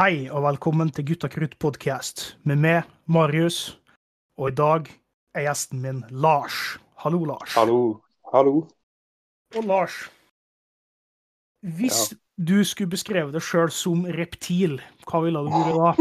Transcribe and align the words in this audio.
Hei 0.00 0.30
og 0.32 0.46
velkommen 0.46 0.88
til 0.96 1.04
Gutta 1.10 1.28
krutt 1.28 1.58
podcast 1.60 2.22
med 2.48 2.56
meg, 2.62 2.86
Marius, 3.04 3.76
og 4.40 4.48
i 4.48 4.54
dag 4.56 4.88
er 5.36 5.42
gjesten 5.44 5.82
min 5.82 5.98
Lars. 6.24 6.80
Hallo, 7.02 7.18
Lars. 7.28 7.52
Hallo. 7.52 8.00
Hallo. 8.32 8.64
Og 9.60 9.64
Lars, 9.68 9.92
hvis 11.76 12.16
du 12.40 12.64
skulle 12.64 12.88
beskrevet 12.94 13.36
deg 13.36 13.44
sjøl 13.44 13.68
som 13.76 14.08
reptil, 14.16 14.80
hva 15.04 15.20
ville 15.26 15.44
du 15.44 15.52
vært 15.52 15.76
da? 15.76 15.92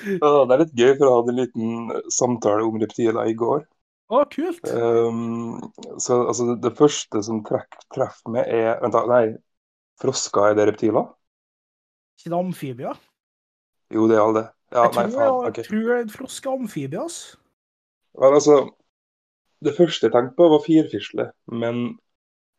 Det 0.00 0.16
er 0.24 0.64
litt 0.64 0.72
gøy, 0.80 0.96
for 0.96 1.04
jeg 1.04 1.12
hadde 1.18 1.32
en 1.36 1.42
liten 1.42 1.92
samtale 2.08 2.64
om 2.64 2.80
reptiler 2.80 3.28
i 3.28 3.36
går. 3.36 3.68
Å, 4.12 4.20
kult. 4.30 4.68
Um, 4.68 5.60
så 5.98 6.20
altså, 6.28 6.46
det, 6.52 6.56
det 6.66 6.74
første 6.78 7.22
som 7.24 7.40
trekk, 7.46 7.78
treffer 7.94 8.34
meg, 8.36 8.48
er 8.52 8.80
Vent, 8.82 8.94
da. 8.96 9.04
Nei. 9.10 9.24
Frosker, 10.02 10.50
er 10.50 10.58
det 10.58 10.66
reptiler? 10.72 11.08
Ikke 12.18 12.30
det 12.32 12.38
amfibier? 12.38 13.00
Jo, 13.94 14.06
det 14.10 14.16
er 14.18 14.22
alle 14.24 14.40
det. 14.40 14.46
Ja, 14.74 14.84
jeg 14.88 14.94
nei, 14.96 15.04
tror, 15.06 15.12
faen. 15.14 15.42
jeg, 15.44 15.50
OK. 15.52 15.60
tror 15.68 15.90
jeg 15.94 16.08
frosk 16.14 16.46
er 16.48 16.56
amfibie, 16.58 17.00
ass. 17.04 17.18
Vel, 18.18 18.34
altså 18.38 18.56
Det 19.64 19.72
første 19.76 20.06
jeg 20.08 20.12
tenkte 20.14 20.36
på, 20.36 20.48
var 20.52 20.64
firfisle, 20.66 21.28
men 21.62 21.84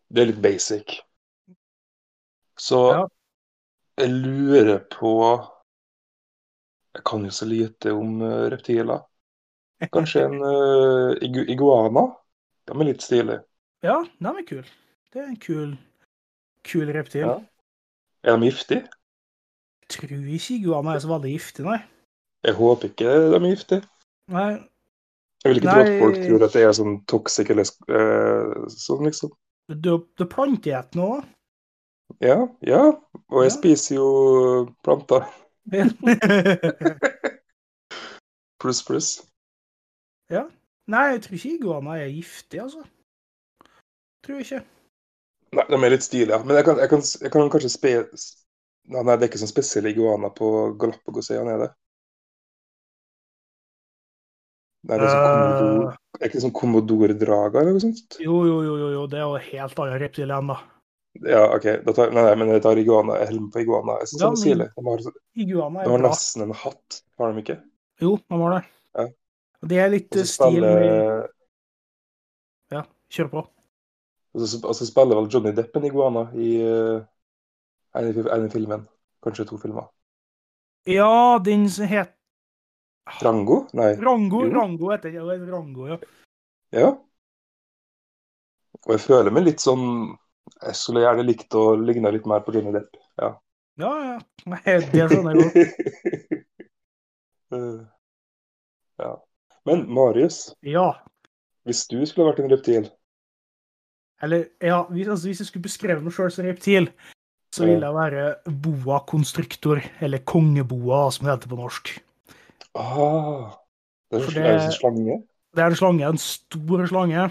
det 0.09 0.23
er 0.23 0.29
litt 0.31 0.41
basic. 0.41 0.95
Så 2.57 2.79
Ja. 2.93 3.03
jeg 3.99 4.09
lurer 4.15 4.79
på 4.91 5.11
Jeg 6.95 7.03
kan 7.05 7.25
jo 7.27 7.31
så 7.35 7.45
lite 7.45 7.91
om 7.91 8.21
eh, 8.23 8.45
reptiler. 8.53 9.01
Kanskje 9.93 10.23
en 10.25 10.37
uh, 10.41 11.11
igu 11.25 11.41
iguana? 11.51 12.05
De 12.65 12.73
er 12.73 12.87
litt 12.87 13.03
stilige. 13.03 13.41
Ja, 13.83 13.97
den 14.19 14.39
er 14.39 14.45
kul. 14.47 14.63
Det 15.13 15.21
er 15.21 15.27
en 15.29 15.39
kul, 15.39 15.73
kul 16.65 16.87
reptil. 16.95 17.25
Ja. 17.27 17.35
Er 18.25 18.37
de 18.39 18.45
giftige? 18.49 18.85
Jeg 19.85 19.89
tror 19.93 20.09
ikke 20.09 20.55
iguana 20.55 20.95
er 20.95 20.99
så 21.03 21.11
veldig 21.11 21.31
giftig, 21.35 21.65
nei. 21.67 21.77
Jeg 22.45 22.53
håper 22.57 22.89
ikke 22.89 23.05
de 23.05 23.35
er 23.35 23.45
giftige. 23.51 23.83
nei. 24.33 24.49
Jeg 25.43 25.49
vil 25.53 25.59
ikke 25.61 25.69
tro 25.75 25.81
at 25.85 25.99
folk 26.01 26.15
tror 26.25 26.43
at 26.47 26.53
det 26.57 26.61
er 26.65 26.71
sånn 26.73 26.95
toxic 27.05 27.49
eller 27.53 27.67
eh, 27.93 28.63
sånn, 28.73 29.03
liksom. 29.05 29.29
Det 29.69 29.91
er 29.93 30.29
planteetende 30.31 31.05
òg. 31.05 31.27
Ja, 32.21 32.39
ja. 32.65 32.81
Og 33.29 33.43
jeg 33.43 33.51
Ja. 33.51 33.57
spiser 33.59 33.95
jo 33.99 34.07
planter. 34.85 35.25
Pluss, 38.61 38.81
pluss. 38.85 39.09
Nei, 40.29 41.03
jeg 41.15 41.21
tror 41.25 41.37
ikke 41.39 41.53
iguana 41.57 41.95
er 42.01 42.11
giftig, 42.13 42.59
altså. 42.61 42.83
Tror 44.25 44.41
ikke. 44.41 44.59
Nei, 45.55 45.65
de 45.69 45.77
er 45.79 45.93
litt 45.93 46.05
stilige. 46.05 46.37
Men 46.45 46.57
jeg 46.59 46.65
kan, 46.67 46.77
jeg 46.81 46.89
kan, 46.91 47.01
jeg 47.21 47.31
kan 47.33 47.49
kanskje 47.53 47.71
spe... 47.73 47.93
Nei, 48.85 49.01
nei, 49.01 49.15
det 49.17 49.25
er 49.25 49.29
ikke 49.31 49.41
sånn 49.41 49.49
spesielle 49.49 49.89
iguana 49.95 50.29
på 50.33 50.49
Galapagosøyene, 50.81 51.55
er 51.55 51.63
det? 51.63 51.69
Nei, 54.85 54.99
det 55.01 55.07
er 55.07 55.15
sånn 55.15 55.87
Er 56.19 56.27
ikke 56.27 56.37
det 56.37 56.43
sånn 56.45 56.53
kommodordrager 56.55 57.63
eller 57.63 57.73
noe 57.73 57.81
sånt? 57.81 58.19
jo, 58.21 58.35
jo, 58.45 58.59
jo, 58.67 58.75
jo, 58.93 59.05
det 59.09 59.17
er 59.17 59.25
jo 59.25 59.39
helt 59.47 59.81
annet 59.81 60.01
reptil 60.03 60.29
igjen, 60.29 60.51
da. 60.53 60.59
Ja, 61.25 61.41
OK. 61.55 61.65
Da 61.87 61.95
tar, 61.95 62.13
nei, 62.13 62.25
nei, 62.27 62.35
men 62.41 62.51
jeg 62.53 62.61
tar 62.65 62.77
iguana. 62.77 63.15
Jeg 63.21 63.31
holder 63.31 63.49
på 63.55 63.61
iguana. 63.63 63.95
Jeg 64.03 64.11
syns 64.11 64.21
Ja, 64.21 64.27
de 64.27 64.27
er 64.27 64.35
men- 64.35 64.43
stilige. 64.43 64.69
De 64.75 64.85
har, 64.85 65.03
Iguana 65.45 65.79
de 65.81 65.87
er 65.89 65.93
har 65.95 66.03
nesten 66.05 66.43
en 66.45 66.53
hatt, 66.61 67.01
har 67.17 67.31
de 67.33 67.41
ikke? 67.45 67.57
Jo, 68.03 68.17
de 68.19 68.39
har 68.43 68.55
det. 68.57 68.63
Det 69.65 69.79
er 69.81 69.91
litt 69.91 70.15
eh, 70.15 70.27
stil 70.29 70.61
med 70.61 71.27
Ja, 72.73 72.83
kjør 73.13 73.31
på. 73.31 73.43
og 74.35 74.47
så, 74.75 74.85
spiller 74.85 75.17
vel 75.17 75.29
Johnny 75.31 75.53
Depp 75.55 75.77
en 75.79 75.87
iguana 75.87 76.27
i 76.35 76.49
uh, 76.61 76.99
en, 77.95 78.49
filmen. 78.51 78.85
Kanskje 79.23 79.47
to 79.49 79.57
filmer. 79.57 79.87
Ja, 80.85 81.39
den 81.41 81.69
som 81.69 81.87
het 81.89 82.13
Rango? 83.21 83.67
Nei. 83.77 83.95
Rango. 84.01 84.43
Jo. 84.45 84.53
Rango 84.53 84.91
heter. 84.91 85.13
Ja, 85.13 85.23
Rango, 85.23 85.87
ja. 85.87 85.97
Ja. 86.73 86.89
Og 88.85 88.93
jeg 88.93 89.01
føler 89.05 89.33
meg 89.33 89.45
litt 89.45 89.61
sånn 89.63 89.85
Jeg 90.59 90.77
skulle 90.77 91.03
gjerne 91.05 91.25
likt 91.25 91.53
å 91.57 91.75
ligne 91.79 92.11
litt 92.13 92.25
mer 92.29 92.43
på 92.45 92.53
Johnny 92.53 92.73
Depp. 92.75 92.97
Ja. 93.21 93.31
Ja, 93.81 93.91
ja. 94.09 94.17
Nei, 94.49 94.61
det 94.91 95.07
skjønner 95.09 95.37
jeg 95.37 95.45
godt. 95.45 96.43
uh, 97.53 97.79
ja. 99.05 99.15
Men 99.65 99.85
Marius, 99.89 100.53
Ja. 100.63 100.91
hvis 101.65 101.87
du 101.89 102.05
skulle 102.05 102.31
vært 102.31 102.39
en 102.43 102.51
reptil 102.51 102.89
Eller, 104.21 104.45
ja, 104.61 104.83
hvis, 104.89 105.07
altså, 105.11 105.27
hvis 105.27 105.39
jeg 105.41 105.47
skulle 105.47 105.63
beskrevet 105.67 106.03
meg 106.03 106.13
sjøl 106.15 106.31
som 106.31 106.45
reptil, 106.45 106.87
så 107.53 107.65
ville 107.65 107.83
jeg 107.83 107.93
være 107.95 108.53
boa 108.63 108.99
konstruktor, 109.07 109.81
eller 110.01 110.19
kongeboa, 110.23 111.11
som 111.11 111.25
det 111.27 111.33
heter 111.35 111.49
på 111.51 111.57
norsk. 111.59 111.91
ah, 112.75 113.51
Det 114.11 114.21
er, 114.21 114.25
For 114.25 114.31
det- 114.31 114.45
er 114.45 114.59
en 114.65 114.71
slange? 114.71 115.23
Det 115.55 115.61
er 115.63 115.67
en 115.67 115.75
slange, 115.75 116.01
en 116.07 116.17
stor 116.17 116.87
slange. 116.87 117.25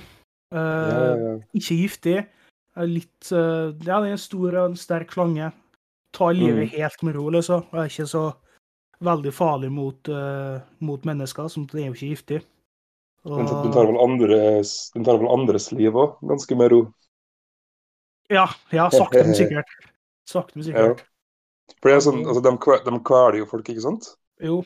Eh, 0.53 0.57
Ja, 0.57 1.17
ja, 1.17 1.17
ja. 1.17 1.39
Ikke 1.55 1.77
giftig. 1.83 2.27
Litt 2.77 3.33
eh, 3.33 3.73
Ja, 3.87 4.01
det 4.01 4.09
er 4.09 4.13
en 4.13 4.19
stor 4.19 4.55
og 4.59 4.71
en 4.71 4.77
sterk 4.77 5.11
slange. 5.13 5.53
Tar 6.13 6.33
livet 6.35 6.69
Mm. 6.71 6.79
helt 6.79 7.03
med 7.03 7.15
ro, 7.17 7.29
liksom. 7.31 7.65
Og 7.73 7.75
er 7.81 7.89
ikke 7.89 8.07
så 8.07 8.35
veldig 8.99 9.33
farlig 9.35 9.71
mot, 9.73 10.09
uh, 10.09 10.61
mot 10.85 11.05
mennesker, 11.05 11.49
som 11.49 11.67
det 11.71 11.83
er 11.83 11.89
jo 11.89 11.97
ikke 11.97 12.13
giftig. 12.13 12.43
Den, 13.25 13.49
den, 13.49 13.73
tar 13.73 13.89
vel 13.89 13.97
andres, 14.05 14.75
den 14.93 15.05
tar 15.07 15.17
vel 15.23 15.31
andres 15.33 15.71
liv 15.73 15.97
òg, 15.97 16.19
ganske 16.29 16.59
med 16.61 16.71
ro. 16.75 16.83
Ja, 18.33 18.45
ja, 18.73 18.91
sakte, 18.93 19.25
men 19.25 19.37
sikkert. 19.37 19.71
Sakte, 20.29 20.59
men 20.59 20.67
sikkert. 20.67 21.05
For 21.81 21.89
det 21.89 21.97
er 21.97 22.05
sånn, 22.05 22.21
altså, 22.27 22.43
de, 22.45 22.53
de 22.85 23.01
kveler 23.09 23.41
jo 23.41 23.49
folk, 23.49 23.69
ikke 23.73 23.85
sant? 23.85 24.11
Jo. 24.45 24.61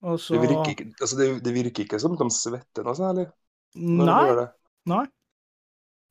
Og 0.00 0.18
så 0.18 0.34
Det 0.34 0.48
virker 0.48 0.72
ikke, 0.72 0.88
altså, 0.96 1.16
det, 1.18 1.28
det 1.44 1.54
virker 1.54 1.84
ikke 1.84 2.00
som 2.02 2.16
de 2.18 2.26
svetter 2.32 2.86
noe 2.86 2.96
særlig 2.96 3.26
når 3.76 4.06
de 4.06 4.10
Nei. 4.10 4.20
gjør 4.26 4.38
det. 4.40 4.46
Nei. 4.90 5.02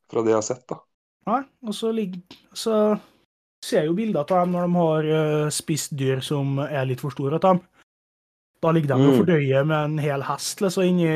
Fra 0.09 0.23
det 0.23 0.31
jeg 0.31 0.39
har 0.39 0.45
sett, 0.45 0.65
da. 0.69 0.77
Nei. 1.29 1.41
Og 1.67 1.75
så 1.75 1.91
ligger 1.93 2.37
Så 2.55 2.75
ser 3.69 3.85
jo 3.87 3.93
bilder 3.97 4.21
av 4.25 4.31
dem 4.33 4.55
når 4.55 4.65
de 4.67 4.75
har 4.79 5.09
eh, 5.19 5.49
spist 5.53 5.93
dyr 5.97 6.21
som 6.25 6.57
er 6.65 6.85
litt 6.89 7.01
for 7.03 7.13
store 7.15 7.37
til 7.39 7.45
dem. 7.53 7.61
Da 8.61 8.71
ligger 8.75 8.91
de 8.91 8.97
Mm. 8.99 9.09
og 9.09 9.17
fordøyer 9.21 9.65
med 9.69 9.85
en 9.85 9.99
hel 10.03 10.21
hest 10.27 10.59
liksom 10.61 10.83
inni 10.83 11.11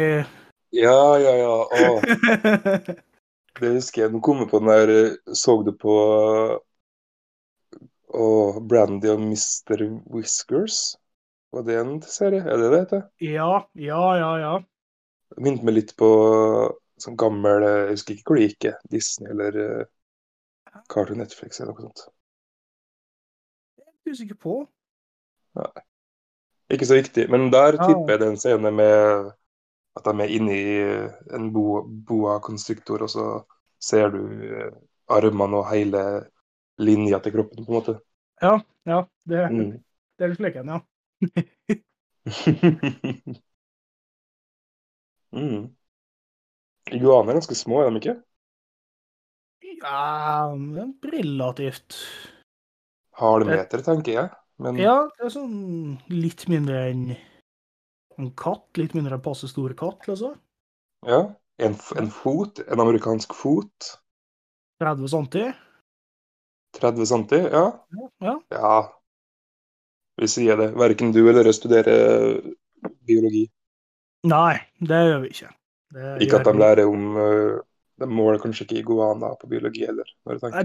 Ja, 0.73 1.17
ja, 1.19 1.33
ja. 1.41 1.55
Åh. 1.67 2.01
det 3.59 3.71
husker 3.75 4.05
jeg. 4.05 4.13
Nå 4.13 4.21
kom 4.25 4.45
på 4.49 4.59
den 4.63 4.71
der 4.71 4.89
eh, 4.93 5.17
Så 5.35 5.57
du 5.67 5.73
på 5.77 5.97
Åh, 8.13 8.59
Brandy 8.69 9.09
og 9.09 9.21
Mr. 9.21 9.83
Whiskers? 10.13 10.95
Var 11.53 11.63
det 11.67 11.77
en 11.81 11.95
serie? 12.01 12.41
Er 12.45 12.57
det 12.61 12.69
det 12.71 12.79
heter? 12.83 13.03
Ja, 13.21 13.67
ja, 13.77 14.01
ja, 14.17 14.31
ja. 14.41 14.53
Minte 15.41 15.65
meg 15.65 15.75
litt 15.79 15.93
på 15.97 16.09
sånn 17.01 17.17
gammel 17.17 17.65
eh, 17.65 17.77
Jeg 17.89 17.95
husker 17.97 18.15
ikke 18.17 18.29
hvor 18.31 18.39
det 18.39 18.47
gikk. 18.51 18.67
eh, 18.71 18.81
Disney 18.93 19.31
eller 19.33 19.85
Cartoon 20.89 21.19
Netflix 21.21 21.59
eller 21.61 21.73
noe 21.73 21.89
sånt. 21.89 22.05
Er 24.05 24.11
usikker 24.11 24.35
på. 24.35 24.55
Ikke 26.73 26.85
så 26.85 26.95
viktig. 26.97 27.27
Men 27.31 27.51
der 27.53 27.77
tipper 27.77 28.13
jeg 28.15 28.19
den 28.23 28.37
scenen 28.37 28.61
scene 28.63 28.71
med 28.75 29.31
at 29.95 30.05
de 30.07 30.13
er 30.25 30.31
inni 30.37 30.59
en 31.37 31.51
boa, 31.53 31.83
boa 32.07 32.39
konstruktor, 32.41 33.03
og 33.05 33.09
så 33.13 33.25
ser 33.79 34.09
du 34.15 34.21
eh, 34.47 34.71
armene 35.13 35.59
og 35.61 35.69
hele 35.69 36.03
linja 36.81 37.19
til 37.19 37.35
kroppen, 37.35 37.65
på 37.65 37.71
en 37.71 37.77
måte. 37.79 37.97
Ja, 38.41 38.61
ja. 38.89 39.03
Det, 39.23 39.43
Mm. 39.49 39.83
det 40.17 40.25
er 40.25 40.33
litt 40.33 40.43
leken, 40.47 40.67
ja. 40.73 40.81
mm. 45.31 45.75
Iguaner 46.97 47.33
er 47.33 47.39
ganske 47.41 47.55
små, 47.59 47.81
er 47.83 47.89
de 47.91 48.01
ikke? 48.03 48.15
Ja, 49.81 50.53
relativt 51.03 51.95
Halvmeter, 53.19 53.83
tenker 53.85 54.17
jeg. 54.17 54.31
Men 54.63 54.77
Ja, 54.81 54.95
det 55.17 55.27
er 55.27 55.33
sånn 55.33 55.97
litt 56.13 56.47
mindre 56.51 56.87
enn 56.91 57.05
en 58.17 58.31
katt. 58.37 58.67
Litt 58.77 58.93
mindre 58.97 59.17
enn 59.17 59.25
passe 59.25 59.49
stor 59.49 59.73
katt, 59.77 60.07
altså. 60.09 60.35
ja. 61.07 61.23
En, 61.61 61.75
en 62.01 62.07
fot, 62.09 62.59
en 62.65 62.81
amerikansk 62.81 63.35
fot, 63.37 63.91
30 64.81 65.07
cm. 65.07 65.53
30 66.79 67.05
cm, 67.05 67.25
ja. 67.53 67.65
Ja. 68.19 68.33
Ja, 68.49 68.73
vi 70.17 70.27
sier 70.27 70.57
det. 70.57 70.71
Verken 70.77 71.13
du 71.13 71.21
eller 71.29 71.45
jeg 71.45 71.59
studerer 71.59 72.41
biologi. 73.07 73.45
Nei, 74.29 74.55
det 74.81 75.01
gjør 75.07 75.21
vi 75.23 75.31
ikke. 75.35 75.51
Det 75.93 76.15
Ikke 76.25 76.39
at 76.41 76.49
de 76.49 76.53
lærer 76.57 76.89
om 76.89 77.05
øh, 78.03 78.09
De 78.09 78.15
måler 78.19 78.39
kanskje 78.43 78.67
ikke 78.67 78.81
iguana 78.83 79.33
på 79.39 79.49
biologi 79.51 79.85
heller. 79.87 80.07
Når 80.25 80.31
jeg 80.35 80.41
tenker. 80.43 80.63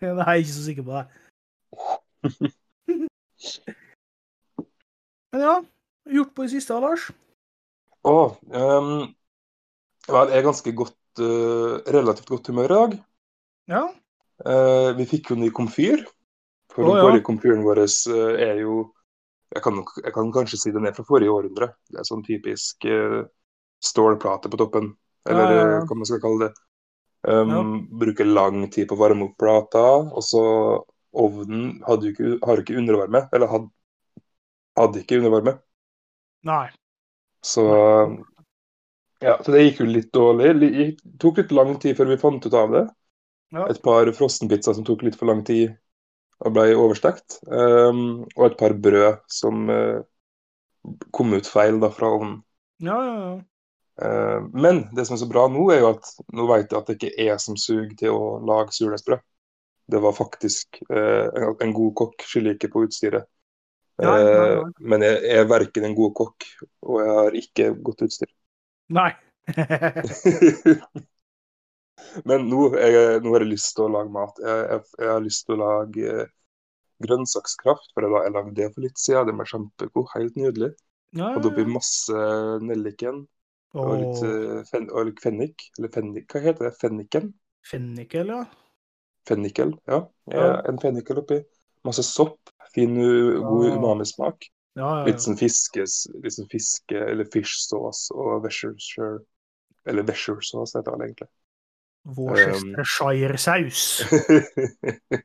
Nei, 0.00 0.10
jeg 0.10 0.26
er 0.26 0.42
ikke 0.42 0.58
så 0.58 0.64
sikker 0.66 0.84
på 0.86 0.92
det. 0.98 1.06
Men 5.30 5.44
ja, 5.46 5.56
gjort 6.10 6.34
på 6.34 6.42
det 6.44 6.52
siste, 6.52 6.74
Lars. 6.82 7.08
Å, 8.08 8.16
ehm, 8.56 8.94
vel, 10.08 10.32
jeg 10.32 10.38
er 10.40 10.46
ganske 10.46 10.72
godt 10.76 11.22
uh, 11.22 11.80
relativt 11.94 12.32
godt 12.32 12.50
humør 12.50 12.70
i 12.70 12.78
dag. 12.78 12.96
Ja. 13.70 13.82
Uh, 14.40 14.90
vi 14.98 15.06
fikk 15.08 15.30
jo 15.30 15.38
ny 15.38 15.50
komfyr. 15.54 16.02
For 16.70 16.86
oh, 16.86 16.96
den 16.96 17.18
ja. 17.18 17.26
komfyren 17.26 17.64
vår 17.66 17.82
eh, 17.82 18.34
er 18.46 18.60
jo 18.62 18.74
jeg 19.50 19.62
kan, 19.64 19.80
jeg 20.04 20.12
kan 20.14 20.28
kanskje 20.30 20.58
si 20.60 20.70
den 20.70 20.86
er 20.86 20.94
fra 20.94 21.02
forrige 21.06 21.32
århundre. 21.34 21.72
Det 21.90 21.98
er 21.98 22.06
sånn 22.06 22.22
typisk 22.26 22.86
uh, 22.86 23.24
stålplate 23.82 24.50
på 24.52 24.60
toppen. 24.60 24.92
Eller 25.28 25.50
Ja, 25.50 25.52
ja, 25.52 25.66
ja. 25.70 25.80
eh, 25.80 25.86
hva 25.88 25.96
man 25.98 26.08
skal 26.08 26.22
kalle 26.22 26.48
det. 26.48 26.54
Um, 27.28 27.84
Bruker 28.00 28.24
lang 28.24 28.64
tid 28.72 28.88
på 28.88 28.96
å 28.96 29.02
varme 29.02 29.28
opp 29.28 29.36
plata. 29.40 29.84
Og 30.08 30.24
så 30.24 30.42
ovnen 31.12 31.80
hadde 31.86 32.12
ikke, 32.14 32.38
har 32.46 32.62
ikke 32.62 32.78
undervarme. 32.80 33.26
Eller 33.36 33.50
hadde, 33.52 33.70
hadde 34.80 35.02
ikke 35.02 35.20
undervarme. 35.20 35.58
Nei. 36.48 36.66
Så 37.44 37.64
ja, 39.20 39.36
så 39.44 39.52
det 39.52 39.66
gikk 39.66 39.82
jo 39.82 39.86
litt 39.90 40.12
dårlig. 40.16 40.54
Det 40.60 41.18
tok 41.20 41.42
litt 41.42 41.52
lang 41.52 41.74
tid 41.80 41.96
før 41.98 42.08
vi 42.08 42.20
fant 42.20 42.46
ut 42.46 42.56
av 42.56 42.72
det. 42.72 42.86
Ja. 43.52 43.66
Et 43.68 43.80
par 43.84 44.08
frossenpizzaer 44.16 44.78
som 44.78 44.86
tok 44.86 45.02
litt 45.04 45.18
for 45.20 45.28
lang 45.28 45.42
tid 45.44 45.74
og 46.40 46.54
ble 46.56 46.70
overstekt. 46.72 47.40
Um, 47.44 48.22
og 48.36 48.46
et 48.46 48.56
par 48.60 48.72
brød 48.80 49.20
som 49.28 49.66
uh, 49.68 50.00
kom 51.12 51.34
ut 51.36 51.48
feil 51.50 51.80
da 51.82 51.90
fra 51.92 52.08
ovnen. 52.16 52.38
Ja, 52.80 52.96
ja, 53.04 53.16
ja. 53.20 53.34
Eh, 54.02 54.42
men 54.52 54.88
det 54.92 55.04
som 55.06 55.14
er 55.14 55.20
så 55.20 55.28
bra 55.28 55.46
nå, 55.52 55.66
er 55.74 55.82
jo 55.82 55.90
at 55.94 56.08
nå 56.32 56.46
vet 56.48 56.70
jeg 56.70 56.78
at 56.78 56.88
det 56.88 56.96
ikke 56.96 57.26
er 57.26 57.36
som 57.42 57.58
suger 57.60 57.92
til 58.00 58.16
å 58.16 58.38
lage 58.48 58.72
surdeigsbrød. 58.76 59.22
Det 59.90 60.00
var 60.00 60.14
faktisk 60.16 60.80
eh, 60.86 61.26
en, 61.50 61.74
god 61.74 61.92
kokk, 61.98 62.24
skylder 62.24 62.56
ikke 62.56 62.70
på 62.72 62.84
utstyret. 62.86 63.28
Nei, 64.00 64.20
nei, 64.24 64.32
nei. 64.32 64.68
men 64.92 65.02
jeg, 65.04 65.16
er 65.36 65.48
verken 65.50 65.84
en 65.84 65.96
god 65.98 66.14
kokk, 66.16 66.46
og 66.88 67.00
jeg 67.02 67.16
har 67.18 67.34
ikke 67.42 67.66
godt 67.84 68.04
utstyr. 68.06 68.30
Nei. 68.96 69.10
Men 72.26 72.46
nå, 72.48 72.62
jeg, 72.80 73.18
nå 73.22 73.34
har 73.34 73.42
jeg 73.44 73.50
lyst 73.50 73.74
til 73.76 73.84
å 73.84 73.92
lage 73.92 74.10
mat. 74.14 74.38
Jeg, 74.40 74.62
jeg, 74.70 74.80
jeg 75.02 75.10
har 75.12 75.20
lyst 75.22 75.44
til 75.44 75.54
å 75.54 75.60
lage 75.60 76.14
eh, 76.22 76.30
grønnsakskraft, 77.04 77.90
for 77.92 78.06
jeg, 78.06 78.14
jeg 78.24 78.34
lagde 78.38 78.56
det 78.56 78.70
for 78.72 78.86
litt 78.86 78.98
siden. 79.02 79.28
Den 79.28 79.42
var 79.42 79.50
kjempegod, 79.50 80.08
helt 80.14 80.38
nydelig. 80.40 80.70
ja, 80.72 81.20
ja, 81.20 81.26
ja. 81.26 81.34
Og 81.36 81.44
det 81.44 81.52
blir 81.58 81.68
masse 81.68 82.24
nelliken 82.64 83.20
og 83.74 83.90
litt, 84.00 84.22
eh, 84.26 84.62
fen, 84.70 84.88
og 84.90 85.12
fennik. 85.22 85.68
Eller 85.78 85.88
fennik, 85.94 86.26
hva 86.32 86.40
heter 86.42 86.68
det? 86.70 86.74
Fenniken? 86.80 87.28
Fennikel, 87.70 88.26
ja. 88.32 88.44
Fennikel, 89.28 89.76
ja. 89.86 90.00
Ja. 90.32 90.48
En 90.66 90.78
fennikel 90.82 91.18
oppi. 91.22 91.42
Masse 91.84 92.02
sopp. 92.02 92.38
Fin, 92.74 92.94
god 92.94 93.66
Ja. 93.66 93.76
umamismak. 93.76 94.44
Ja, 94.76 95.00
ja, 95.00 95.04
Litt 95.06 95.18
sånn 95.20 95.36
fiskes, 95.36 96.06
litt 96.22 96.32
sånn 96.32 96.48
fiske- 96.48 97.08
eller 97.10 97.24
fish 97.32 97.56
sauce 97.66 98.10
og 98.14 98.42
Worcestershire 98.44 99.18
Eller 99.86 100.02
Worcestershire 100.04 100.42
sauce 100.42 100.78
heter 100.78 100.96
det 100.96 101.06
egentlig. 101.08 101.28
Worcestershire-saus. 102.06 104.00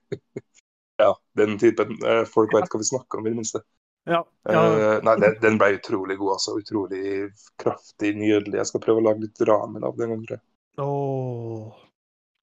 ja, 0.98 1.15
den 1.38 1.57
typen. 1.59 1.98
Eh, 2.06 2.25
Folk 2.25 2.53
vet 2.56 2.69
hva 2.71 2.80
vi 2.81 2.88
snakker 2.89 3.19
om, 3.19 3.27
i 3.27 3.31
det 3.33 3.39
minste. 3.39 3.62
Ja, 4.06 4.22
ja. 4.46 4.62
Uh, 4.62 5.00
nei, 5.02 5.16
den, 5.18 5.38
den 5.42 5.56
ble 5.57 5.72
utrolig 5.80 6.19
god, 6.19 6.36
altså. 6.36 6.60
Utrolig 6.62 7.31
kraftig, 7.62 8.13
nydelig. 8.19 8.60
Jeg 8.60 8.69
skal 8.69 8.84
prøve 8.84 9.02
å 9.02 9.06
lage 9.07 9.25
litt 9.25 9.42
ramen 9.50 9.86
av 9.88 9.98
den. 9.98 10.13
Andre. 10.19 10.38
Åh, 10.81 11.72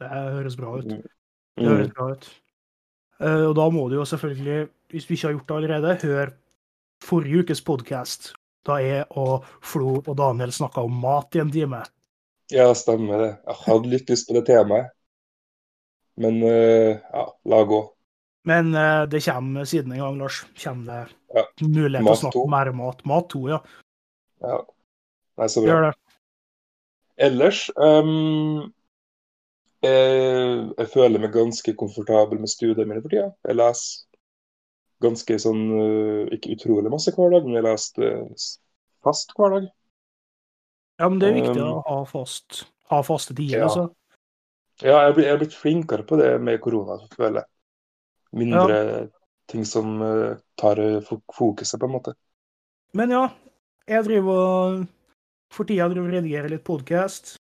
det 0.03 0.11
høres 0.11 0.59
bra 0.59 0.73
ut. 0.81 0.91
Mm. 0.91 1.05
Det 1.61 1.69
høres 1.69 1.93
bra 1.95 2.09
ut. 2.17 2.29
Uh, 3.23 3.45
og 3.53 3.55
da 3.61 3.69
må 3.71 3.87
du 3.93 4.01
jo 4.01 4.09
selvfølgelig, 4.09 4.67
hvis 4.91 5.07
du 5.07 5.15
ikke 5.15 5.29
har 5.29 5.37
gjort 5.37 5.47
det 5.49 5.59
allerede, 5.61 5.95
høre 6.03 6.27
forrige 7.03 7.47
ukes 7.47 7.63
podkast. 7.67 8.33
Da 8.67 8.81
jeg 8.83 9.07
og 9.19 9.47
Flo 9.67 9.97
og 10.01 10.13
Daniel 10.19 10.55
snakka 10.55 10.83
om 10.87 10.99
mat 11.03 11.39
i 11.39 11.43
en 11.43 11.55
time. 11.55 11.85
Ja, 12.51 12.69
stemmer 12.79 13.23
det. 13.23 13.33
Jeg 13.47 13.61
hadde 13.69 13.95
litt 13.95 14.11
lyst 14.11 14.27
på 14.29 14.37
det 14.39 14.45
temaet. 14.51 14.91
Men 16.19 16.43
uh, 16.43 16.99
ja, 16.99 17.27
la 17.55 17.65
gå. 17.71 17.85
Men 18.51 18.75
det 19.07 19.21
kommer 19.23 19.69
siden 19.71 19.93
en 19.95 20.01
gang, 20.03 20.17
Lars. 20.19 20.41
Kommer 20.59 20.89
det 20.91 21.13
Ja. 21.35 21.45
mulighet 21.63 22.03
til 22.05 22.13
å 22.13 22.21
snakke 22.21 22.45
mer 22.53 22.69
om 22.73 22.77
mat? 22.83 23.03
Mat 23.09 23.29
to, 23.33 23.47
ja. 23.49 23.59
Ja. 24.45 24.59
Nei, 25.41 25.47
så 25.49 25.63
bra. 25.65 25.69
Gjør 25.73 25.87
det. 25.87 25.93
Ellers 27.23 27.61
um, 27.77 28.73
jeg, 29.83 30.73
jeg 30.79 30.89
føler 30.93 31.23
meg 31.23 31.33
ganske 31.35 31.75
komfortabel 31.79 32.41
med 32.43 32.51
studiene 32.53 32.89
mine 32.91 33.03
for 33.05 33.13
tida. 33.13 33.31
Jeg 33.49 33.59
leser 33.59 34.05
ganske 35.03 35.37
sånn 35.43 35.63
eh, 35.75 36.35
Ikke 36.37 36.53
utrolig 36.55 36.91
masse 36.93 37.11
hver 37.17 37.33
dag, 37.35 37.47
men 37.49 37.57
jeg 37.59 37.67
leser 37.67 38.05
eh, 38.07 38.45
fast 39.03 39.33
hver 39.39 39.57
dag. 39.57 39.65
Ja, 41.03 41.09
men 41.09 41.19
det 41.19 41.33
er 41.33 41.39
viktig 41.41 41.59
Um, 41.59 41.81
å 41.81 41.83
ha 41.89 41.97
fast 42.07 42.63
ha 42.93 43.01
faste 43.03 43.35
tider. 43.35 43.59
ja. 43.63 43.67
altså. 43.71 43.89
Ja, 44.83 44.99
jeg 45.05 45.09
er 45.11 45.15
blitt- 45.17 45.27
jeg 45.27 45.35
er 45.35 45.41
blitt 45.43 45.55
flinkere 45.57 46.05
på 46.09 46.17
det 46.19 46.29
med 46.43 46.61
korona, 46.63 46.97
føler 47.17 47.43
jeg. 47.43 47.49
Mindre 48.41 48.79
ting 49.51 49.65
som 49.69 50.03
eh, 50.03 50.39
tar 50.59 50.81
eh, 50.81 51.13
fokuset, 51.35 51.81
på 51.81 51.89
en 51.89 51.95
måte. 51.97 52.15
Men 52.97 53.15
ja, 53.15 53.23
jeg 53.89 54.05
driver 54.09 54.43
og 54.43 54.83
For 55.53 55.69
tida 55.69 55.89
driver 55.91 56.09
og 56.09 56.15
redigerer 56.17 56.49
litt 56.49 56.65
podkast. 56.65 57.35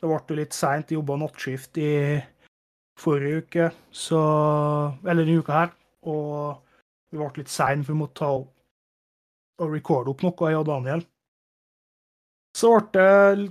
Det 0.00 0.08
ble 0.10 0.18
jo 0.18 0.38
litt 0.40 0.56
seint. 0.56 0.90
Jobba 0.90 1.16
nattskift 1.20 1.78
i 1.78 2.18
forrige 2.98 3.42
uke, 3.44 3.68
så 3.94 4.20
Eller 5.04 5.22
denne 5.22 5.38
uka 5.38 5.60
her. 5.60 5.70
Og 6.10 6.58
vi 7.10 7.20
ble 7.20 7.30
litt 7.38 7.52
seine, 7.52 7.86
for 7.86 7.94
vi 7.94 8.00
måtte 8.00 8.18
ta 8.24 8.32
og 8.34 9.70
recorde 9.70 10.10
opp 10.10 10.24
noe, 10.26 10.50
jeg 10.50 10.58
og 10.58 10.66
Daniel. 10.66 11.04
Så 12.58 12.72
ble 12.74 13.06
jeg 13.06 13.48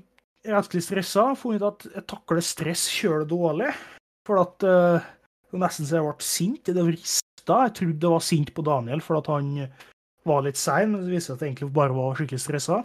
rettelig 0.52 0.84
stressa. 0.84 1.30
Funnet 1.40 1.68
at 1.68 1.88
jeg 1.94 2.08
takler 2.12 2.44
stress 2.44 2.88
kjølig 2.92 3.30
dårlig. 3.32 3.72
For 4.28 4.40
at 4.44 4.68
uh, 4.68 5.00
det 5.48 5.56
var 5.56 5.66
nesten 5.66 5.88
så 5.88 6.00
jeg 6.00 6.08
ble 6.08 6.28
sint. 6.28 6.72
Det 6.76 6.84
vrista. 7.44 7.64
Jeg 7.68 7.76
trodde 7.76 8.00
det 8.00 8.10
var 8.10 8.20
sint 8.20 8.54
på 8.54 8.64
Daniel 8.64 9.02
for 9.02 9.18
at 9.18 9.28
han 9.28 9.68
var 10.26 10.44
litt 10.44 10.58
sein, 10.58 10.92
men 10.92 11.04
det 11.04 11.12
viste 11.12 11.32
seg 11.32 11.36
at 11.36 11.42
jeg 11.42 11.52
egentlig 11.52 11.74
bare 11.74 11.94
var 11.94 12.16
skikkelig 12.16 12.40
stressa. 12.40 12.84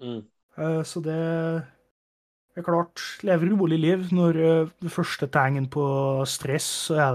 Mm. 0.00 0.22
Eh, 0.58 0.82
Så 0.84 1.00
det 1.00 1.16
er 2.56 2.62
klart, 2.62 3.00
lever 3.22 3.56
rolig 3.56 3.78
liv. 3.78 4.12
Når 4.12 4.36
eh, 4.36 4.68
det 4.80 4.92
første 4.92 5.26
tegn 5.26 5.68
på 5.68 6.24
stress, 6.26 6.64
så 6.64 6.94
er 6.94 7.12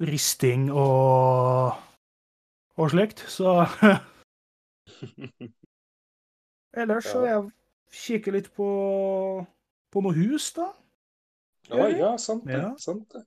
det 0.00 0.08
risting 0.10 0.70
og, 0.72 1.76
og 2.76 2.90
slikt. 2.90 3.24
Så 3.28 3.66
ellers 6.76 7.04
så 7.06 7.20
vil 7.20 7.30
jeg 7.30 7.50
kikker 7.92 8.32
litt 8.32 8.50
på, 8.52 9.46
på 9.92 10.02
noe 10.02 10.12
hus, 10.12 10.52
da. 10.52 10.72
Ja, 11.70 11.88
ja, 11.90 12.16
sant 12.18 12.44
det. 12.46 12.60
Ja. 12.60 12.74
Sant 12.78 13.08
det. 13.14 13.24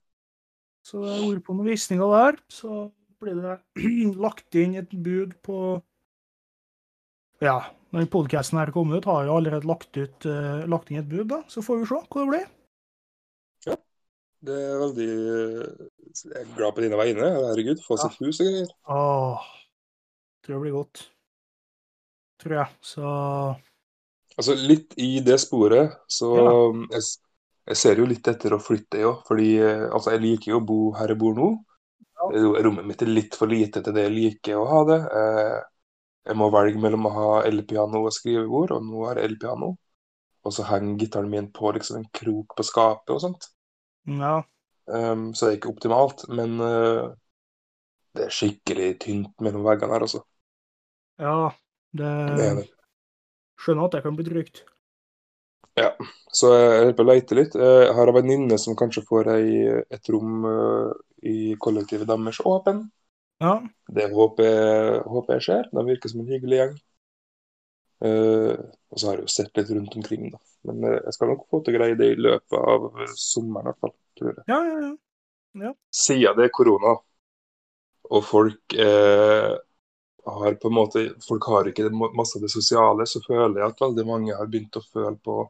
Så 0.86 1.02
jeg 1.04 1.18
har 1.20 1.28
vært 1.34 1.44
på 1.46 1.54
noen 1.56 1.68
visninger 1.70 2.14
der. 2.14 2.38
Så 2.52 2.78
ble 3.20 3.34
det 3.36 3.58
lagt 4.24 4.54
inn 4.58 4.78
et 4.80 4.90
bud 5.04 5.36
på 5.44 5.58
Ja, 7.40 7.58
når 7.92 8.08
podkasten 8.12 8.58
her 8.60 8.70
kommer 8.74 9.00
ut, 9.00 9.06
har 9.08 9.24
jeg 9.24 9.32
allerede 9.34 9.68
lagt, 9.68 9.96
ut, 9.96 10.26
uh, 10.28 10.64
lagt 10.68 10.90
inn 10.92 11.00
et 11.00 11.08
bud, 11.08 11.26
da. 11.32 11.38
Så 11.48 11.62
får 11.64 11.80
vi 11.80 11.86
se 11.88 12.00
hva 12.00 12.24
det 12.24 12.28
blir. 12.32 12.48
Ja. 13.68 13.76
Det 14.40 14.56
er 14.56 14.76
veldig 14.80 15.06
Jeg 15.10 16.36
er 16.42 16.52
glad 16.56 16.74
på 16.76 16.84
dine 16.84 16.98
vegne. 17.00 17.30
Herregud, 17.48 17.80
få 17.84 17.96
Ja. 17.96 18.08
sitt 18.08 18.20
hus 18.24 18.40
og 18.40 18.46
greier. 18.50 18.70
Åh, 18.88 19.48
tror 20.44 20.54
det 20.56 20.62
blir 20.66 20.76
godt. 20.78 21.02
Tror 22.40 22.56
jeg. 22.60 22.68
Så 22.80 23.04
Altså, 24.38 24.54
litt 24.56 24.94
i 24.96 25.18
det 25.20 25.36
sporet, 25.42 25.92
så 26.08 26.28
Ja. 26.36 26.52
jeg, 26.96 27.02
jeg 27.68 27.76
ser 27.82 28.00
jo 28.00 28.06
litt 28.10 28.28
etter 28.32 28.54
å 28.56 28.60
flytte, 28.62 29.00
jo. 29.04 29.12
Fordi 29.28 29.48
eh, 29.62 29.84
altså, 29.92 30.12
jeg 30.14 30.22
liker 30.24 30.52
jo 30.54 30.60
å 30.60 30.66
bo 30.70 30.78
her 30.98 31.12
jeg 31.14 31.20
bor 31.20 31.34
nå. 31.38 31.48
Eh, 32.34 32.48
Rommet 32.66 32.86
mitt 32.88 33.02
er 33.04 33.12
litt 33.12 33.36
for 33.38 33.50
lite 33.52 33.82
til 33.84 33.96
det 33.96 34.06
jeg 34.08 34.16
liker 34.16 34.58
å 34.60 34.66
ha 34.72 34.80
det. 34.92 35.00
Eh, 35.22 35.58
Jeg 36.30 36.36
må 36.40 36.46
velge 36.52 36.80
mellom 36.82 37.06
å 37.08 37.10
ha 37.14 37.28
elpiano 37.48 38.02
og 38.06 38.12
skrivebord, 38.14 38.72
og 38.76 38.84
nå 38.86 39.06
har 39.08 39.18
jeg 39.20 39.30
elpiano. 39.32 39.70
Og 40.46 40.54
så 40.56 40.64
henger 40.68 40.98
gitaren 41.02 41.30
min 41.32 41.48
på 41.56 41.72
liksom 41.76 41.98
en 42.00 42.08
krok 42.20 42.56
på 42.58 42.66
skapet 42.68 43.14
og 43.16 43.22
sånt. 43.24 43.48
ja. 44.06 44.44
Um, 44.86 45.34
så 45.34 45.46
det 45.46 45.52
er 45.52 45.56
ikke 45.58 45.70
optimalt, 45.72 46.24
men 46.28 46.60
uh, 46.60 47.12
det 48.18 48.26
er 48.26 48.34
skikkelig 48.36 48.86
tynt 49.06 49.44
mellom 49.48 49.66
veggene 49.66 49.98
her, 49.98 50.06
altså. 50.08 50.22
Ja. 51.18 51.54
Det 51.92 52.06
Det 52.36 52.54
det. 52.56 52.68
Skjønner 53.64 53.86
at 53.86 53.94
det 53.96 54.02
kan 54.06 54.16
bli 54.18 54.26
trygt. 54.30 54.64
Så 56.30 56.50
jeg 56.54 56.78
holder 56.78 56.96
på 56.98 57.04
å 57.04 57.08
leite 57.08 57.36
litt. 57.38 57.56
Eh, 57.58 57.82
Jeg 57.86 57.94
har 57.96 58.10
en 58.10 58.16
venninne 58.16 58.58
som 58.58 58.76
kanskje 58.78 59.02
får 59.08 59.30
ei, 59.34 59.48
et 59.90 60.10
rom 60.12 60.46
eh, 60.46 60.92
i 61.30 61.38
kollektivet 61.58 62.08
deres 62.08 62.40
åpen. 62.46 62.84
Ja. 63.40 63.56
Det 63.88 64.10
håper 64.12 64.46
jeg, 64.46 65.00
håper 65.10 65.36
jeg 65.36 65.46
skjer. 65.46 65.68
De 65.72 65.84
virker 65.86 66.12
som 66.12 66.22
en 66.22 66.30
hyggelig 66.30 66.60
gjeng. 66.60 66.78
Uh, 68.00 68.56
og 68.88 68.96
så 68.96 69.10
har 69.10 69.18
jeg 69.18 69.26
jo 69.26 69.32
sett 69.32 69.58
litt 69.58 69.70
rundt 69.76 69.96
omkring, 70.00 70.30
da. 70.32 70.38
Men 70.64 70.86
jeg 70.88 71.12
skal 71.12 71.28
nok 71.28 71.42
få 71.52 71.58
til 71.60 71.74
å 71.74 71.76
greie 71.76 71.96
det 71.98 72.06
i 72.14 72.20
løpet 72.20 72.56
av 72.56 72.86
sommeren, 73.12 73.66
i 73.66 73.68
hvert 73.68 73.82
fall. 73.84 73.92
Tror 74.16 74.30
jeg. 74.30 74.44
Ja, 74.48 74.60
ja, 74.64 74.92
ja. 75.66 75.72
Siden 75.92 76.38
det 76.38 76.46
er 76.46 76.54
korona, 76.56 76.94
og 78.10 78.24
folk 78.24 78.76
eh, 78.80 79.52
har 80.32 80.56
på 80.62 80.70
en 80.70 80.74
måte 80.74 81.04
Folk 81.26 81.46
har 81.52 81.68
ikke 81.68 81.90
masse 81.92 82.38
av 82.38 82.44
det 82.44 82.52
sosiale, 82.52 83.06
så 83.06 83.20
føler 83.24 83.60
jeg 83.60 83.68
at 83.68 83.84
veldig 83.84 84.06
mange 84.08 84.36
har 84.36 84.48
begynt 84.48 84.80
å 84.80 84.84
føle 84.84 85.16
på 85.20 85.42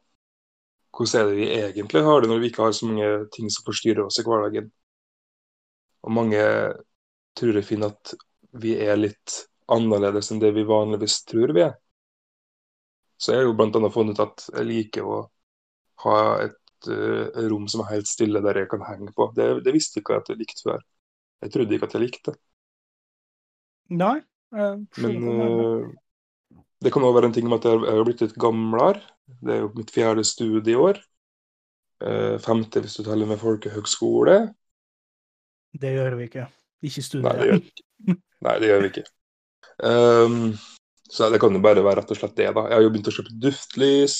hvordan 0.96 1.20
er 1.20 1.28
det 1.30 1.38
vi 1.38 1.48
egentlig 1.54 2.02
har 2.04 2.20
det 2.20 2.30
når 2.30 2.40
vi 2.42 2.50
ikke 2.50 2.64
har 2.66 2.74
så 2.76 2.88
mange 2.88 3.10
ting 3.34 3.50
som 3.52 3.66
forstyrrer 3.66 4.04
oss 4.04 4.18
i 4.20 4.24
hverdagen. 4.26 4.70
Og 6.04 6.14
mange 6.16 6.40
tror 7.38 7.56
jeg 7.56 7.68
finner 7.68 7.92
at 7.94 8.14
vi 8.60 8.74
er 8.82 8.98
litt 8.98 9.36
annerledes 9.70 10.32
enn 10.32 10.40
det 10.42 10.50
vi 10.56 10.66
vanligvis 10.66 11.20
tror 11.30 11.54
vi 11.54 11.64
er. 11.68 11.76
Så 13.20 13.34
jeg 13.34 13.42
har 13.42 13.50
jo 13.50 13.56
annet 13.66 13.92
funnet 13.94 14.18
ut 14.18 14.24
at 14.24 14.46
jeg 14.56 14.66
liker 14.66 15.06
å 15.06 15.18
ha 16.06 16.16
et 16.46 16.88
uh, 16.88 17.28
rom 17.52 17.68
som 17.68 17.84
er 17.84 17.92
helt 17.94 18.08
stille, 18.08 18.40
der 18.42 18.62
jeg 18.62 18.70
kan 18.72 18.82
henge 18.88 19.12
på. 19.16 19.28
Det, 19.36 19.48
det 19.66 19.74
visste 19.76 20.00
ikke 20.00 20.16
jeg 20.16 20.24
at 20.24 20.32
jeg 20.32 20.40
likte 20.40 20.64
før. 20.64 20.86
Jeg 21.44 21.52
trodde 21.54 21.76
ikke 21.76 21.88
at 21.90 21.96
jeg 21.96 22.04
likte 22.06 22.32
det. 22.32 22.40
Nei. 24.00 24.16
Men 24.50 25.28
uh, 25.28 25.90
det 26.80 26.92
kan 26.92 27.04
òg 27.04 27.16
være 27.16 27.28
en 27.28 27.36
ting 27.36 27.48
med 27.48 27.60
at 27.60 27.68
jeg 27.68 27.80
har 27.84 28.06
blitt 28.08 28.22
litt 28.24 28.36
gamlere. 28.40 29.02
Det 29.40 29.54
er 29.54 29.62
jo 29.64 29.72
mitt 29.76 29.92
fjerde 29.92 30.24
studie 30.26 30.72
i 30.72 30.78
år. 30.80 31.00
Uh, 32.00 32.38
femte 32.40 32.80
hvis 32.80 32.96
du 32.96 33.04
teller 33.04 33.28
med 33.28 33.40
folkehøgskole. 33.40 34.36
Det 35.76 35.92
gjør 35.92 36.16
vi 36.18 36.28
ikke. 36.30 36.46
Ikke 36.88 37.04
studier. 37.04 37.58
ikke. 37.60 38.16
Nei, 38.46 38.54
det 38.62 38.70
gjør 38.70 38.84
vi 38.84 38.92
ikke. 38.94 39.04
Um, 39.84 40.54
så 41.10 41.28
det 41.32 41.40
kan 41.42 41.52
jo 41.52 41.60
bare 41.62 41.84
være 41.84 42.00
rett 42.00 42.14
og 42.14 42.20
slett 42.20 42.38
det, 42.38 42.48
da. 42.56 42.64
Jeg 42.70 42.78
har 42.78 42.86
jo 42.86 42.94
begynt 42.94 43.10
å 43.10 43.14
kjøpe 43.14 43.36
duftlys. 43.42 44.16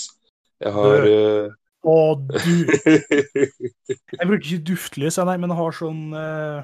Jeg 0.61 0.75
har 0.76 1.07
uh, 1.09 1.57
Å, 1.88 1.97
du. 2.21 2.37
Jeg 4.21 4.29
bruker 4.29 4.45
ikke 4.45 4.67
duftlys, 4.69 5.17
jeg, 5.17 5.25
nei, 5.25 5.38
men 5.40 5.49
jeg 5.49 5.57
har 5.62 5.76
sånn 5.79 6.02
uh... 6.12 6.61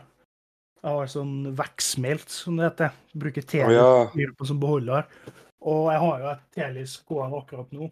Jeg 0.83 0.93
har 0.93 1.09
sånn 1.09 1.33
veksmelt, 1.57 2.29
som 2.31 2.61
det 2.61 2.69
heter. 2.69 2.93
Jeg 3.15 3.23
bruker 3.23 3.47
Å 3.65 3.65
oh, 3.65 4.13
ja. 4.13 4.29
på 4.37 4.47
som 4.47 4.61
beholder. 4.61 5.09
Og 5.67 5.89
jeg 5.91 6.03
har 6.03 6.21
jo 6.23 6.29
et 6.33 6.45
telys 6.55 6.99
gående 7.09 7.41
akkurat 7.41 7.73
nå. 7.75 7.91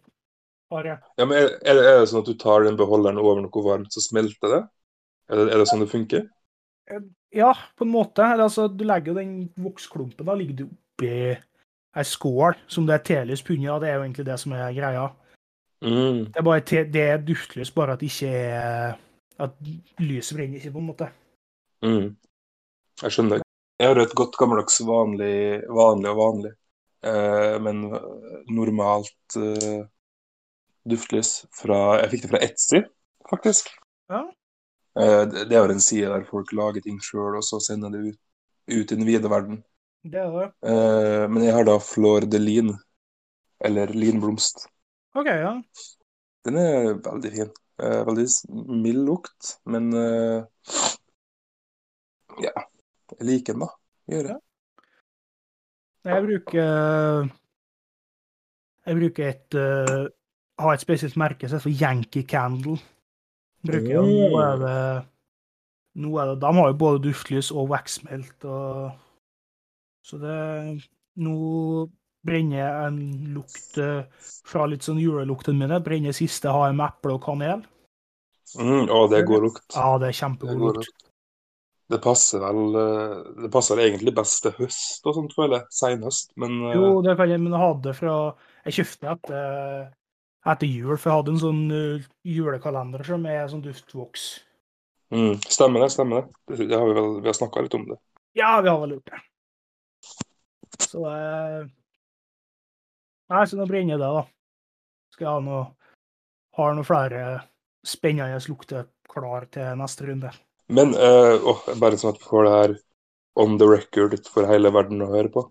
Bare. 0.71 0.95
ja, 1.19 1.25
men 1.29 1.37
er, 1.37 1.51
er, 1.61 1.77
det, 1.77 1.81
er 1.85 1.99
det 2.01 2.07
sånn 2.09 2.23
at 2.23 2.29
du 2.29 2.37
tar 2.41 2.63
den 2.65 2.77
beholderen 2.79 3.19
over 3.21 3.37
noe 3.43 3.61
varmt, 3.63 3.93
så 3.93 4.01
smelter 4.01 4.49
det? 4.49 4.61
Er 5.29 5.37
det, 5.37 5.43
er 5.53 5.61
det 5.61 5.67
sånn 5.69 5.83
det 5.83 5.91
funker? 5.91 6.23
Ja, 7.35 7.51
på 7.77 7.85
en 7.85 7.91
måte. 7.93 8.23
Eller, 8.25 8.47
altså, 8.47 8.65
du 8.67 8.81
legger 8.87 9.13
jo 9.13 9.19
den 9.19 9.35
voksklumpen 9.61 10.25
da 10.25 10.35
ligger 10.37 10.63
du 10.63 10.65
oppi 10.65 11.11
ei 11.95 12.03
skål 12.07 12.57
som 12.71 12.87
det 12.87 12.97
er 12.97 13.05
telys 13.07 13.43
på 13.45 13.55
under. 13.55 13.79
Det 13.83 13.91
er 13.91 13.97
jo 13.99 14.05
egentlig 14.07 14.27
det 14.27 14.39
som 14.41 14.55
er 14.57 14.75
greia. 14.75 15.05
Mm. 15.85 16.19
Det 16.31 16.41
er 16.41 16.45
bare 16.47 16.65
te, 16.65 16.83
det 16.89 17.07
er 17.11 17.23
duftlys, 17.23 17.71
bare 17.75 17.93
at 17.93 18.01
det 18.01 18.09
ikke 18.09 19.01
At 19.35 19.51
lyset 19.99 20.37
brenner 20.37 20.61
ikke, 20.61 20.71
på 20.71 20.79
en 20.79 20.85
måte. 20.87 21.09
Mm. 21.83 22.15
Jeg 23.01 23.11
skjønner. 23.11 23.41
Jeg 23.75 23.89
har 23.91 23.99
et 23.99 24.13
godt 24.15 24.37
gammeldags 24.39 24.79
vanlig, 24.87 25.65
vanlig 25.67 26.11
og 26.13 26.19
vanlig, 26.21 26.51
eh, 26.51 26.64
men 27.05 27.83
normalt 28.49 29.35
eh, 29.37 29.83
duftlys 30.89 31.45
fra 31.53 31.99
Jeg 32.01 32.11
fikk 32.13 32.25
det 32.25 32.31
fra 32.31 32.41
Etsy, 32.45 32.81
faktisk. 33.29 33.69
Ja. 34.11 34.23
Eh, 34.99 35.23
det 35.27 35.47
det 35.49 35.57
er 35.57 35.65
jo 35.65 35.75
en 35.75 35.83
side 35.83 36.11
der 36.11 36.27
folk 36.29 36.53
lager 36.55 36.83
ting 36.85 36.99
sjøl, 37.03 37.35
og 37.39 37.43
så 37.43 37.59
sender 37.63 37.91
det 37.93 38.03
ut, 38.09 38.19
ut 38.71 38.91
i 38.91 38.95
den 38.95 39.07
vide 39.07 39.31
verden. 39.31 39.63
Det 40.05 40.21
er 40.21 40.31
det. 40.31 40.47
Eh, 40.69 41.25
men 41.31 41.43
jeg 41.43 41.55
har 41.57 41.67
da 41.67 41.79
Flor 41.81 42.27
de 42.29 42.39
Lin, 42.39 42.73
eller 43.59 43.93
linblomst. 43.93 44.67
OK, 45.15 45.27
ja. 45.27 45.53
Den 46.45 46.59
er 46.61 46.91
veldig 47.01 47.31
fin. 47.33 47.53
Eh, 47.81 48.01
veldig 48.07 48.27
mild 48.83 49.03
lukt, 49.07 49.55
men 49.65 49.91
eh, 49.99 50.43
ja. 52.45 52.53
Jeg 53.15 53.27
liker 53.27 53.55
den, 53.55 53.65
da. 53.65 53.73
Gjør 54.11 54.31
jeg. 54.33 54.44
Jeg 56.05 56.25
bruker 56.27 57.29
Jeg 58.85 58.99
bruker 58.99 59.29
et 59.31 59.57
uh, 59.57 60.05
Har 60.61 60.73
et 60.73 60.83
spesielt 60.83 61.17
merke 61.17 61.49
som 61.49 61.57
heter 61.57 61.81
Yankee 61.81 62.23
Candle. 62.29 62.77
Bruker 63.65 63.89
jeg, 63.89 64.05
Nå 64.05 64.39
er 64.39 64.61
det 64.61 64.79
nå 65.95 66.17
er 66.19 66.33
det, 66.33 66.39
De 66.43 66.51
har 66.57 66.71
jo 66.71 66.79
både 66.79 67.03
duftlys 67.07 67.51
og 67.55 67.69
waxmelt. 67.71 68.43
Og, 68.43 68.91
så 70.03 70.19
det 70.19 70.39
Nå 71.15 71.35
brenner 72.25 72.57
jeg 72.57 72.87
en 72.89 72.99
lukt 73.35 73.77
eh, 73.79 74.25
fra 74.43 74.65
litt 74.67 74.83
sånn 74.83 74.99
julelukten 74.99 75.55
min. 75.59 75.71
Brenner 75.85 76.15
siste 76.15 76.51
har 76.51 76.67
jeg 76.67 76.75
med 76.75 76.89
eple 76.89 77.15
og 77.15 77.21
kanel. 77.23 77.61
Mm, 78.59 78.89
å, 78.91 79.05
det 79.11 79.21
er 79.21 79.29
god 79.29 79.45
lukt. 79.47 79.65
Ja, 79.71 79.93
det 79.95 80.01
Det, 80.01 80.09
er 80.09 80.19
kjempegod 80.19 80.81
lukt. 80.81 81.04
Det 81.91 81.99
passer 82.01 82.41
vel 82.41 82.75
eh, 82.79 83.17
Det 83.43 83.51
passer 83.53 83.81
egentlig 83.83 84.13
best 84.17 84.41
til 84.41 84.55
høst 84.57 85.05
og 85.05 85.13
sånt, 85.19 85.35
føler 85.37 85.59
jeg. 85.59 85.67
Seinhøst. 85.77 86.31
Men 86.41 86.55
eh, 86.71 86.73
Jo, 86.79 86.95
det 87.05 87.13
kan 87.19 87.29
jeg, 87.29 87.41
men 87.43 87.53
jeg 87.53 87.61
hadde 87.61 87.93
fra 87.97 88.15
Jeg 88.65 88.77
kjøpte 88.79 89.11
etter, 89.13 89.85
etter 90.55 90.71
jul, 90.71 90.95
for 90.97 91.11
jeg 91.11 91.19
hadde 91.19 91.33
en 91.35 91.43
sånn 91.43 91.61
eh, 91.77 92.07
julekalender 92.25 93.05
som 93.05 93.27
er 93.29 93.45
sånn 93.51 93.63
duftvoks. 93.65 94.25
mm, 95.13 95.37
stemmer 95.45 95.85
det. 95.85 95.91
Stemmer 95.93 96.21
det. 96.23 96.41
Det, 96.57 96.69
det 96.73 96.79
har 96.81 96.89
vi 96.89 96.97
vel 96.97 97.11
vi 97.21 97.29
har 97.29 97.37
snakka 97.37 97.65
litt 97.67 97.77
om 97.77 97.85
det. 97.91 97.99
Ja, 98.35 98.55
vi 98.65 98.69
har 98.73 98.81
vel 98.81 98.97
gjort 98.97 99.13
det. 99.13 99.21
Så 100.89 101.05
eh, 101.11 101.67
Nei, 103.31 103.43
så 103.49 103.57
nå 103.57 103.65
brenner 103.65 103.97
det, 103.97 104.09
da. 104.17 104.25
Skal 105.13 105.25
jeg 105.25 105.33
ha 105.33 105.45
noe 105.45 105.61
Har 106.57 106.75
noe 106.77 106.85
flere 106.87 107.21
spennende 107.85 108.37
lukter 108.49 108.85
klar 109.09 109.45
til 109.53 109.77
neste 109.79 110.05
runde. 110.09 110.29
Men 110.67 110.95
uh, 110.97 111.37
åh, 111.45 111.65
bare 111.79 111.97
sånn 111.99 112.15
at 112.15 112.21
vi 112.21 112.29
får 112.29 112.45
det 112.47 112.53
her 112.55 112.75
on 113.41 113.57
the 113.61 113.67
record 113.69 114.15
for 114.31 114.47
hele 114.49 114.71
verden 114.73 115.03
å 115.05 115.11
høre 115.11 115.31
på. 115.33 115.43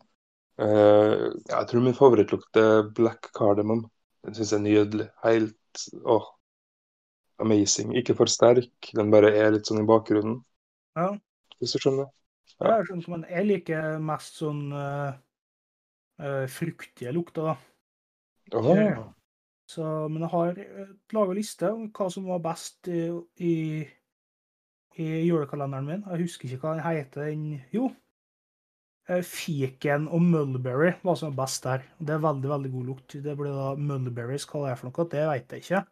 Uh, 0.60 1.34
jeg 1.50 1.68
tror 1.70 1.84
min 1.84 1.96
favorittlukt 1.96 2.58
er 2.60 2.88
black 2.96 3.30
cardamom. 3.36 3.84
Den 4.24 4.36
syns 4.36 4.54
jeg 4.54 4.60
er 4.60 4.64
nydelig. 4.64 5.08
Helt 5.22 5.84
åh, 6.02 6.26
amazing. 7.42 7.92
Ikke 7.98 8.16
for 8.18 8.30
sterk, 8.30 8.90
den 8.96 9.12
bare 9.12 9.32
er 9.36 9.54
litt 9.54 9.68
sånn 9.68 9.82
i 9.82 9.88
bakgrunnen, 9.88 10.40
Ja, 10.96 11.10
hvis 11.60 11.74
du 11.74 11.82
skjønner. 11.82 12.08
det 12.62 12.70
er 12.70 12.86
sånn 12.88 13.02
som 13.04 13.16
en, 13.18 13.26
Jeg 13.30 13.46
liker 13.48 13.98
mest 14.02 14.38
sånn 14.40 14.64
uh, 14.72 15.12
uh, 16.22 16.44
fruktige 16.50 17.12
lukter, 17.14 17.52
da. 17.52 17.56
Åh, 18.54 19.04
Så, 19.70 19.82
men 20.12 20.22
jeg 20.22 20.30
har 20.34 20.58
laga 21.16 21.34
liste 21.36 21.70
om 21.72 21.86
hva 21.96 22.10
som 22.12 22.26
var 22.28 22.42
best 22.44 22.88
i, 22.92 23.06
i, 23.40 23.54
i 25.00 25.06
julekalenderen 25.26 25.86
min. 25.88 26.04
Jeg 26.10 26.24
husker 26.24 26.48
ikke 26.48 26.62
hva 26.66 26.74
den 26.76 26.84
heter. 26.86 27.28
Den, 27.30 27.46
jo, 27.74 27.88
eh, 29.08 29.22
fiken 29.26 30.06
og 30.08 30.22
mulberry 30.22 30.92
var 31.02 31.18
som 31.20 31.34
best 31.36 31.64
der. 31.66 31.82
Det 31.98 32.14
er 32.14 32.22
veldig 32.22 32.50
veldig 32.52 32.70
god 32.76 32.84
lukt. 32.92 33.16
Det 33.24 33.36
blir 33.38 33.52
da 33.56 33.74
mulberries. 33.74 34.46
Hva 34.50 34.64
det 34.66 34.72
er 34.72 34.80
for 34.80 34.90
noe, 34.90 35.08
det 35.10 35.26
vet 35.32 35.52
jeg 35.56 35.64
ikke. 35.66 35.84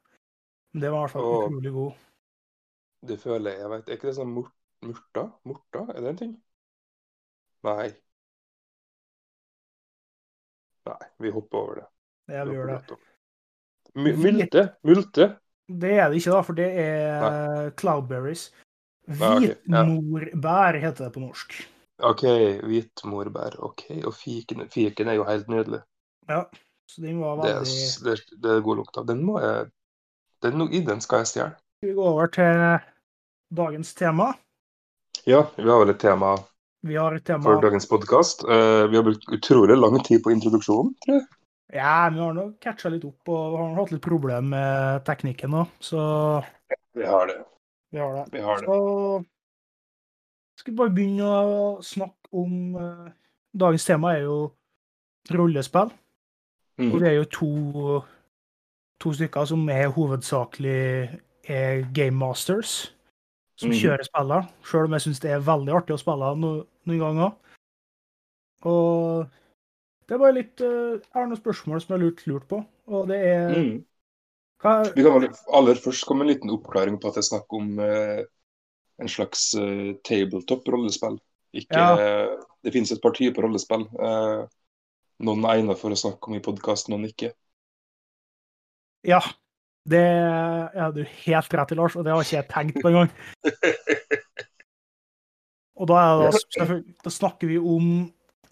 Men 0.73 0.85
det 0.87 0.90
var 0.92 0.99
i 0.99 1.02
hvert 1.02 1.16
fall 1.16 1.28
utrolig 1.32 1.73
god. 1.73 1.92
det 3.09 3.18
føler 3.21 3.50
jeg. 3.50 3.61
jeg 3.61 3.71
vet. 3.71 3.88
Er 3.88 3.99
ikke 3.99 4.09
det 4.09 4.16
sånn 4.21 4.32
mur 4.32 4.49
murta? 4.82 5.28
Murta? 5.47 5.87
Er 5.92 6.00
det 6.00 6.09
en 6.14 6.16
ting? 6.23 6.32
Nei. 7.66 7.90
Nei, 10.87 10.99
vi 11.23 11.30
hopper 11.30 11.59
over 11.59 11.75
det. 11.80 11.87
Ja, 12.35 12.44
Vi 12.44 12.50
vi 12.50 12.56
gjør 12.56 12.73
det. 12.73 12.99
Multe? 13.94 14.62
Multe? 14.82 15.28
Det 15.68 15.92
er 15.99 16.09
det 16.11 16.18
ikke, 16.18 16.30
da, 16.32 16.40
for 16.42 16.59
det 16.59 16.68
er 16.80 17.71
cloudberries. 17.78 18.49
Nei, 18.50 18.56
ok, 18.56 18.71
ja. 19.09 19.30
Hvitmorbær 19.38 20.78
heter 20.80 21.04
det 21.09 21.12
på 21.14 21.23
norsk. 21.23 21.56
OK, 22.02 22.23
hvitmorbær. 22.66 23.56
OK. 23.62 23.85
Og 24.06 24.14
fiken, 24.14 24.64
fiken 24.71 25.09
er 25.11 25.18
jo 25.21 25.25
helt 25.28 25.49
nydelig. 25.52 25.82
Ja, 26.30 26.44
så 26.90 27.02
den 27.02 27.18
var 27.21 27.42
Det 27.42 27.50
er, 27.50 27.61
veldig 27.61 28.04
det, 28.04 28.12
er- 28.12 28.40
det 28.42 28.50
er 28.56 28.64
god 28.68 28.76
lukt 28.82 28.99
av. 28.99 29.06
Den 29.06 29.25
må 29.26 29.40
jeg 29.42 29.71
den, 30.42 30.64
den 30.87 31.00
skal 31.00 31.23
jeg 31.23 31.26
stjele. 31.30 31.52
Skal 31.78 31.88
vi 31.90 31.94
gå 31.99 32.06
over 32.06 32.26
til 32.26 32.62
dagens 33.54 33.94
tema? 33.94 34.32
Ja, 35.26 35.44
vi 35.56 35.68
har 35.68 35.78
vel 35.85 35.90
et 35.94 36.00
tema 36.02 36.37
Vi 36.82 36.97
har 36.99 37.14
et 37.14 37.25
tema 37.25 37.42
for 37.44 37.61
dagens 37.62 37.87
podkast. 37.87 38.42
vi 38.42 38.97
har 38.97 39.02
brukt 39.06 39.28
utrolig 39.30 39.76
lang 39.78 40.00
tid 40.02 40.23
på 40.25 40.32
introduksjonen, 40.35 40.94
tror 41.04 41.21
jeg. 41.21 41.26
Ja, 41.73 42.09
vi 42.11 42.18
har 42.18 42.35
nå 42.35 42.49
catcha 42.61 42.90
litt 42.90 43.04
opp 43.04 43.28
og 43.32 43.54
har 43.59 43.75
hatt 43.78 43.92
litt 43.94 44.02
problemer 44.02 44.42
med 44.50 45.04
teknikken 45.06 45.54
òg, 45.54 45.68
så 45.80 46.44
Vi 46.94 47.06
har 47.06 47.26
det. 47.30 47.38
Vi 47.92 48.00
har 48.00 48.14
det. 48.16 48.25
Vi 48.32 48.40
har 48.40 48.62
det. 48.62 48.66
Så 48.66 49.25
skal 50.61 50.72
vi 50.72 50.78
bare 50.78 50.94
begynne 50.96 51.28
å 51.28 51.66
snakke 51.84 52.32
om 52.32 52.78
eh, 52.80 53.11
Dagens 53.52 53.84
tema 53.84 54.14
er 54.16 54.22
jo 54.25 54.37
rollespill. 55.37 55.90
Og 56.80 56.94
vi 56.94 57.02
det 57.02 57.08
er 57.11 57.18
jo 57.18 57.26
to, 57.28 57.50
to 59.02 59.12
stykker 59.12 59.44
som 59.50 59.68
er 59.68 59.92
hovedsakelig 59.92 61.11
er 61.52 61.82
game 61.92 62.16
masters, 62.16 62.94
som 63.61 63.68
mm. 63.68 63.76
kjører 63.76 64.08
spillene. 64.08 64.49
Sjøl 64.64 64.88
om 64.88 64.96
jeg 64.96 65.04
syns 65.04 65.20
det 65.20 65.34
er 65.34 65.44
veldig 65.44 65.76
artig 65.76 65.96
å 65.99 66.00
spille 66.00 66.32
no, 66.40 66.54
noen 66.88 67.02
ganger. 67.04 67.37
Og 68.72 69.28
det 70.08 70.16
er 70.16 70.22
bare 70.22 70.38
litt 70.38 70.64
uh, 70.64 70.96
er 70.96 71.28
noen 71.28 71.40
spørsmål 71.40 71.82
som 71.82 71.92
jeg 71.92 71.99
har 71.99 72.04
lurt, 72.06 72.26
lurt 72.30 72.49
på, 72.49 72.62
og 72.88 73.08
det 73.11 73.20
er 73.26 73.58
Mm. 73.58 73.72
Vi 74.62 75.02
kan 75.02 75.26
aller 75.59 75.81
først 75.83 76.07
komme 76.07 76.25
en 76.26 76.31
liten 76.31 76.52
oppklaring 76.54 77.00
på 77.02 77.11
at 77.11 77.19
det 77.19 77.25
er 77.25 77.28
snakk 77.33 77.54
om 77.59 77.75
eh, 77.83 78.23
en 79.02 79.11
slags 79.11 79.49
eh, 79.59 79.92
tabletop-rollespill. 80.07 81.19
Ikke 81.52 81.85
Ja. 81.85 82.16
Det 82.62 82.71
finnes 82.71 82.92
et 82.95 83.02
parti 83.02 83.26
på 83.35 83.42
rollespill. 83.42 83.88
Eh, 83.90 84.42
noen 85.26 85.47
egnet 85.50 85.81
for 85.81 85.90
å 85.90 85.99
snakke 85.99 86.31
om 86.31 86.37
i 86.38 86.42
podkast, 86.45 86.90
noen 86.92 87.09
ikke. 87.09 87.33
Ja. 89.07 89.19
Det 89.83 89.99
er 89.99 90.92
du 90.95 91.00
helt 91.02 91.54
rett 91.59 91.73
i, 91.75 91.78
Lars, 91.78 91.97
og 91.99 92.07
det 92.07 92.12
har 92.14 92.23
ikke 92.23 92.37
jeg 92.37 92.50
tenkt 92.52 92.78
på 92.85 92.92
engang. 92.92 93.11
Og 95.83 95.88
da, 95.88 96.28
det, 96.31 96.76
da, 97.02 97.11
snakker 97.11 97.49
vi 97.50 97.57
om 97.59 97.87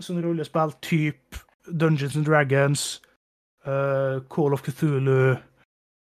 sånn 0.02 0.22
rollespill 0.24 0.72
type 0.82 1.38
Dungeons 1.68 2.16
and 2.18 2.26
Dragons, 2.26 2.84
uh, 3.68 4.18
Call 4.32 4.56
of 4.56 4.64
Cthulhu, 4.66 5.36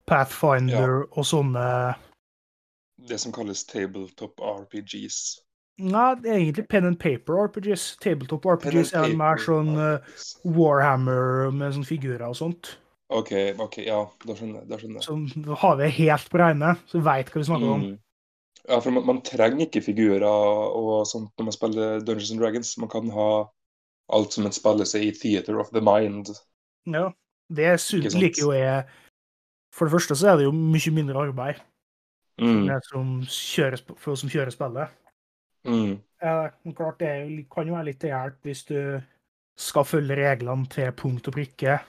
Pathfinder 0.08 1.04
og 1.12 1.26
sånne 1.28 1.66
Det 3.08 3.20
som 3.22 3.34
kalles 3.36 3.66
tabletop 3.68 4.40
RPGs. 4.42 5.20
Nei, 5.78 6.08
det 6.24 6.32
er 6.32 6.40
egentlig 6.40 6.66
pen 6.72 6.88
and 6.90 6.98
paper 6.98 7.44
RPGs. 7.46 7.98
Tabletop 8.02 8.48
RPGs 8.50 8.96
er 8.98 9.14
mer 9.20 9.38
sånn 9.42 9.76
eh, 9.76 10.00
RPGs. 10.00 10.32
Warhammer 10.58 11.52
med 11.54 11.76
sånne 11.76 11.90
figurer 11.90 12.26
og 12.26 12.40
sånt. 12.40 12.72
OK, 13.14 13.32
ok, 13.62 13.78
ja, 13.86 14.02
da 14.26 14.36
skjønner 14.36 14.64
jeg. 14.64 14.70
Da 14.72 14.80
skjønner 14.82 15.00
jeg. 15.00 15.06
Så 15.06 15.60
har 15.62 15.78
vi 15.80 15.92
helt 16.02 16.32
på 16.34 16.42
regnet, 16.42 16.82
så 16.92 17.04
veit 17.06 17.30
hva 17.32 17.44
vi 17.44 17.48
snakker 17.52 17.76
om. 17.76 17.86
Mm. 17.86 18.00
Ja, 18.68 18.82
for 18.82 18.92
man, 18.92 19.06
man 19.08 19.22
trenger 19.24 19.64
ikke 19.64 19.86
figurer 19.86 20.26
og 20.28 21.06
sånt 21.08 21.32
når 21.40 21.48
man 21.48 21.56
spiller 21.56 22.02
Dungeons 22.02 22.34
and 22.34 22.42
Dragons. 22.42 22.74
Man 22.82 22.92
kan 22.92 23.14
ha 23.14 23.30
alt 24.18 24.36
som 24.36 24.48
en 24.48 24.56
spiller 24.56 24.88
seg 24.88 25.06
i 25.06 25.14
Theater 25.16 25.62
of 25.62 25.72
the 25.76 25.84
Mind. 25.84 26.34
Ja, 26.90 27.12
det 27.54 27.78
liker 27.94 28.42
jo 28.42 28.52
jeg. 28.56 28.88
For 29.74 29.88
det 29.88 29.96
første 29.98 30.16
så 30.18 30.32
er 30.32 30.40
det 30.40 30.48
jo 30.48 30.54
mye 30.56 30.94
mindre 30.96 31.26
arbeid 31.28 31.64
Mm. 32.38 32.70
som 32.86 33.22
kjører, 33.26 33.82
for 33.98 34.14
oss 34.14 34.22
som 34.22 34.30
kjører 34.30 34.54
spillet. 34.54 34.92
Mm. 35.66 35.98
Eh, 36.22 36.74
klart 36.78 37.00
det 37.00 37.10
jo, 37.24 37.44
kan 37.50 37.68
jo 37.68 37.74
være 37.74 37.88
litt 37.90 38.00
til 38.02 38.14
hjelp 38.14 38.46
hvis 38.46 38.64
du 38.70 38.80
skal 39.58 39.88
følge 39.90 40.18
reglene 40.20 40.70
til 40.70 40.92
punkt 40.98 41.28
og 41.28 41.34
prikke. 41.34 41.80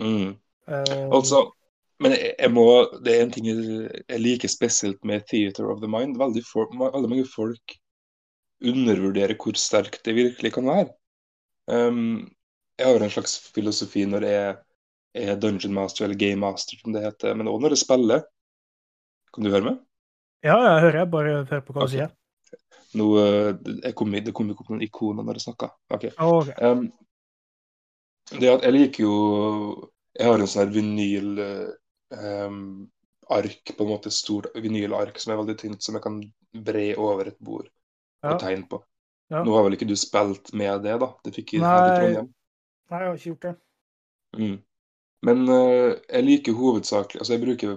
Mm. 0.00 0.36
Eh, 0.68 1.08
Altså, 1.10 1.50
men 1.98 2.14
jeg, 2.14 2.50
må, 2.54 2.66
det 3.04 3.16
er 3.16 3.24
en 3.24 3.32
ting 3.34 3.48
jeg, 3.50 4.20
liker 4.20 4.50
spesielt 4.50 5.02
med 5.04 5.26
Theater 5.30 5.70
of 5.70 5.82
the 5.82 5.90
Mind. 5.90 6.18
Veldig, 6.18 6.44
for, 6.46 6.70
veldig 6.70 7.10
mange 7.10 7.26
folk 7.26 7.76
undervurderer 8.64 9.34
hvor 9.34 9.58
sterkt 9.58 10.04
det 10.06 10.14
virkelig 10.14 10.54
kan 10.54 10.70
være. 10.70 10.90
Um, 11.66 12.30
jeg 12.78 12.86
har 12.86 13.02
en 13.02 13.10
slags 13.10 13.38
filosofi 13.54 14.04
når 14.04 14.26
jeg 14.28 14.56
er 15.14 15.36
dungeon 15.40 15.74
master 15.76 16.04
eller 16.06 16.18
game 16.18 16.40
master, 16.42 16.78
som 16.80 16.92
det 16.94 17.02
heter, 17.04 17.34
men 17.38 17.48
òg 17.50 17.60
når 17.62 17.74
det 17.76 17.80
spiller. 17.80 18.24
Kan 19.34 19.44
du 19.46 19.50
høre 19.50 19.64
meg? 19.70 19.80
Ja, 20.44 20.56
jeg 20.58 20.82
hører. 20.84 20.98
jeg 21.00 21.10
Bare 21.10 21.34
hør 21.50 21.60
på 21.64 21.72
hva 21.74 21.82
Ok. 21.84 21.90
du 21.90 21.94
sier. 21.96 22.10
Nå, 22.94 23.06
eh, 23.18 23.92
kom, 23.98 24.12
det 24.12 24.34
kom 24.34 24.50
ikke 24.52 24.62
opp 24.62 24.70
noen 24.70 24.82
ikoner 24.86 25.24
når 25.26 25.38
jeg 25.40 25.46
snakka. 25.48 25.70
Okay. 25.96 26.10
Ja, 26.14 26.28
ok. 26.30 26.50
Um, 26.62 26.92
det 28.40 28.48
at 28.52 28.62
jeg 28.64 28.72
liker 28.72 29.02
jo 29.04 29.90
Jeg 30.16 30.26
har 30.30 30.38
en 30.38 30.46
sånn 30.46 30.62
her 30.62 30.70
vinyl 30.72 31.40
um, 32.14 32.58
ark, 33.34 33.72
på 33.76 33.82
en 33.82 33.90
måte 33.90 34.12
stort 34.14 34.46
vinylark 34.54 35.18
som 35.18 35.32
er 35.34 35.40
veldig 35.40 35.56
tynt, 35.58 35.82
som 35.82 35.96
jeg 35.98 36.04
kan 36.04 36.20
bre 36.54 36.84
over 36.96 37.32
et 37.32 37.38
bord 37.42 37.66
Ja. 38.22 38.34
og 38.34 38.38
tegne 38.40 38.68
på. 38.70 38.78
Ja. 39.32 39.42
Nå 39.42 39.56
har 39.56 39.64
vel 39.66 39.74
ikke 39.74 39.88
du 39.88 39.96
spilt 39.98 40.52
med 40.54 40.84
det, 40.84 40.94
da? 41.00 41.08
Det 41.24 41.32
fikk 41.34 41.54
jeg 41.56 41.64
her 41.64 41.82
i 41.82 41.88
Nei. 41.88 41.96
Trondheim. 41.98 42.28
Nei, 42.92 43.00
jeg 43.00 43.08
har 43.08 43.16
ikke 43.18 43.32
gjort 43.32 43.46
det. 43.48 43.54
Mm. 44.38 44.54
Men 45.24 45.44
uh, 45.48 45.94
jeg 46.08 46.26
liker 46.26 46.56
hovedsakelig 46.58 47.22
Altså, 47.22 47.36
jeg 47.36 47.44
bruker 47.44 47.76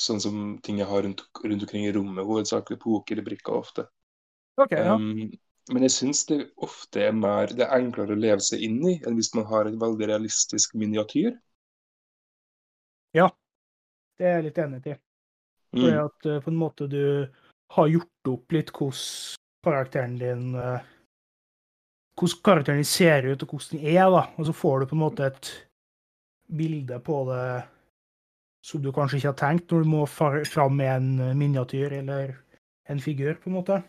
sånn 0.00 0.20
som 0.22 0.36
ting 0.64 0.80
jeg 0.80 0.88
har 0.88 1.04
rundt, 1.04 1.22
rundt 1.44 1.66
omkring 1.66 1.84
i 1.86 1.92
rommet, 1.92 2.24
hovedsakelig 2.26 2.80
pokerbrikker 2.80 3.52
ofte. 3.54 3.86
Okay, 4.60 4.82
ja. 4.86 4.96
Um, 4.96 5.30
men 5.70 5.84
jeg 5.86 5.94
syns 5.94 6.24
det 6.26 6.40
ofte 6.64 7.04
er 7.04 7.12
mer 7.14 7.52
Det 7.54 7.66
er 7.66 7.76
enklere 7.78 8.16
å 8.16 8.20
leve 8.20 8.42
seg 8.44 8.64
inn 8.64 8.80
i 8.88 8.96
enn 9.06 9.18
hvis 9.18 9.32
man 9.36 9.46
har 9.50 9.68
et 9.68 9.78
veldig 9.80 10.08
realistisk 10.10 10.74
miniatyr. 10.80 11.36
Ja, 13.16 13.30
Det 14.18 14.26
er 14.26 14.36
jeg 14.38 14.50
litt 14.50 14.58
enig 14.60 14.82
i. 14.86 14.96
Fordi 15.70 15.92
Mm. 15.92 16.04
at 16.04 16.26
uh, 16.26 16.40
på 16.42 16.50
en 16.50 16.58
måte 16.58 16.86
du 16.90 17.28
har 17.70 17.86
gjort 17.88 18.28
opp 18.28 18.52
litt 18.52 18.72
hvordan 18.74 19.36
karakteren 19.64 20.16
din 20.18 20.54
uh, 20.58 20.80
Hvordan 22.18 22.42
karakteren 22.44 22.80
din 22.82 22.84
ser 22.84 23.24
ut, 23.24 23.42
og 23.42 23.48
hvordan 23.48 23.78
den 23.78 23.86
er, 23.86 24.10
da. 24.10 24.22
Og 24.36 24.46
så 24.46 24.52
får 24.52 24.80
du 24.80 24.86
på 24.90 24.96
en 24.96 25.04
måte 25.04 25.28
et 25.30 25.69
bilde 26.50 26.98
på 27.04 27.22
det 27.30 27.44
som 28.66 28.82
du 28.82 28.90
kanskje 28.92 29.20
ikke 29.20 29.30
har 29.30 29.38
tenkt, 29.40 29.70
når 29.72 29.84
du 29.84 29.90
må 29.90 30.02
fram 30.10 30.76
med 30.76 30.90
en 30.92 31.08
eh, 31.30 31.36
miniatyr 31.38 31.96
eller 32.02 32.34
en 32.90 33.00
figur, 33.00 33.38
på 33.40 33.50
en 33.50 33.56
måte. 33.56 33.80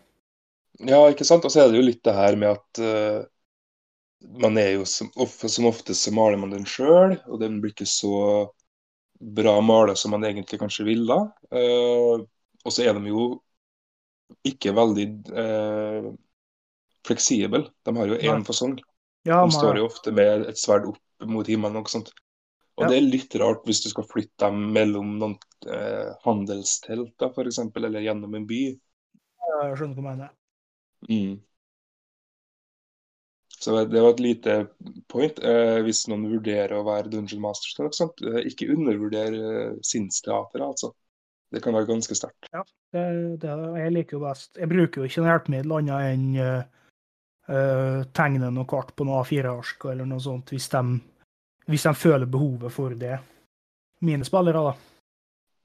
Ja, 0.80 1.02
ikke 1.10 1.26
sant? 1.28 1.44
Og 1.44 1.52
så 1.52 1.62
er 1.62 1.70
det 1.70 1.80
jo 1.80 1.84
litt 1.84 2.02
det 2.06 2.14
her 2.16 2.38
med 2.40 2.54
at 2.54 2.80
uh, 2.80 3.24
man 4.40 4.56
er 4.60 4.78
jo 4.78 4.86
som, 4.88 5.10
of, 5.20 5.34
som 5.50 5.68
oftest 5.68 6.06
så 6.06 6.12
maler 6.14 6.40
man 6.40 6.54
den 6.54 6.64
sjøl, 6.68 7.18
og 7.26 7.42
den 7.42 7.58
blir 7.60 7.74
ikke 7.74 7.88
så 7.90 8.14
bra 9.20 9.58
mala 9.62 9.94
som 9.98 10.14
man 10.14 10.24
egentlig 10.26 10.60
kanskje 10.62 10.86
ville. 10.88 11.18
Uh, 11.52 12.24
og 12.62 12.72
så 12.72 12.86
er 12.86 12.96
de 12.96 13.12
jo 13.12 13.26
ikke 14.48 14.72
veldig 14.74 15.06
uh, 15.34 16.08
fleksible. 17.06 17.66
De 17.84 17.96
har 17.98 18.14
jo 18.14 18.22
én 18.22 18.46
fasong. 18.46 18.78
Ja, 19.26 19.42
De 19.42 19.50
man- 19.50 19.54
står 19.58 19.82
jo 19.82 19.90
ofte 19.90 20.14
med 20.14 20.48
et 20.48 20.58
sverd 20.58 20.88
opp 20.94 21.28
mot 21.28 21.46
himmelen 21.46 21.82
og 21.82 21.90
sånt. 21.90 22.14
Og 22.78 22.84
Ja. 22.84 22.88
det 22.88 22.96
er 22.96 23.04
litt 23.04 23.34
rart 23.36 23.66
hvis 23.68 23.82
du 23.84 23.90
skal 23.92 24.06
flytte 24.08 24.48
mellom 24.52 25.18
noen 25.20 25.36
eh, 25.68 26.12
handelstelt, 26.24 27.12
da, 27.20 27.28
eksempel, 27.28 27.84
eller 27.84 28.00
gjennom 28.00 28.34
en 28.34 28.46
by. 28.48 28.62
jeg 28.72 29.76
skjønner 29.76 29.94
hva 29.94 30.00
du 30.00 30.06
mener. 30.08 30.30
Mm. 31.10 31.40
Så 33.62 33.84
det 33.84 34.00
var 34.00 34.10
et 34.10 34.20
lite 34.20 34.54
point. 35.06 35.36
Eh, 35.38 35.78
hvis 35.86 36.06
noen 36.10 36.24
vurderer 36.32 36.74
å 36.74 36.86
være 36.86 37.12
Dungeon 37.12 37.44
Master, 37.44 37.70
eller 37.78 37.92
ikke? 37.92 38.32
Eh, 38.32 38.48
ikke 38.50 38.70
undervurder 38.74 39.36
eh, 39.38 39.76
sinnsteateret, 39.86 40.64
altså. 40.66 40.90
Det 41.52 41.60
kan 41.62 41.76
være 41.76 41.86
ganske 41.86 42.16
sterkt. 42.16 42.48
Ja, 42.50 42.64
det, 42.96 43.04
det. 43.44 43.54
jeg 43.76 43.92
liker 43.92 44.16
jo 44.16 44.22
best 44.24 44.56
Jeg 44.56 44.70
bruker 44.70 45.02
jo 45.02 45.08
ikke 45.08 45.20
noe 45.20 45.34
hjelpemiddel 45.34 45.74
annet 45.76 46.06
enn 46.08 46.22
uh, 46.40 46.62
uh, 47.52 47.98
tegne 48.16 48.48
noe 48.48 48.68
kart 48.68 48.94
på 48.96 49.04
noe 49.04 49.20
A4-ark 49.20 49.84
eller 49.92 50.08
noe 50.08 50.24
sånt, 50.24 50.54
hvis 50.54 50.70
de, 50.72 50.82
hvis 51.66 51.86
de 51.86 51.94
føler 51.94 52.26
behovet 52.26 52.72
for 52.72 52.94
det. 52.98 53.18
Mine 54.02 54.24
spillere, 54.24 54.64
da. 54.66 54.72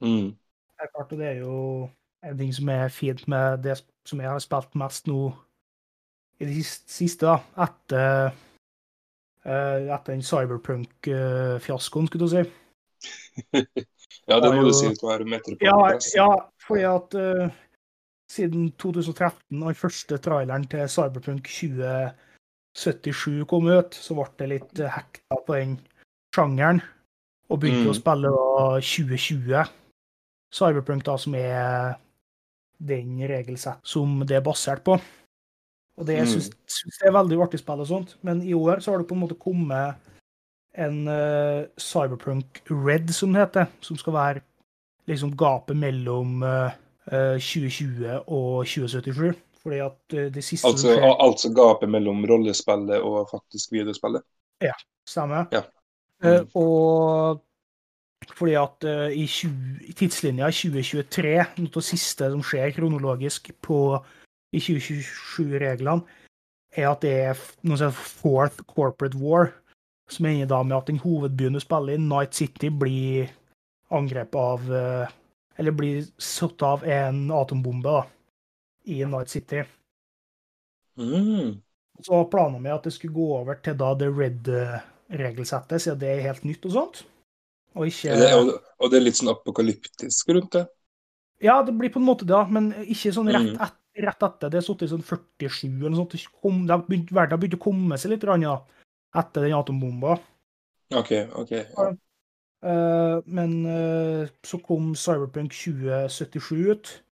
Mm. 0.06 0.30
Det 0.78 0.86
er 0.86 0.92
klart, 0.94 1.12
og 1.12 1.18
det 1.18 1.26
er 1.26 1.38
jo 1.42 1.88
en 2.24 2.38
ting 2.38 2.54
som 2.54 2.68
er 2.68 2.88
fint 2.88 3.28
med 3.28 3.62
det 3.62 3.78
som 4.06 4.20
jeg 4.20 4.30
har 4.30 4.42
spilt 4.42 4.74
mest 4.78 5.06
nå 5.10 5.32
i 6.38 6.46
det 6.46 6.64
siste, 6.64 7.26
da, 7.26 7.64
etter, 7.64 8.30
eh, 9.42 9.88
etter 9.90 10.12
den 10.12 10.22
cyberpunk-fiaskoen, 10.22 12.06
skulle 12.06 12.26
du 12.26 12.34
si. 12.36 12.44
Ja, 14.28 14.40
det 14.40 14.50
må 14.52 14.62
du 14.66 14.74
si 14.76 14.88
til 14.92 15.06
å 15.06 15.10
være 15.10 15.24
meter 15.28 15.56
på 15.56 15.64
Ja, 15.64 15.76
ja 16.16 16.28
fordi 16.60 16.84
at 16.84 17.14
uh, 17.16 17.48
siden 18.28 18.70
2013, 18.80 19.62
og 19.62 19.70
den 19.70 19.78
første 19.78 20.18
traileren 20.20 20.66
til 20.68 20.88
Cyberpunk 20.92 21.48
2077 22.78 23.44
kom 23.50 23.68
ut, 23.68 23.94
så 23.94 24.14
ble 24.14 24.26
det 24.38 24.48
litt 24.48 24.80
uh, 24.80 24.88
hekta 24.94 25.38
på 25.46 25.56
den 25.58 25.78
sjangeren. 26.34 26.82
Og 27.50 27.60
begynte 27.60 27.86
Mm. 27.86 27.92
å 27.92 27.96
spille 27.96 28.28
da 28.34 28.80
2020. 28.80 29.70
Cyberpunk, 30.52 31.04
da, 31.04 31.16
som 31.16 31.34
er 31.34 31.96
den 32.78 33.18
regelsett 33.28 33.80
som 33.82 34.20
det 34.26 34.36
er 34.36 34.44
basert 34.44 34.84
på. 34.84 35.00
Og 35.98 36.06
det 36.06 36.20
Mm. 36.20 36.26
syns, 36.26 36.50
syns 36.68 36.98
det 37.00 37.08
er 37.08 37.12
veldig 37.16 37.38
artig 37.42 37.58
spill 37.60 37.80
og 37.80 37.86
sånt, 37.88 38.14
men 38.22 38.42
i 38.42 38.52
år 38.54 38.80
så 38.80 38.92
har 38.92 38.98
det 38.98 39.08
på 39.08 39.14
en 39.16 39.22
måte 39.26 39.38
kommet 39.38 39.96
en 40.76 41.08
uh, 41.08 41.66
Cyberpunk 41.76 42.62
Red, 42.70 43.08
som 43.10 43.32
det 43.32 43.40
heter, 43.48 43.66
som 43.80 43.96
skal 43.96 44.12
være 44.12 44.40
liksom 45.08 45.34
gapet 45.36 45.74
mellom 45.76 46.42
eh, 46.42 46.70
eh, 47.10 47.38
2020 47.40 48.22
og 48.28 48.66
2077. 48.66 49.34
Fordi 49.68 49.80
at 49.84 50.14
eh, 50.16 50.30
det 50.32 50.44
siste 50.44 50.68
Altså, 50.68 50.86
som 50.86 50.94
skjer, 50.96 51.16
altså 51.26 51.50
gapet 51.52 51.90
mellom 51.92 52.22
rollespillet 52.30 53.04
og 53.04 53.28
faktisk 53.28 53.74
videospillet. 53.74 54.24
Ja, 54.64 54.72
stemmer. 55.08 55.44
Ja. 55.52 55.66
Mm. 56.24 56.46
Uh, 56.56 56.56
og 56.56 57.44
fordi 58.34 58.54
at 58.58 58.86
uh, 58.88 59.12
i, 59.12 59.26
20, 59.26 59.50
i 59.90 59.92
tidslinja 59.92 60.48
2023, 60.50 61.34
noe 61.60 61.68
av 61.68 61.76
det 61.76 61.84
siste 61.84 62.30
som 62.32 62.40
skjer 62.42 62.72
kronologisk 62.78 63.52
på, 63.62 63.82
i 64.56 64.62
2027-reglene, 64.64 66.16
er 66.72 66.88
at 66.88 67.04
det 67.04 67.12
er 67.28 67.44
noe 67.68 67.76
som 67.76 67.92
heter 67.92 68.12
Fourth 68.22 68.64
Corporate 68.72 69.20
War, 69.20 69.52
som 70.08 70.26
ender 70.30 70.48
da 70.48 70.62
med 70.64 70.78
at 70.78 70.88
den 70.88 71.02
hovedbyen 71.02 71.56
du 71.56 71.60
spiller 71.60 71.98
i, 71.98 72.00
Night 72.00 72.40
City, 72.40 72.72
blir 72.72 73.28
angrepet 73.92 74.40
av 74.40 74.72
uh, 74.72 75.16
Eller 75.58 75.74
blir 75.74 76.04
satt 76.22 76.62
av 76.62 76.84
en 76.86 77.32
atombombe 77.34 77.84
da, 77.84 78.02
i 78.88 79.02
Night 79.04 79.32
City. 79.32 79.62
Mm. 80.98 81.58
Så 82.02 82.24
planen 82.30 82.62
med 82.62 82.74
at 82.74 82.86
det 82.86 82.94
skulle 82.94 83.14
gå 83.14 83.28
over 83.40 83.58
til 83.62 83.76
da 83.78 83.92
det 83.98 84.08
red-regelsettet, 84.14 85.82
siden 85.82 86.00
det 86.02 86.10
er 86.14 86.26
helt 86.28 86.44
nytt 86.46 86.66
og 86.68 86.74
sånt. 86.74 87.04
Og 87.78 87.90
ikke 87.90 88.16
Det, 88.18 88.32
og, 88.34 88.52
og 88.78 88.90
det 88.90 88.98
er 88.98 89.04
litt 89.04 89.18
sånn 89.18 89.32
apokalyptisk 89.32 90.32
rundt 90.34 90.56
det. 90.56 90.64
Ja, 91.44 91.60
det 91.62 91.74
blir 91.78 91.92
på 91.94 92.00
en 92.00 92.08
måte 92.08 92.26
det, 92.26 92.40
men 92.50 92.72
ikke 92.82 93.14
sånn 93.14 93.30
rett, 93.30 93.52
Mm. 93.52 93.60
et, 93.62 93.76
rett 94.02 94.24
etter. 94.26 94.50
Det 94.50 94.58
er 94.58 94.66
sittet 94.66 94.88
i 94.88 94.92
sånn 94.94 95.06
47 95.06 95.68
eller 95.68 95.94
noe 95.94 96.00
sånt. 96.02 96.16
Det 96.18 96.74
har 96.74 96.82
begynt, 96.86 97.12
verden 97.12 97.36
har 97.36 97.42
begynt 97.42 97.58
å 97.58 97.62
komme 97.62 97.98
seg 97.98 98.14
litt 98.14 98.26
ja, 98.42 98.56
etter 99.14 99.46
den 99.46 99.58
atombomba. 99.58 100.18
OK. 100.94 101.12
ok. 101.38 101.52
Ja. 101.52 101.88
Eh, 102.64 103.16
men 103.26 103.52
eh, 103.66 104.30
så 104.42 104.58
kom 104.58 104.94
Cyberpunk 104.98 105.54
2077 105.54 106.70
ut, 106.72 107.02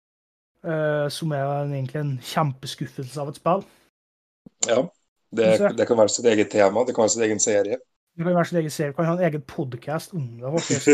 eh, 0.66 1.06
som 1.12 1.32
er 1.34 1.44
en, 1.44 1.74
egentlig 1.74 2.00
en 2.02 2.14
kjempeskuffelse 2.32 3.20
av 3.22 3.32
et 3.32 3.40
spill. 3.40 3.66
Ja. 4.68 4.80
Det, 5.36 5.50
det, 5.76 5.84
kan 5.88 5.98
være 5.98 6.12
sitt 6.14 6.26
eget 6.30 6.52
tema, 6.54 6.84
det 6.86 6.94
kan 6.96 7.04
være 7.04 7.14
sin 7.16 7.24
egen 7.26 7.40
serie. 7.42 7.78
Det 8.16 8.24
kan 8.24 8.36
være 8.36 8.48
sin 8.50 8.60
egen 8.62 8.72
serie, 8.72 8.94
kan 8.96 9.08
ha 9.08 9.16
en 9.16 9.24
egen 9.26 9.42
podkast 9.42 10.14
om 10.16 10.26
det, 10.40 10.52
faktisk. 10.54 10.92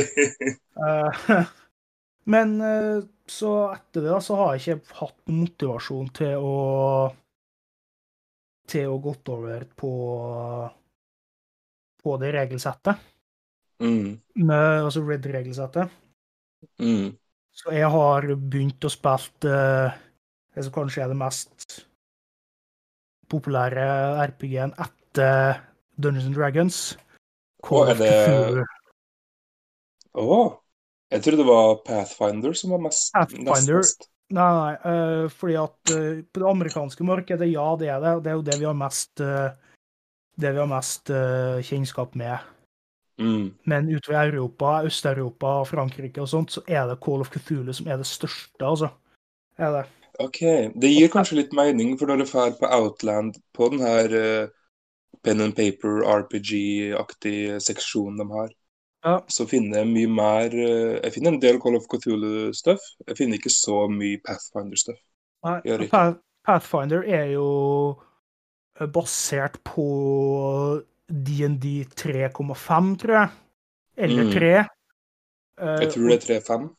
uh, 0.81 1.43
men 2.33 2.55
uh, 2.61 3.03
så 3.29 3.53
etter 3.75 4.03
det 4.07 4.11
da, 4.11 4.21
så 4.25 4.39
har 4.41 4.55
jeg 4.55 4.79
ikke 4.79 4.97
hatt 5.03 5.19
motivasjon 5.31 6.15
til 6.17 6.39
å 6.41 6.55
til 8.73 8.89
å 8.89 9.01
gått 9.03 9.29
over 9.29 9.67
på 9.77 9.93
på 12.03 12.17
det 12.19 12.33
regelsettet. 12.35 12.99
Mm. 13.83 14.19
Med, 14.35 14.85
altså 14.85 15.03
Red-regelsettet. 15.07 15.91
Mm. 16.83 17.13
Så 17.53 17.75
jeg 17.77 17.89
har 17.93 18.27
begynt 18.37 18.85
å 18.85 18.91
spille 18.93 19.53
uh, 19.53 19.99
det 20.53 20.65
som 20.67 20.75
kanskje 20.75 21.05
er 21.05 21.13
det 21.13 21.19
mest 21.21 21.83
populære 23.33 23.85
RPG-en 24.29 24.75
etter 24.81 25.61
Dungeons 25.97 26.29
and 26.31 26.37
Dragons. 26.37 26.81
Call 27.65 27.93
er 27.93 28.01
det? 28.01 28.65
Å! 30.19 30.41
Jeg 31.13 31.25
trodde 31.25 31.43
det 31.43 31.49
var 31.49 31.77
Pathfinder 31.85 32.57
som 32.57 32.73
var 32.73 32.83
mest 32.89 33.13
Pathfinder. 33.15 33.83
Nest, 33.83 34.09
Nei, 34.33 34.49
nei, 34.57 34.73
uh, 34.89 35.27
fordi 35.29 35.59
at 35.61 35.93
uh, 35.93 36.23
på 36.25 36.41
det 36.41 36.49
amerikanske 36.49 37.05
markedet, 37.05 37.51
ja, 37.53 37.67
det 37.77 37.91
er 37.93 38.01
det. 38.01 38.15
Det 38.25 38.33
er 38.33 38.39
jo 38.39 38.47
det 38.47 38.57
vi 38.63 38.69
har 38.69 38.79
mest 38.79 39.21
uh, 39.21 39.53
det 40.41 40.55
vi 40.55 40.63
har 40.63 40.71
mest 40.71 41.13
kjennskap 41.69 42.15
med. 42.17 42.41
Mm. 43.21 43.55
Men 43.65 43.89
utover 43.89 44.33
Europa, 44.33 44.83
Øst-Europa, 44.85 45.63
Frankrike 45.65 46.23
og 46.23 46.29
sånt, 46.29 46.53
så 46.53 46.63
er 46.69 46.87
det 46.87 47.01
Call 47.05 47.21
of 47.21 47.31
Cthulhu 47.31 47.73
som 47.73 47.89
er 47.89 47.97
det 47.97 48.07
største, 48.07 48.65
altså. 48.65 48.89
Er 49.59 49.71
det. 49.71 49.85
OK. 50.19 50.41
Det 50.83 50.91
gir 50.91 51.13
kanskje 51.13 51.39
litt 51.41 51.53
mening, 51.57 51.95
for 51.99 52.09
når 52.09 52.23
du 52.23 52.25
drar 52.25 52.57
på 52.59 52.69
Outland, 52.69 53.37
på 53.55 53.69
den 53.73 53.81
her 53.81 54.17
uh, 54.17 54.49
pen 55.25 55.41
and 55.41 55.57
paper, 55.57 56.03
RPG-aktig 56.09 57.61
seksjonen 57.63 58.19
de 58.21 58.29
har, 58.33 58.51
ja. 59.05 59.17
så 59.29 59.47
finner 59.49 59.83
jeg 59.83 59.91
mye 59.93 60.11
mer 60.11 60.55
uh, 60.57 60.99
Jeg 61.03 61.13
finner 61.17 61.35
en 61.35 61.43
del 61.43 61.61
Call 61.61 61.77
of 61.77 61.89
Cthulhu-stuff. 61.91 62.81
Jeg 63.09 63.19
finner 63.19 63.41
ikke 63.41 63.55
så 63.55 63.87
mye 63.93 64.21
Pathfinder-stuff. 64.25 65.01
Pathfinder 66.47 67.05
er 67.07 67.25
jo 67.35 67.49
eh, 68.81 68.89
basert 68.91 69.61
på 69.65 69.85
DND 71.09 71.65
3,5, 71.97 72.97
tror 73.03 73.15
jeg. 73.19 73.29
Eller 73.97 74.33
3. 74.33 74.63
Mm. 74.63 74.69
Jeg 75.83 75.93
tror 75.93 76.09
det 76.09 76.17
er 76.17 76.21
3,5. 76.41 76.71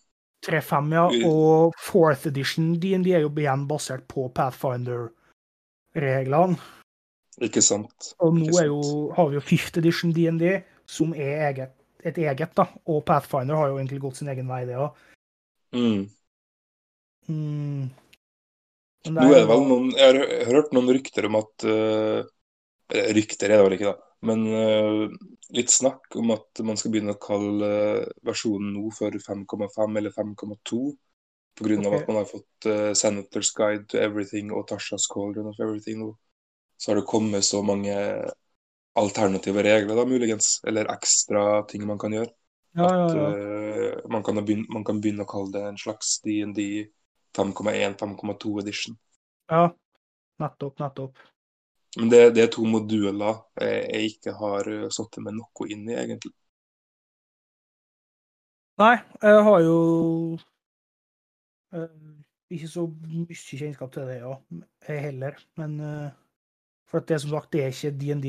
3.5, 0.43 0.93
ja. 0.93 1.07
Og 1.29 1.73
fourth 1.79 2.27
edition 2.27 2.79
DND 2.79 3.07
er 3.15 3.19
jo 3.23 3.31
igjen 3.31 3.67
basert 3.69 4.07
på 4.11 4.31
Pathfinder-reglene. 4.35 6.57
Ikke 7.41 7.61
sant. 7.65 8.13
Og 8.21 8.35
nå 8.37 8.45
Ikke 8.45 8.65
jo, 8.67 9.09
har 9.15 9.29
vi 9.29 9.35
jo 9.39 9.41
fifth 9.41 9.77
edition 9.79 10.13
DND, 10.13 10.61
som 10.85 11.13
er 11.15 11.47
eget, 11.49 11.71
et 12.03 12.17
eget, 12.17 12.55
da. 12.57 12.65
Og 12.85 13.05
Pathfinder 13.07 13.55
har 13.57 13.67
jo 13.71 13.77
egentlig 13.79 14.01
gått 14.03 14.17
sin 14.19 14.29
egen 14.33 14.47
vei, 14.51 14.65
det 14.69 14.77
òg. 14.77 14.89
Mm. 15.73 16.03
Mm. 17.31 17.83
Nå 19.13 19.19
er 19.23 19.29
det 19.33 19.49
vel 19.49 19.63
noen 19.67 19.87
Jeg 19.95 20.07
har 20.11 20.17
hørt 20.51 20.69
noen 20.75 20.91
rykter 20.93 21.23
om 21.27 21.35
at 21.39 21.53
uh, 21.65 22.19
Rykter 23.15 23.47
er 23.49 23.57
det 23.57 23.65
vel 23.65 23.75
ikke, 23.77 23.91
da. 23.91 23.95
Men 24.23 24.43
uh, 24.47 25.07
litt 25.55 25.71
snakk 25.71 26.15
om 26.19 26.31
at 26.35 26.61
man 26.63 26.79
skal 26.79 26.93
begynne 26.93 27.15
å 27.15 27.21
kalle 27.21 27.69
uh, 27.69 28.11
versjonen 28.27 28.71
nå 28.77 28.91
for 28.95 29.15
5,5 29.25 29.99
eller 29.99 30.15
5,2. 30.15 30.83
Pga. 31.53 31.75
Okay. 31.77 31.97
at 31.99 32.07
man 32.09 32.17
har 32.17 32.29
fått 32.29 32.65
uh, 32.65 32.93
Senators 32.97 33.51
Guide 33.53 33.85
to 33.91 33.99
Everything 34.01 34.49
og 34.55 34.65
Tashas 34.71 35.05
Cauldron 35.11 35.51
of 35.51 35.59
Everything 35.61 35.99
nå. 36.01 36.13
Så 36.81 36.91
har 36.91 36.97
det 36.97 37.09
kommet 37.09 37.45
så 37.45 37.61
mange 37.63 37.93
alternative 38.99 39.63
regler, 39.63 39.95
da, 39.95 40.05
muligens. 40.09 40.55
Eller 40.67 40.89
ekstra 40.93 41.61
ting 41.69 41.85
man 41.87 42.01
kan 42.01 42.15
gjøre. 42.15 42.31
Ja, 42.73 42.89
ja, 42.89 43.05
ja. 43.13 43.27
At 43.99 44.09
man, 44.09 44.23
kan 44.25 44.39
begynne, 44.41 44.65
man, 44.73 44.85
kan 44.87 45.01
begynne, 45.01 45.27
å 45.27 45.29
kalle 45.29 45.53
det 45.53 45.67
en 45.67 45.77
slags 45.77 46.15
DND 46.25 46.59
5,1-5,2 47.37 48.55
edition. 48.63 48.97
Ja, 49.51 49.67
nettopp, 50.41 50.79
nettopp. 50.81 51.21
Men 51.99 52.09
det, 52.09 52.21
det, 52.35 52.43
er 52.43 52.53
to 52.53 52.65
moduler 52.65 53.43
jeg 53.61 54.13
ikke 54.15 54.33
har 54.39 54.69
eh, 54.71 54.89
satt 54.93 55.19
meg 55.21 55.35
noe 55.37 55.67
inn 55.69 55.85
i, 55.91 55.97
egentlig. 55.97 56.33
Nei, 58.81 58.95
jeg 59.21 59.41
har 59.45 59.59
jo 59.61 59.77
uh, 61.77 62.15
ikke 62.49 62.69
så 62.71 62.87
mye 62.89 63.37
kjennskap 63.37 63.91
til 63.93 64.09
det, 64.09 64.15
ja, 64.23 64.33
jeg 64.89 65.03
heller. 65.03 65.37
Men 65.61 65.75
for 66.89 67.03
at 67.03 67.11
det 67.11 67.19
som 67.21 67.35
sagt, 67.35 67.51
det 67.53 67.61
er 67.61 67.69
ikke 67.69 67.93
DND 68.01 68.25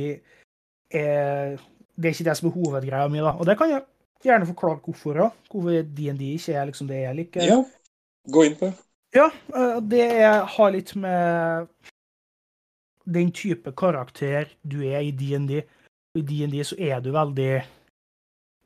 Det 0.92 1.00
er 1.00 2.12
ikke 2.12 2.28
det 2.28 2.36
som 2.36 2.50
er 2.50 2.54
hovedgreia 2.58 3.08
mi, 3.08 3.24
da. 3.24 3.32
Og 3.32 3.48
det 3.48 3.56
kan 3.56 3.72
jeg 3.72 3.86
gjerne 4.24 4.50
forklare 4.52 4.82
hvorfor 4.84 5.22
ja. 5.22 5.30
Hvorfor 5.48 5.88
DND 5.96 6.26
ikke 6.34 6.52
er 6.52 6.68
liksom 6.68 6.92
det 6.92 7.00
jeg 7.02 7.18
liker. 7.22 7.48
Ja, 7.48 7.58
gå 8.32 8.44
inn 8.44 8.60
på 8.60 8.68
det. 8.68 8.76
Ja, 9.14 9.28
det 9.80 10.06
har 10.56 10.72
litt 10.74 10.92
med 10.98 11.68
den 13.04 13.32
type 13.32 13.72
karakter 13.76 14.48
du 14.62 14.80
er 14.86 15.04
i 15.04 15.12
DND. 15.12 15.60
I 16.14 16.22
DND 16.22 16.60
så 16.64 16.78
er 16.78 17.00
du 17.02 17.10
veldig 17.12 17.64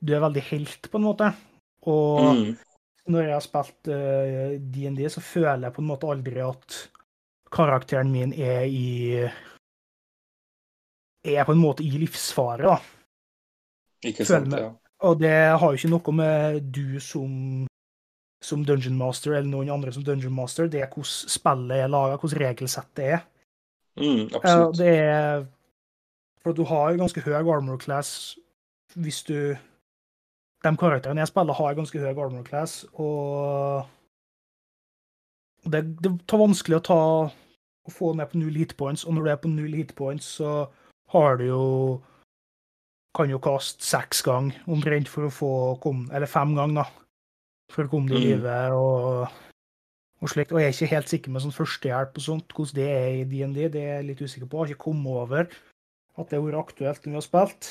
Du 0.00 0.14
er 0.14 0.22
veldig 0.22 0.42
helt, 0.52 0.90
på 0.90 0.98
en 0.98 1.06
måte. 1.08 1.32
Og 1.90 2.36
mm. 2.36 2.50
når 3.10 3.22
jeg 3.24 3.34
har 3.34 3.42
spilt 3.42 3.88
DND, 4.74 5.00
uh, 5.06 5.10
så 5.10 5.20
føler 5.20 5.66
jeg 5.66 5.74
på 5.74 5.82
en 5.82 5.88
måte 5.90 6.10
aldri 6.10 6.44
at 6.44 6.76
karakteren 7.50 8.12
min 8.12 8.32
er 8.32 8.68
i 8.68 9.26
Er 11.26 11.44
på 11.44 11.52
en 11.52 11.62
måte 11.62 11.82
i 11.82 11.90
livsfare, 11.98 12.62
da. 12.62 12.78
Ikke 14.06 14.24
sant, 14.24 14.54
ja. 14.54 14.70
Og 15.02 15.18
det 15.18 15.34
har 15.58 15.72
jo 15.72 15.78
ikke 15.78 15.90
noe 15.90 16.14
med 16.14 16.70
du 16.74 17.00
som 17.02 17.66
som 18.42 18.62
Dungeon 18.62 18.94
Master 18.98 19.34
eller 19.34 19.50
noen 19.50 19.70
andre 19.74 19.92
som 19.94 20.04
Dungeon 20.06 20.34
Master. 20.34 20.68
Det 20.70 20.82
er 20.82 20.92
hvordan 20.92 21.32
spillet 21.34 21.82
er 21.82 21.90
laga, 21.90 22.18
hvordan 22.20 22.42
regelsettet 22.44 23.04
er. 23.04 23.24
Mm, 23.98 24.28
absolutt. 24.34 24.78
Det 24.78 24.92
er 24.98 25.46
For 26.42 26.54
du 26.54 26.62
har 26.64 26.96
ganske 26.96 27.20
høy 27.20 27.34
armor 27.34 27.76
class 27.82 28.38
hvis 28.94 29.22
du 29.26 29.56
De 30.64 30.70
karakterene 30.76 31.20
jeg 31.20 31.28
spiller, 31.28 31.54
har 31.54 31.74
ganske 31.74 31.98
høy 31.98 32.08
armor 32.08 32.42
class, 32.42 32.82
og 32.94 33.86
det, 35.70 35.84
det 36.02 36.10
tar 36.26 36.40
vanskelig 36.40 36.80
å 36.80 36.86
ta 36.88 37.02
å 37.28 37.92
få 37.92 38.10
ned 38.18 38.26
på 38.32 38.40
null 38.40 38.56
hit 38.58 38.74
points, 38.76 39.04
og 39.04 39.14
når 39.14 39.22
du 39.22 39.30
er 39.30 39.38
på 39.42 39.52
null 39.52 39.76
hit 39.78 39.94
points, 39.94 40.26
så 40.40 40.66
har 41.14 41.38
du 41.38 41.44
jo 41.46 41.64
kan 43.16 43.30
jo 43.30 43.38
kaste 43.42 43.86
seks 43.86 44.20
ganger 44.26 44.58
omtrent 44.70 45.08
for 45.10 45.26
å 45.26 45.32
få 45.32 45.52
komme 45.82 46.10
Eller 46.14 46.30
fem 46.30 46.54
ganger, 46.54 46.82
da. 46.82 47.04
For 47.72 47.86
å 47.86 47.92
komme 47.92 48.10
til 48.10 48.22
i 48.22 48.34
live 48.34 48.58
og 48.76 49.47
og 50.20 50.32
slikt. 50.32 50.52
Og 50.52 50.60
jeg 50.60 50.70
er 50.70 50.76
ikke 50.76 50.94
helt 50.94 51.12
sikker 51.12 51.34
med 51.34 51.44
sånn 51.44 51.54
førstehjelp 51.54 52.18
og 52.18 52.24
sånt, 52.24 52.54
hvordan 52.54 52.78
det 52.78 52.88
er 52.92 53.08
i 53.20 53.26
DND. 53.28 53.60
Det 53.74 53.82
er 53.82 53.98
jeg 53.98 54.08
litt 54.10 54.22
usikker 54.22 54.48
på. 54.48 54.58
Jeg 54.58 54.60
har 54.60 54.74
ikke 54.74 54.86
kommet 54.88 55.20
over 55.24 55.44
at 55.48 56.30
det 56.30 56.38
har 56.38 56.46
vært 56.46 56.62
aktuelt 56.62 57.04
når 57.04 57.12
vi 57.12 57.20
har 57.20 57.26
spilt. 57.26 57.70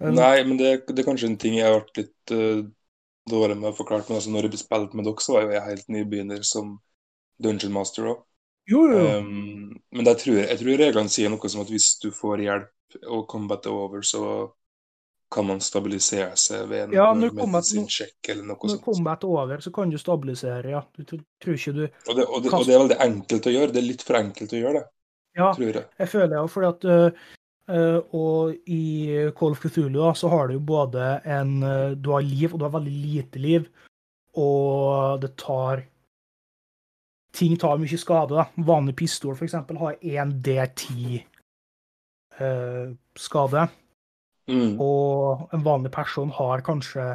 Um, 0.00 0.14
Nei, 0.16 0.36
men 0.46 0.58
det, 0.58 0.70
det, 0.88 0.98
er 1.00 1.08
kanskje 1.08 1.30
en 1.30 1.38
ting 1.40 1.58
jeg 1.58 1.66
har 1.66 1.78
vært 1.78 2.00
litt 2.00 2.34
uh, 2.34 2.62
dårlig 3.30 3.58
med 3.60 3.70
å 3.70 3.76
forklare. 3.76 4.06
Men 4.08 4.20
altså, 4.20 4.32
når 4.34 4.48
jeg 4.48 4.62
spilte 4.62 4.98
med 4.98 5.08
dere, 5.08 5.24
så 5.24 5.36
var 5.36 5.46
jo 5.46 5.56
jeg 5.56 5.66
helt 5.70 5.92
nybegynner 5.96 6.46
som 6.46 6.78
Dungeon 7.42 7.74
Master 7.74 8.12
òg. 8.12 8.22
Um, 8.66 9.76
men 9.94 10.08
jeg 10.10 10.18
tror, 10.24 10.40
jeg 10.42 10.58
tror 10.58 10.80
reglene 10.80 11.12
sier 11.12 11.30
noe 11.30 11.50
som 11.50 11.62
at 11.62 11.70
hvis 11.70 11.92
du 12.02 12.08
får 12.14 12.42
hjelp 12.42 12.96
og 13.12 13.26
combat 13.30 13.66
er 13.68 13.74
over, 13.74 14.02
så 14.06 14.22
kan 15.32 15.46
man 15.46 15.60
stabilisere 15.60 16.36
seg 16.38 16.68
ved 16.70 16.84
en 16.86 16.92
ja, 16.94 17.06
medisinsjekk 17.16 18.30
eller 18.30 18.46
noe 18.46 18.60
sånt. 18.60 18.76
Når 18.76 18.82
combat 18.84 19.24
er 19.24 19.32
over, 19.32 19.62
så 19.64 19.72
kan 19.74 19.90
du 19.90 19.98
stabilisere, 19.98 20.70
ja. 20.70 20.82
Du 20.94 21.02
tror 21.06 21.56
ikke 21.56 21.74
du 21.74 21.82
og 21.86 21.88
det, 21.88 22.26
og, 22.26 22.44
det, 22.44 22.52
og 22.52 22.66
det, 22.66 22.74
er 22.74 22.84
veldig 22.84 23.00
enkelt 23.08 23.48
å 23.50 23.54
gjøre. 23.56 23.72
Det 23.74 23.80
er 23.80 23.88
litt 23.88 24.04
for 24.06 24.20
enkelt 24.20 24.54
å 24.54 24.60
gjøre 24.60 24.78
det, 24.78 24.84
ja, 25.40 25.48
tror 25.56 25.80
jeg. 25.80 25.88
jeg 25.98 26.12
føler 26.12 26.30
det, 26.34 26.44
fordi 26.52 26.70
at 26.70 26.86
uh, 26.92 27.98
Og 28.14 28.70
i 28.70 28.84
Call 29.38 29.56
of 29.56 29.64
Cthulhu 29.64 29.98
da, 29.98 30.12
så 30.14 30.30
har 30.30 30.46
du 30.46 30.56
jo 30.56 30.62
både 30.68 31.08
en 31.26 31.56
uh, 31.64 31.96
Du 31.98 32.12
har 32.14 32.22
liv, 32.22 32.52
og 32.52 32.60
du 32.60 32.66
har 32.68 32.76
veldig 32.76 32.96
lite 33.02 33.42
liv. 33.42 33.66
Og 34.38 35.18
det 35.22 35.34
tar 35.40 35.82
Ting 37.36 37.58
tar 37.60 37.76
mye 37.76 37.98
skade. 38.00 38.32
da. 38.32 38.46
Vanlig 38.64 38.94
pistol, 38.96 39.34
eksempel, 39.44 39.76
har 39.82 39.98
1 40.00 40.38
D10 40.46 41.18
uh. 42.38 42.94
Mm. 44.50 44.76
Og 44.82 45.48
en 45.54 45.64
vanlig 45.66 45.90
person 45.94 46.30
har 46.30 46.62
kanskje 46.66 47.06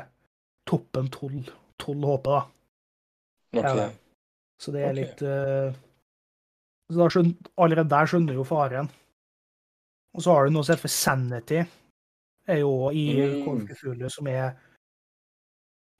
toppen 0.67 1.07
12, 1.13 1.51
12 1.79 2.07
HP, 2.09 2.27
da. 2.27 2.41
Okay. 3.61 3.87
Så 4.61 4.71
det 4.71 4.83
er 4.83 4.91
okay. 4.91 4.99
litt 4.99 5.23
uh, 5.25 5.79
så 6.91 7.07
skjønner, 7.11 7.51
Allerede 7.57 7.91
der 7.91 8.09
skjønner 8.09 8.33
du 8.33 8.41
jo 8.41 8.47
faren. 8.47 8.89
Og 10.11 10.23
så 10.23 10.35
har 10.35 10.45
du 10.45 10.55
noe 10.55 10.67
som 10.67 10.75
heter 10.75 10.91
sanity. 10.91 11.63
er 12.47 12.57
jo 12.57 12.89
i 12.91 13.15
Mm. 13.15 13.67
Call 13.67 14.09
som 14.09 14.27
er 14.27 14.57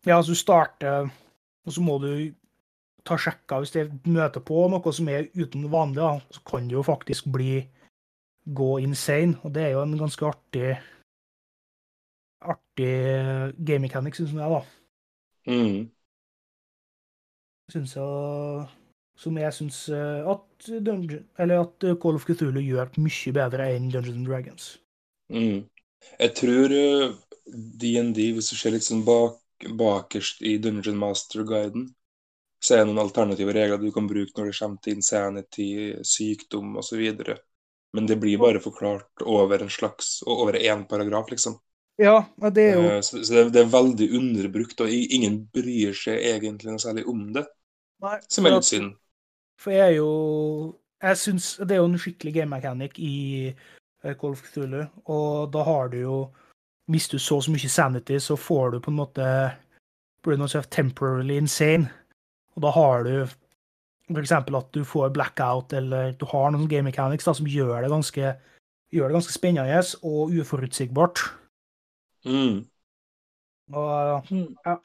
Ja, 0.05 0.17
altså 0.17 0.31
du 0.31 0.35
starter, 0.35 1.09
og 1.65 1.73
så 1.73 1.81
må 1.81 1.99
du 2.01 2.33
ta 3.05 3.17
sjekka 3.17 3.59
hvis 3.59 3.71
det 3.71 4.07
møter 4.07 4.41
på 4.41 4.67
noe 4.67 4.93
som 4.93 5.07
er 5.09 5.29
uten 5.35 5.69
vanlig, 5.69 6.01
da, 6.01 6.19
så 6.31 6.41
kan 6.43 6.67
det 6.67 6.73
jo 6.73 6.81
faktisk 6.83 7.25
bli 7.31 7.69
gå 8.45 8.79
insane. 8.79 9.37
Og 9.43 9.53
det 9.53 9.63
er 9.63 9.69
jo 9.69 9.83
en 9.83 9.97
ganske 9.97 10.25
artig 10.25 10.79
artig 12.81 13.65
game 13.65 13.85
mechanic, 13.87 14.15
syns 14.17 14.33
jeg, 14.33 14.49
da. 14.55 14.61
Mm. 15.47 15.91
Synes 17.71 17.95
jeg, 17.95 18.67
som 19.17 19.37
jeg 19.37 19.53
syns 19.53 19.89
at, 19.89 20.69
Dungeon- 20.85 21.25
at 21.39 21.85
Call 22.01 22.15
of 22.19 22.25
Cthulhu 22.27 22.61
gjør 22.61 22.91
mye 22.97 23.33
bedre 23.37 23.69
enn 23.75 23.91
Dungeons 23.91 24.17
and 24.17 24.27
Dragons. 24.27 24.71
Mm. 25.29 25.63
Jeg 26.19 26.33
tror 26.35 26.73
eh, 26.75 27.13
DND, 27.81 28.19
hvis 28.35 28.51
du 28.51 28.57
ser 28.59 28.75
litt 28.75 28.85
sånn 28.85 29.05
bak, 29.07 29.39
bakerst 29.79 30.41
i 30.43 30.57
Dungeon 30.61 30.99
Master-guiden, 30.99 31.87
så 32.61 32.75
er 32.75 32.81
det 32.81 32.89
noen 32.91 33.01
alternative 33.01 33.53
regler 33.55 33.79
du 33.81 33.89
kan 33.93 34.09
bruke 34.09 34.35
når 34.37 34.51
det 34.51 34.57
kommer 34.59 34.81
til 34.83 34.99
insanity, 34.99 35.69
sykdom 36.05 36.75
osv. 36.81 37.01
Men 37.95 38.07
det 38.07 38.19
blir 38.21 38.41
bare 38.41 38.61
forklart 38.63 39.25
over 39.25 39.63
en 39.63 39.73
slags 39.73 40.21
over 40.29 40.57
én 40.59 40.85
paragraf, 40.89 41.31
liksom. 41.33 41.57
Ja, 41.99 42.23
det 42.53 42.63
er 42.63 42.75
jo 42.77 42.83
Eh, 42.87 43.01
Så, 43.01 43.23
så 43.23 43.33
det, 43.33 43.53
det 43.53 43.61
er 43.61 43.73
veldig 43.73 44.07
underbrukt, 44.17 44.81
og 44.81 44.89
ingen 44.89 45.45
bryr 45.53 45.93
seg 45.97 46.23
egentlig 46.23 46.71
noe 46.71 46.81
særlig 46.81 47.05
om 47.09 47.31
det, 47.35 47.45
Nei, 48.01 48.17
som 48.29 48.45
er 48.45 48.55
litt 48.55 48.69
synd. 48.69 48.93
For 49.61 49.71
jeg 49.75 49.91
er 49.91 49.97
jo 49.99 50.77
Jeg 51.01 51.17
syns 51.17 51.55
det 51.57 51.71
er 51.75 51.81
jo 51.81 51.89
en 51.89 51.97
skikkelig 51.97 52.33
game 52.33 52.49
mechanic 52.55 52.97
i 52.97 53.49
eh, 53.49 54.15
Call 54.15 54.33
of 54.37 54.41
Cthulhu, 54.45 54.85
og 55.05 55.51
da 55.53 55.63
har 55.65 55.89
du 55.89 55.97
jo 55.99 56.17
Hvis 56.89 57.07
du 57.07 57.17
så 57.19 57.41
så 57.41 57.51
mye 57.51 57.69
sanity, 57.69 58.17
så 58.19 58.35
får 58.35 58.71
du 58.71 58.79
på 58.79 58.91
en 58.91 58.97
måte 58.97 59.25
blir 60.23 60.37
noe 60.37 60.49
sånt 60.49 60.69
temporarily 60.69 61.37
insane. 61.37 61.89
Og 62.55 62.61
da 62.65 62.71
har 62.75 63.03
du 63.03 63.13
f.eks. 64.11 64.31
at 64.31 64.73
du 64.73 64.83
får 64.83 65.13
blackout, 65.13 65.73
eller 65.73 66.11
du 66.11 66.25
har 66.25 66.51
noen 66.51 66.67
game 66.67 66.89
mechanics 66.89 67.25
da, 67.25 67.33
som 67.33 67.47
gjør 67.47 67.81
det 67.81 67.89
ganske, 67.89 68.33
gjør 68.91 69.07
det 69.07 69.15
ganske 69.15 69.33
spennende 69.33 69.79
og 70.03 70.33
uforutsigbart. 70.35 71.23
Mm. 72.25 72.61
Og 73.71 74.31
ja, 74.65 74.75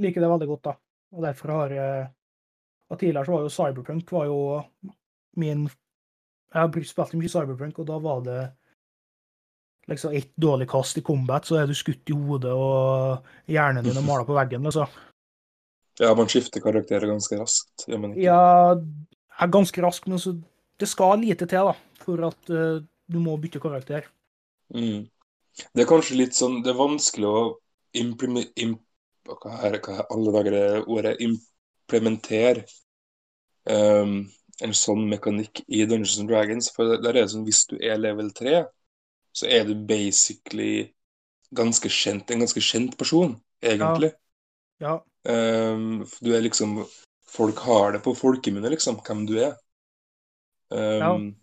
liker 0.00 0.24
det 0.24 0.30
veldig 0.32 0.48
godt, 0.52 0.64
da. 0.70 0.74
Og 1.16 1.26
derfor 1.26 1.52
har 1.56 1.74
jeg 1.74 2.08
Og 2.90 2.98
tidligere 2.98 3.26
så 3.26 3.32
var 3.32 3.42
jo 3.42 3.50
Cyberpunk 3.54 4.12
var 4.12 4.24
jo 4.26 4.38
min 5.38 5.68
Jeg 5.68 6.58
har 6.58 6.70
brukt 6.74 6.88
spilt 6.88 7.14
mye 7.14 7.30
Cyberpunk, 7.30 7.78
og 7.78 7.86
da 7.86 7.98
var 8.02 8.24
det 8.26 8.40
liksom 9.90 10.14
ett 10.14 10.32
dårlig 10.36 10.68
kast 10.70 10.98
i 10.98 11.02
combat, 11.02 11.46
så 11.46 11.60
er 11.60 11.66
du 11.66 11.74
skutt 11.74 12.10
i 12.10 12.14
hodet, 12.14 12.50
og 12.50 13.26
hjernen 13.50 13.86
din 13.86 13.96
er 13.96 14.06
mala 14.06 14.26
på 14.26 14.34
veggen, 14.34 14.66
liksom. 14.66 14.90
Ja, 16.00 16.14
man 16.16 16.30
skifter 16.30 16.62
karakterer 16.64 17.10
ganske 17.10 17.38
raskt. 17.38 17.86
gjør 17.86 18.02
man 18.02 18.14
ikke? 18.14 18.24
Ja, 18.24 18.74
er 19.40 19.52
ganske 19.52 19.82
raskt, 19.84 20.08
men 20.10 20.18
så 20.22 20.34
det 20.80 20.88
skal 20.88 21.20
lite 21.22 21.46
til, 21.46 21.70
da, 21.70 21.74
for 22.04 22.26
at 22.30 22.52
uh, 22.54 22.82
du 22.82 23.18
må 23.22 23.36
bytte 23.40 23.62
karakter. 23.62 24.06
Mm. 24.74 25.06
Det 25.74 25.84
er 25.84 25.88
kanskje 25.90 26.18
litt 26.20 26.36
sånn 26.36 26.60
Det 26.64 26.72
er 26.72 26.78
vanskelig 26.78 27.28
å 27.28 27.42
impleme, 28.00 28.44
im, 28.62 28.76
hva 29.28 29.56
er, 29.66 29.78
hva 29.82 30.00
er 30.00 30.12
alle 30.14 30.34
dager 30.36 30.56
det 30.56 30.66
ordet 30.86 31.16
implementere 31.26 32.64
um, 33.70 34.14
en 34.60 34.74
sånn 34.76 35.06
mekanikk 35.10 35.62
i 35.68 35.84
Dungeons 35.86 36.18
and 36.20 36.30
Dragons. 36.30 36.70
For 36.74 36.96
der 37.00 37.14
er 37.14 37.22
det 37.22 37.28
sånn 37.32 37.46
hvis 37.48 37.64
du 37.70 37.76
er 37.80 38.00
level 38.00 38.30
3, 38.36 38.62
så 39.32 39.48
er 39.50 39.66
du 39.68 39.74
basically 39.88 40.90
ganske 41.56 41.90
kjent, 41.90 42.30
en 42.30 42.44
ganske 42.44 42.62
kjent 42.62 42.96
person, 43.00 43.34
egentlig. 43.62 44.12
Ja, 44.80 44.98
Ehm, 45.28 46.04
du 46.20 46.34
er 46.36 46.40
liksom 46.40 46.84
Folk 47.30 47.58
har 47.62 47.92
det 47.92 48.00
på 48.02 48.10
folkemunne, 48.18 48.72
liksom, 48.72 48.96
hvem 49.06 49.20
du 49.28 49.36
er. 49.38 49.52
Ehm, 50.74 51.36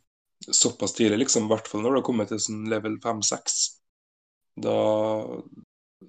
Såpass 0.52 0.94
tidlig, 0.94 1.18
liksom, 1.20 1.46
i 1.46 1.48
hvert 1.52 1.68
fall 1.68 1.82
når 1.82 1.94
du 1.94 1.98
har 1.98 2.04
kommet 2.06 2.30
til 2.32 2.40
sånn 2.44 2.68
level 2.70 2.98
5-6. 3.04 3.56
Da 4.58 4.78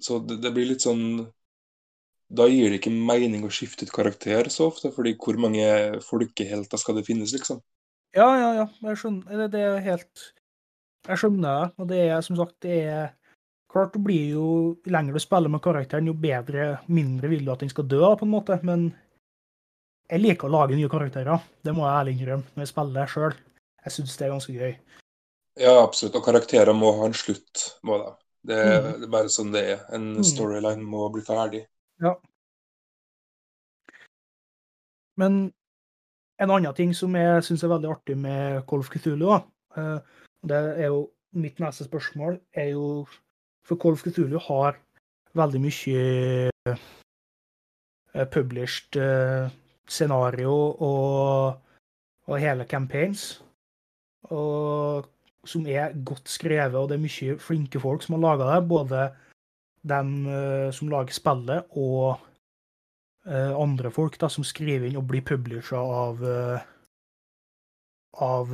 Så 0.01 0.19
det, 0.25 0.39
det 0.41 0.51
blir 0.55 0.69
litt 0.71 0.85
sånn 0.85 1.27
Da 2.29 2.47
gir 2.49 2.69
det 2.69 2.79
ikke 2.79 2.93
mening 2.93 3.45
å 3.45 3.51
skifte 3.53 3.85
ut 3.85 3.93
karakter 3.93 4.49
så 4.53 4.69
ofte, 4.69 4.91
fordi 4.93 5.15
hvor 5.17 5.37
mange 5.41 5.99
folkehelter 6.05 6.81
skal 6.81 6.99
det 6.99 7.05
finnes, 7.07 7.33
liksom? 7.35 7.61
ja, 8.17 8.29
ja. 8.37 8.49
ja. 8.61 8.67
Jeg 8.89 9.01
skjønner 9.01 9.43
det, 9.43 9.47
det 9.55 9.63
er 9.65 9.79
helt 9.85 10.25
Jeg 11.07 11.21
skjønner 11.21 11.45
det, 11.45 11.71
og 11.77 11.89
det 11.93 12.03
er 12.07 12.25
som 12.25 12.37
sagt 12.39 12.59
det 12.65 12.81
er 12.89 13.07
Klart 13.69 13.93
det 13.93 14.01
blir 14.01 14.31
jo 14.33 14.47
Jo 14.81 14.93
lenger 14.93 15.13
du 15.13 15.21
spiller 15.21 15.51
med 15.53 15.61
karakteren, 15.61 16.09
jo 16.09 16.15
bedre, 16.17 16.79
mindre 16.87 17.29
vil 17.29 17.45
du 17.45 17.51
at 17.53 17.61
den 17.61 17.69
skal 17.69 17.85
dø, 17.85 18.01
på 18.17 18.25
en 18.25 18.33
måte, 18.33 18.57
men 18.65 18.87
jeg 20.09 20.23
liker 20.23 20.49
å 20.49 20.55
lage 20.55 20.77
nye 20.77 20.89
karakterer. 20.89 21.43
Det 21.61 21.73
må 21.77 21.83
jeg 21.85 21.97
ærlig 21.99 22.13
innrømme 22.15 22.55
når 22.55 22.63
jeg 22.63 22.71
spiller 22.71 23.11
sjøl. 23.11 23.35
Jeg 23.85 23.93
syns 23.93 24.15
det 24.17 24.25
er 24.25 24.33
ganske 24.33 24.55
gøy. 24.55 24.71
Ja, 25.59 25.73
absolutt. 25.83 26.17
Og 26.17 26.25
karakterer 26.25 26.73
må 26.73 26.95
ha 26.97 27.09
en 27.09 27.17
slutt, 27.17 27.65
må 27.85 27.99
det. 28.01 28.09
Det, 28.45 28.57
Mhm. 28.57 28.99
det 29.01 29.03
er 29.03 29.11
bare 29.11 29.29
sånn 29.29 29.51
det 29.51 29.63
er. 29.69 29.85
En 29.93 30.13
Mhm. 30.15 30.23
storyline 30.23 30.81
må 30.81 31.11
bli 31.11 31.21
ferdig. 31.21 31.65
Ja. 32.01 32.15
Men 35.17 35.53
en 36.39 36.49
annen 36.51 36.73
ting 36.75 36.93
som 36.95 37.15
jeg 37.15 37.43
syns 37.43 37.63
er 37.63 37.67
veldig 37.73 37.89
artig 37.91 38.17
med 38.17 38.65
Call 38.67 38.79
of 38.79 38.89
Cthulhu, 38.89 39.25
da, 39.27 39.41
eh, 39.75 39.99
det 40.47 40.59
er 40.79 40.87
jo 40.87 41.09
mitt 41.33 41.59
neste 41.59 41.83
spørsmål, 41.87 42.39
er 42.55 42.71
jo 42.71 43.05
For 43.65 43.75
Call 43.75 43.91
of 43.91 44.01
Cthulhu 44.03 44.39
har 44.39 44.77
veldig 45.35 45.59
mye 45.61 46.49
eh, 48.15 48.25
published 48.31 48.95
eh, 48.97 49.49
scenario 49.87 50.49
og, 50.79 51.59
og 52.27 52.39
hele 52.39 52.65
campaigns. 52.65 53.43
Og, 54.31 55.05
som 55.49 55.65
er 55.67 55.95
godt 56.05 56.29
skrevet, 56.29 56.77
og 56.77 56.89
det 56.89 56.97
er 56.97 57.03
mye 57.03 57.37
flinke 57.41 57.81
folk 57.81 58.05
som 58.05 58.15
har 58.15 58.23
laga 58.23 58.49
det. 58.53 58.67
Både 58.69 59.03
dem 59.89 60.27
uh, 60.27 60.69
som 60.75 60.91
lager 60.91 61.15
spillet, 61.15 61.65
og 61.79 62.19
uh, 63.25 63.53
andre 63.57 63.91
folk 63.91 64.19
da, 64.21 64.29
som 64.29 64.45
skriver 64.47 64.89
inn 64.89 64.99
og 64.99 65.07
blir 65.09 65.25
publisha 65.25 65.79
av 65.79 66.23
uh, 66.23 66.59
av 68.19 68.49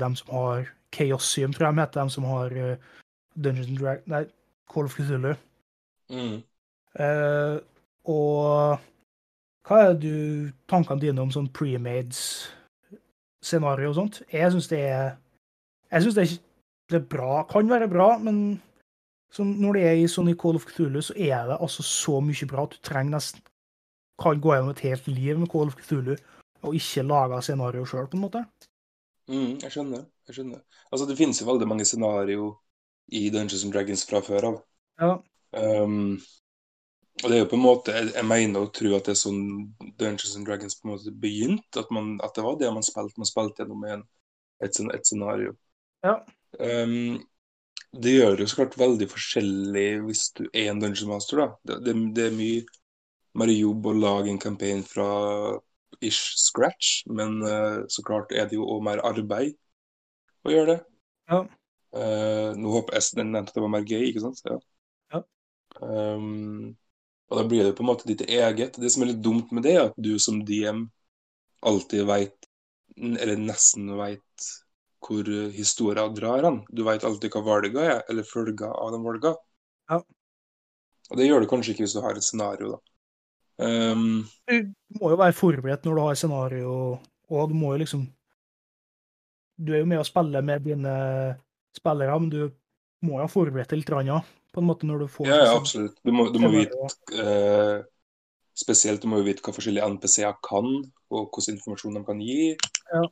dem 0.00 0.14
som 0.18 0.30
har 0.34 0.70
Chaosium, 0.96 1.52
tror 1.54 1.68
jeg 1.68 1.74
de 1.76 1.82
heter, 1.82 2.00
dem 2.00 2.08
som 2.10 2.24
har 2.26 2.54
Dungeons 3.36 3.68
and 3.68 3.78
Dragons 3.78 4.08
Nei, 4.10 4.22
Call 4.72 4.88
of 4.88 4.96
Cthulhu. 4.96 5.34
Mm. 6.10 6.40
Og 8.10 8.80
hva 9.68 9.78
er 9.84 9.94
du, 9.94 10.50
tankene 10.66 11.04
dine 11.04 11.22
om 11.22 11.30
sånn 11.30 11.46
premades 11.54 12.50
scenario 13.44 13.92
og 13.92 13.98
sånt? 14.00 14.18
Jeg 14.32 14.50
syns 14.50 14.70
det 14.72 14.80
er 14.88 15.12
Jeg 15.92 16.04
syns 16.04 16.16
det, 16.16 16.26
det 16.90 16.98
er 17.00 17.08
bra. 17.08 17.42
Kan 17.50 17.70
være 17.70 17.88
bra, 17.88 18.16
men 18.18 18.60
når 19.38 19.76
det 19.76 19.82
er 19.88 20.00
i 20.00 20.08
sånn 20.10 20.30
i 20.32 20.36
Call 20.38 20.58
of 20.58 20.66
Cthulhu, 20.68 21.00
så 21.04 21.16
er 21.16 21.48
det 21.48 21.60
altså 21.60 21.84
så 21.86 22.18
mye 22.24 22.48
bra 22.48 22.66
at 22.66 22.76
du 22.76 22.82
trenger 22.84 23.16
nesten 23.16 23.44
Kan 24.20 24.42
gå 24.44 24.52
gjennom 24.52 24.74
et 24.74 24.84
helt 24.84 25.06
liv 25.08 25.38
med 25.40 25.50
Call 25.50 25.70
of 25.72 25.78
Cthulhu 25.80 26.14
og 26.62 26.76
ikke 26.78 27.02
lage 27.02 27.40
scenario 27.42 27.86
sjøl, 27.88 28.06
på 28.06 28.14
en 28.14 28.22
måte. 28.22 28.42
Mm, 29.26 29.56
jeg 29.62 29.72
skjønner. 29.72 30.04
jeg 30.28 30.36
skjønner. 30.36 30.60
Altså, 30.92 31.06
Det 31.06 31.16
finnes 31.18 31.40
jo 31.40 31.48
veldig 31.48 31.68
mange 31.68 31.84
scenario 31.84 32.52
i 33.08 33.30
Dungeons 33.30 33.64
and 33.64 33.72
Dragons 33.72 34.04
fra 34.06 34.20
før 34.22 34.46
av. 34.50 34.60
Ja. 35.00 35.16
Um, 35.82 36.20
og 37.22 37.26
det 37.28 37.36
er 37.36 37.42
jo 37.42 37.48
på 37.50 37.58
en 37.58 37.64
måte, 37.64 37.92
Jeg, 37.92 38.12
jeg 38.14 38.24
mener 38.24 38.62
å 38.62 38.70
tro 38.70 38.94
at 38.96 39.08
det 39.08 39.16
er 39.16 39.20
sånn 39.20 39.42
Dungeons 39.98 40.36
and 40.36 40.46
Dragons 40.46 40.78
på 40.78 40.86
en 40.86 40.94
måte 40.94 41.16
begynte. 41.24 41.82
At, 41.82 41.90
at 41.90 42.38
det 42.38 42.46
var 42.46 42.60
det 42.60 42.70
man 42.72 42.86
spilte. 42.86 43.18
Man 43.18 43.28
spilte 43.28 43.64
gjennom 43.64 43.84
en, 43.84 44.06
et, 44.62 44.80
et 44.94 45.08
scenario. 45.08 45.56
Ja. 46.02 46.16
Um, 46.58 47.22
det 47.92 48.14
gjør 48.14 48.36
det 48.36 48.46
jo 48.46 48.50
så 48.50 48.62
klart 48.62 48.78
veldig 48.80 49.08
forskjellig 49.12 49.88
hvis 50.06 50.28
du 50.38 50.46
er 50.48 50.70
en 50.70 50.80
Dungeon 50.82 51.12
Master. 51.12 51.42
da. 51.42 51.48
Det, 51.68 51.80
det, 51.86 51.96
det 52.16 52.28
er 52.28 52.38
mye 52.38 52.62
mer 53.38 53.52
jobb 53.52 53.88
å 53.88 53.96
lage 53.96 54.32
en 54.32 54.40
campaign 54.40 54.82
fra 54.84 55.08
ish 56.04 56.36
scratch, 56.40 57.02
men 57.06 57.40
uh, 57.44 57.84
så 57.88 58.04
klart 58.04 58.32
er 58.34 58.48
det 58.48 58.58
jo 58.58 58.68
òg 58.74 58.82
mer 58.84 59.02
arbeid 59.06 59.54
å 60.44 60.52
gjøre 60.52 60.74
det. 60.74 60.78
Ja. 61.30 61.42
Uh, 61.92 62.50
nå 62.56 62.72
håper 62.72 62.96
jeg 62.96 63.18
den 63.20 63.32
nevnte 63.34 63.52
at 63.52 63.58
det 63.58 63.64
var 63.64 63.74
mer 63.74 63.86
gøy, 63.88 64.06
ikke 64.08 64.24
sant? 64.24 64.40
Ja. 64.48 64.58
Ja. 65.12 65.22
Um, 65.80 66.72
og 67.32 67.38
da 67.38 67.44
blir 67.48 67.64
det 67.64 67.76
på 67.76 67.84
en 67.84 67.88
måte 67.88 68.08
ditt 68.08 68.24
eget. 68.26 68.76
Det 68.80 68.90
som 68.92 69.04
er 69.04 69.12
litt 69.12 69.22
dumt 69.24 69.52
med 69.56 69.64
det, 69.64 69.76
er 69.76 69.86
at 69.90 70.00
du 70.00 70.12
som 70.20 70.42
DM 70.48 70.84
alltid 71.64 72.04
veit, 72.08 72.48
eller 72.98 73.38
nesten 73.40 73.92
veit, 73.96 74.48
hvor 75.02 75.28
historia 75.54 76.06
drar 76.14 76.44
han. 76.46 76.60
Du 76.70 76.84
veit 76.86 77.04
alltid 77.04 77.32
hva 77.34 77.42
valga 77.46 77.82
er, 77.96 78.02
eller 78.10 78.26
følga 78.26 78.70
av 78.70 78.92
den 78.94 79.02
valga. 79.06 79.34
Ja. 79.90 79.98
Og 81.10 81.18
det 81.18 81.26
gjør 81.26 81.42
du 81.44 81.48
kanskje 81.50 81.74
ikke 81.74 81.84
hvis 81.84 81.96
du 81.96 82.00
har 82.04 82.16
et 82.16 82.24
scenario, 82.24 82.76
da. 82.76 82.80
Um, 83.62 84.22
Du 84.48 84.72
må 84.98 85.10
jo 85.12 85.18
være 85.20 85.36
forberedt 85.36 85.84
når 85.84 85.98
du 85.98 86.00
har 86.06 86.16
scenario, 86.18 86.76
og 87.28 87.50
du 87.50 87.54
må 87.54 87.74
jo 87.74 87.82
liksom 87.82 88.06
Du 89.60 89.74
er 89.74 89.82
jo 89.82 89.88
med 89.90 90.00
å 90.00 90.06
spille 90.08 90.40
med 90.42 90.64
dine 90.64 90.94
spillere, 91.76 92.16
men 92.18 92.30
du 92.32 92.40
må 93.04 93.18
jo 93.18 93.26
ha 93.26 93.28
forberedt 93.30 93.70
deg 93.74 93.82
litt, 93.82 93.92
ja, 94.08 94.16
på 94.54 94.62
en 94.62 94.66
måte, 94.66 94.88
når 94.88 95.04
du 95.04 95.06
får 95.12 95.28
Ja, 95.28 95.36
ja, 95.36 95.50
sånn- 95.52 95.60
absolutt. 95.60 95.98
Du 96.02 96.12
må, 96.16 96.30
du 96.32 96.38
må 96.42 96.50
vite 96.54 97.20
uh, 97.20 97.84
Spesielt 98.56 99.04
du 99.04 99.08
må 99.08 99.20
jo 99.20 99.28
vite 99.28 99.44
hva 99.44 99.52
forskjellige 99.56 99.86
NPC-er 99.94 100.34
kan, 100.44 100.66
og 101.12 101.28
hvilken 101.32 101.56
informasjon 101.58 101.94
de 102.00 102.04
kan 102.08 102.20
gi, 102.24 102.56
Ja. 102.92 103.04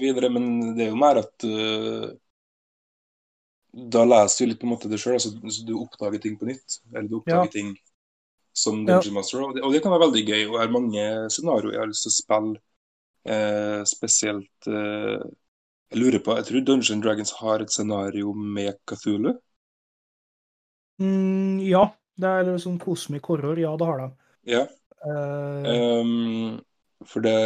Videre. 0.00 0.30
Men 0.32 0.76
det 0.76 0.86
er 0.86 0.92
jo 0.92 1.00
mer 1.00 1.20
at 1.22 1.46
uh, 1.46 2.06
Da 3.76 4.04
leser 4.08 4.46
du 4.46 4.50
litt 4.50 4.60
på 4.60 4.66
en 4.68 4.72
måte 4.72 4.88
det 4.88 5.00
sjøl. 5.02 5.18
Altså, 5.18 5.34
så 5.36 5.66
du 5.66 5.74
oppdager 5.78 6.22
ting 6.22 6.38
på 6.40 6.48
nytt. 6.48 6.80
Eller 6.94 7.08
du 7.08 7.18
oppdager 7.20 7.44
Ja. 7.44 7.52
ting 7.52 7.74
som 8.56 8.86
Ja. 8.86 8.96
Dungeon 8.96 9.14
Master. 9.14 9.42
Og 9.42 9.54
det, 9.54 9.62
og 9.62 9.72
det 9.72 9.82
kan 9.82 9.92
være 9.92 10.06
veldig 10.08 10.24
gøy. 10.26 10.46
Og 10.48 10.54
det 10.56 10.62
er 10.64 10.72
mange 10.72 11.30
scenarioer 11.30 11.72
jeg 11.72 11.80
har 11.80 11.92
lyst 11.92 12.06
til 12.06 12.14
å 12.14 12.20
spille. 12.20 12.62
Eh, 13.26 13.82
spesielt 13.84 14.68
eh, 14.70 15.18
Jeg 15.90 15.98
lurer 15.98 16.22
på 16.22 16.36
Jeg 16.36 16.46
tror 16.46 16.60
Dungeon 16.62 17.00
Dragons 17.02 17.32
har 17.40 17.60
et 17.60 17.72
scenario 17.74 18.32
med 18.32 18.78
Cthulhu. 18.86 19.34
Mm, 21.02 21.58
ja, 21.66 21.90
det 22.16 22.28
er 22.30 22.46
litt 22.46 22.62
sånn 22.62 22.78
cosmic 22.80 23.26
horror. 23.28 23.58
Ja, 23.60 23.74
det 23.76 23.86
har 23.86 23.98
de. 23.98 24.08
Ja. 24.46 24.62
Uh... 25.04 25.66
Um, 25.66 26.60
for 27.04 27.20
det 27.26 27.36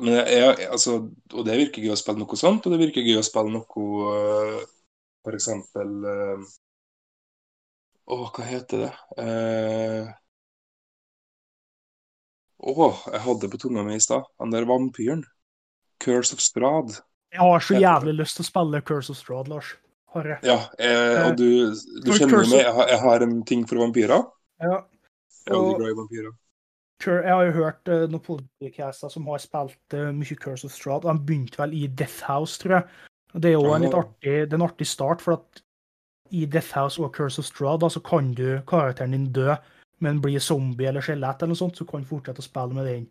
Men 0.00 0.14
jeg, 0.16 0.38
jeg, 0.40 0.68
altså, 0.72 0.94
og 1.36 1.44
det 1.44 1.58
virker 1.58 1.84
gøy 1.84 1.92
å 1.92 2.00
spille 2.00 2.22
noe 2.22 2.38
sånt, 2.40 2.64
og 2.64 2.72
det 2.72 2.80
virker 2.80 3.04
gøy 3.04 3.18
å 3.20 3.26
spille 3.26 3.52
noe 3.52 3.82
uh, 4.08 4.62
For 5.20 5.36
eksempel 5.36 5.90
uh, 6.08 6.46
Å, 8.08 8.18
hva 8.32 8.46
heter 8.48 8.86
det? 8.86 8.90
Uh, 9.20 10.08
oh, 12.72 13.04
jeg 13.12 13.22
hadde 13.26 13.52
på 13.52 13.60
tunga 13.60 13.84
mi 13.86 13.98
i 13.98 14.02
stad. 14.02 14.26
Han 14.42 14.52
der 14.52 14.66
vampyren. 14.68 15.22
Curse 16.02 16.34
of 16.34 16.42
Strad. 16.42 16.96
jeg 17.30 17.40
har 17.40 17.62
så 17.62 17.78
jævlig 17.78 18.16
lyst 18.18 18.36
til 18.36 18.44
å 18.44 18.48
spille 18.48 18.82
Curse 18.88 19.14
of 19.14 19.20
Strahd, 19.20 19.52
Lars. 19.52 19.76
Har 20.12 20.26
jeg. 20.28 20.40
Ja, 20.44 20.58
jeg, 20.82 21.12
og 21.22 21.38
du, 21.38 21.46
du 22.04 22.10
kjenner 22.12 22.42
jo 22.42 22.48
meg, 22.50 22.58
jeg 22.58 22.74
har, 22.76 22.88
jeg 22.90 23.00
har 23.00 23.24
en 23.24 23.38
ting 23.48 23.62
for 23.68 23.80
vampyrer. 23.80 24.26
Ja. 24.60 24.82
Og- 25.52 25.76
glad 25.78 25.92
i 25.92 25.98
vampyrer. 26.00 26.34
Jeg 27.02 27.34
har 27.34 27.46
jo 27.48 27.54
hørt 27.56 27.88
uh, 27.90 28.04
noen 28.10 28.22
podcaster 28.22 29.10
som 29.10 29.26
har 29.30 29.40
spilt 29.42 29.96
eh, 29.96 30.12
mye 30.14 30.36
Curse 30.38 30.68
of 30.68 30.74
Strahd. 30.74 31.06
og 31.06 31.10
De 31.10 31.26
begynte 31.26 31.58
vel 31.58 31.74
i 31.74 31.86
Death 31.86 32.22
House, 32.28 32.60
tror 32.60 32.76
jeg. 32.76 32.86
Og 33.32 33.42
Det 33.42 33.50
er 33.50 33.56
jo 33.56 33.74
en 33.74 33.84
litt 33.86 33.96
artig, 33.96 34.34
det 34.48 34.56
en 34.58 34.66
artig 34.66 34.86
start, 34.86 35.24
for 35.24 35.40
at 35.40 35.62
i 36.32 36.44
Death 36.46 36.76
House 36.76 37.00
og 37.02 37.14
Curse 37.16 37.40
of 37.42 37.48
Strahd 37.48 37.84
så 37.90 38.00
kan 38.04 38.32
du 38.36 38.60
karakteren 38.68 39.16
din 39.16 39.30
dø, 39.32 39.56
men 40.04 40.20
bli 40.22 40.38
zombie 40.40 40.88
eller 40.88 41.04
skjelett 41.04 41.42
eller 41.42 41.52
noe 41.52 41.60
sånt, 41.60 41.78
så 41.78 41.86
kan 41.88 42.04
du 42.04 42.08
fortsette 42.08 42.42
å 42.42 42.46
spille 42.46 42.76
med 42.76 42.88
den 42.88 43.06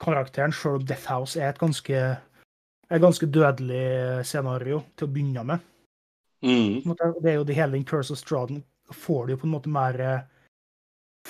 karakteren, 0.00 0.52
selv 0.52 0.80
om 0.80 0.86
Death 0.86 1.10
House 1.12 1.40
er 1.40 1.50
et 1.50 1.60
ganske, 1.60 2.00
et 2.90 3.02
ganske 3.02 3.26
dødelig 3.26 4.24
scenario 4.28 4.82
til 4.96 5.08
å 5.08 5.12
begynne 5.12 5.44
med. 5.52 5.68
Mm. 6.44 6.96
Det 7.20 7.28
er 7.28 7.40
jo 7.40 7.46
det 7.48 7.56
hele 7.58 7.76
den 7.76 7.88
Curse 7.88 8.14
of 8.14 8.20
Strahd 8.20 8.60
får 8.90 9.26
du 9.26 9.34
jo 9.34 9.40
på 9.40 9.48
en 9.48 9.54
måte 9.54 9.72
mer 9.72 10.00
eh, 10.00 10.22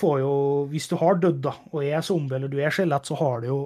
får 0.00 0.20
jo, 0.22 0.34
Hvis 0.72 0.88
du 0.90 0.96
har 1.00 1.20
dødd 1.20 1.42
da, 1.44 1.54
og 1.72 1.84
er 1.84 2.04
zombie 2.06 2.38
eller 2.38 2.50
du 2.50 2.58
er 2.60 2.74
skjelett, 2.74 3.08
så 3.08 3.18
har 3.20 3.42
du 3.42 3.50
jo 3.50 3.60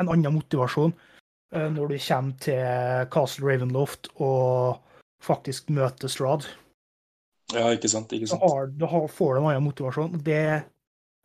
en 0.00 0.10
annen 0.12 0.34
motivasjon 0.34 0.92
uh, 0.92 1.68
når 1.72 1.94
du 1.94 1.96
kommer 2.08 2.38
til 2.44 3.10
Castle 3.14 3.46
Ravenloft 3.48 4.10
og 4.16 4.82
faktisk 5.24 5.70
møter 5.74 6.10
Strahd. 6.12 6.46
Ja, 7.54 7.70
ikke 7.72 7.88
sant? 7.90 8.12
Ikke 8.12 8.26
Da, 8.26 8.34
sant? 8.34 8.42
har, 8.42 8.66
da 8.74 8.90
har, 8.90 9.06
får 9.08 9.34
du 9.34 9.40
en 9.40 9.48
annen 9.52 9.68
motivasjon. 9.68 10.18
Det, 10.26 10.42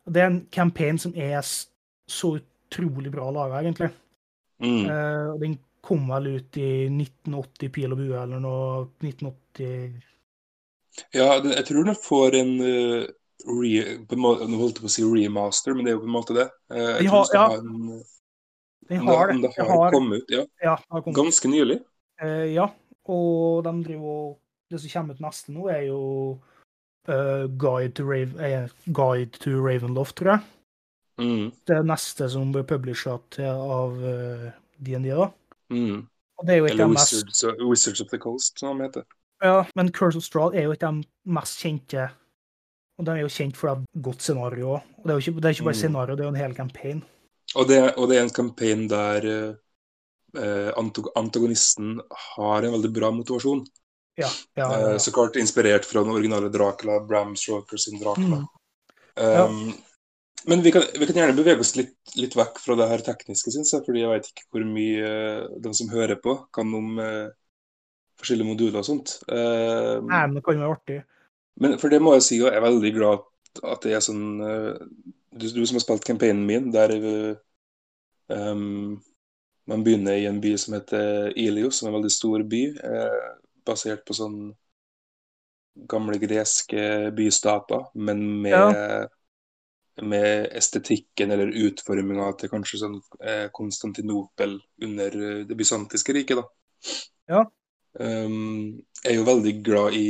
det 0.06 0.22
er 0.22 0.30
en 0.30 0.40
campaign 0.54 1.00
som 1.02 1.14
er 1.18 1.42
så 1.42 2.36
utrolig 2.38 3.12
bra 3.12 3.28
laga, 3.34 3.60
egentlig. 3.62 3.90
Mm. 4.62 4.86
Uh, 4.86 5.34
den 5.42 5.58
kom 5.82 6.06
vel 6.12 6.38
ut 6.38 6.56
i 6.62 6.86
1980 6.86 7.72
pil 7.74 7.94
og 7.94 7.98
bue 7.98 8.18
eller 8.18 8.42
noe. 8.42 8.86
1980 9.02 10.00
Ja, 11.16 11.40
jeg 11.40 11.64
tror 11.66 11.88
den 11.88 11.98
får 11.98 12.36
en 12.38 12.52
uh, 12.62 13.10
re, 13.46 13.98
Nå 14.10 14.58
holdt 14.60 14.78
jeg 14.78 14.84
på 14.84 14.90
å 14.90 14.92
si 14.92 15.02
remaster, 15.06 15.74
men 15.74 15.84
det 15.86 15.92
er 15.92 15.96
jo 15.96 16.02
på 16.04 16.10
en 16.10 16.16
måte 16.16 16.34
det. 16.36 16.48
Eh, 16.70 16.78
jeg 16.98 17.02
De 17.02 17.08
har- 17.08 17.34
ja. 17.34 17.46
en 17.56 18.04
Den 18.88 18.98
det, 18.98 18.98
har 19.06 19.32
det. 19.32 19.40
det 19.42 19.54
har 19.56 19.68
har- 19.68 19.92
kommet 19.92 20.22
ut, 20.22 20.30
ja. 20.30 20.44
Ja, 20.62 20.76
har 20.90 21.02
kommet. 21.02 21.16
Ganske 21.16 21.48
nylig. 21.48 21.80
Uh, 22.22 22.46
ja, 22.52 22.68
og 23.08 23.64
de 23.64 23.82
driver 23.84 24.36
Det 24.70 24.80
som 24.80 24.90
kommer 24.90 25.14
ut 25.14 25.20
neste 25.20 25.52
nå, 25.52 25.68
er 25.68 25.82
jo 25.88 26.38
uh, 27.08 27.46
Guide, 27.58 27.94
to 27.94 28.04
Rave, 28.04 28.32
uh, 28.40 28.68
Guide 28.92 29.32
to 29.38 29.50
Ravenloft, 29.60 30.16
tror 30.16 30.30
jeg. 30.36 30.40
Mm. 31.20 31.52
Det 31.66 31.84
neste 31.86 32.28
som 32.30 32.52
blir 32.52 32.64
publisha 32.64 33.18
av 33.38 33.98
eh, 34.02 34.50
DND, 34.80 35.10
da. 35.14 35.26
Mm. 35.70 36.06
Og 36.38 36.46
det 36.46 36.54
er 36.54 36.56
jo 36.58 36.64
ikke 36.64 36.72
Eller 36.72 36.88
Wizards, 36.88 37.44
mest 37.44 37.60
Wizards, 37.68 38.00
of 38.00 38.08
the 38.08 38.18
Coast, 38.18 38.58
som 38.58 38.78
de 38.78 38.84
heter. 38.88 39.04
Ja, 39.42 39.64
men 39.76 39.92
Curse 39.92 40.16
of 40.16 40.24
Strahd 40.24 40.54
er 40.56 40.62
jo 40.62 40.72
ikke 40.72 40.88
av 40.88 41.02
de 41.02 41.04
mest 41.26 41.60
kjente 41.60 42.08
Og 42.98 43.06
de 43.06 43.14
er 43.14 43.22
jo 43.22 43.32
kjent 43.32 43.56
for 43.56 43.72
det 43.72 44.02
godt 44.04 44.22
scenario 44.22 44.76
òg. 44.76 44.88
Og 45.00 45.04
det 45.04 45.12
er 45.12 45.18
jo 45.18 45.24
ikke, 45.24 45.46
er 45.46 45.54
ikke 45.56 45.68
bare 45.68 45.74
Mm. 45.74 45.82
scenario, 45.82 46.16
det 46.16 46.24
er 46.24 46.28
jo 46.28 46.34
en 46.34 46.42
hel 46.42 46.54
campaign. 46.54 47.04
Og 47.54 47.68
det, 47.68 47.78
og 47.96 48.08
det 48.08 48.18
er 48.18 48.22
en 48.22 48.34
campaign 48.36 48.88
der 48.88 49.28
uh, 49.28 49.54
uh, 50.38 50.70
antagonisten 51.16 52.00
har 52.36 52.62
en 52.62 52.72
veldig 52.72 52.92
bra 52.92 53.10
motivasjon. 53.10 53.64
Ja, 54.16 54.28
ja, 54.54 54.66
ja, 54.68 54.90
ja. 54.92 54.98
så 54.98 55.12
klart 55.12 55.36
inspirert 55.40 55.86
fra 55.88 56.02
den 56.04 56.12
originale 56.12 56.50
Dracula, 56.52 57.00
Bram 57.00 57.36
Stroker 57.36 57.80
sin 57.80 57.98
Dracula. 58.00 58.42
Mm. 59.16 59.48
Um, 59.48 59.74
Men 60.44 60.62
vi 60.62 60.72
kan, 60.72 60.82
vi 60.98 61.06
kan 61.06 61.14
gjerne 61.14 61.36
bevege 61.38 61.62
oss 61.62 61.76
litt, 61.78 61.94
litt 62.18 62.34
vekk 62.34 62.56
fra 62.58 62.74
det 62.74 62.88
her 62.90 63.02
tekniske, 63.06 63.52
syns 63.54 63.70
jeg. 63.72 63.84
Fordi 63.86 64.00
jeg 64.02 64.10
vet 64.10 64.26
ikke 64.26 64.46
hvor 64.50 64.64
mye 64.66 65.12
uh, 65.12 65.60
de 65.62 65.72
som 65.78 65.92
hører 65.92 66.18
på, 66.18 66.34
kan 66.54 66.72
om 66.74 66.98
uh, 66.98 67.28
forskjellige 68.18 68.48
moduler 68.48 68.80
og 68.80 68.88
sånt. 68.88 69.16
Uh, 69.30 70.02
Nei, 70.02 70.24
men 70.26 70.34
det 70.38 70.42
kan 70.44 70.58
være 70.58 70.74
artig. 70.74 70.98
Men 71.60 71.78
for 71.78 71.92
det 71.92 72.00
må 72.02 72.14
jeg 72.16 72.26
si, 72.26 72.40
og 72.42 72.48
jeg 72.50 72.56
er 72.58 72.66
veldig 72.66 72.92
glad 72.96 73.18
at- 73.62 73.82
det 73.84 73.92
er 73.94 74.00
sånn 74.00 74.40
eh, 74.40 74.86
Du, 75.32 75.46
du 75.48 75.64
som 75.66 75.76
har 75.76 75.80
spilt 75.84 76.04
campaignen 76.04 76.44
min, 76.46 76.70
der 76.72 76.92
um, 78.28 79.00
man 79.64 79.84
begynner 79.84 80.18
i 80.18 80.26
en 80.28 80.40
by 80.42 80.56
som 80.60 80.74
heter 80.76 81.32
Ilios, 81.38 81.78
som 81.78 81.86
er 81.88 81.92
en 81.92 81.96
veldig 82.00 82.10
stor 82.12 82.42
by, 82.44 82.60
eh, 82.76 83.22
basert 83.64 84.04
på 84.04 84.16
sånn 84.16 84.36
gamle 85.88 86.18
greske 86.20 87.10
bystater, 87.16 87.86
men 87.94 88.20
med, 88.42 89.08
med 90.02 90.48
estetikken 90.58 91.32
eller 91.32 91.54
utforminga 91.64 92.28
til 92.40 92.52
kanskje 92.52 92.82
sånn 92.82 92.98
eh, 93.24 93.46
Konstantinopel 93.54 94.58
under 94.84 95.16
eh, 95.22 95.40
det 95.48 95.56
bysantiske 95.56 96.16
riket, 96.18 96.42
da. 96.42 96.92
Ja. 97.32 97.44
Um, 97.92 98.82
jeg 99.04 99.14
er 99.14 99.18
jo 99.20 99.26
veldig 99.28 99.54
glad 99.64 99.96
i 99.96 100.06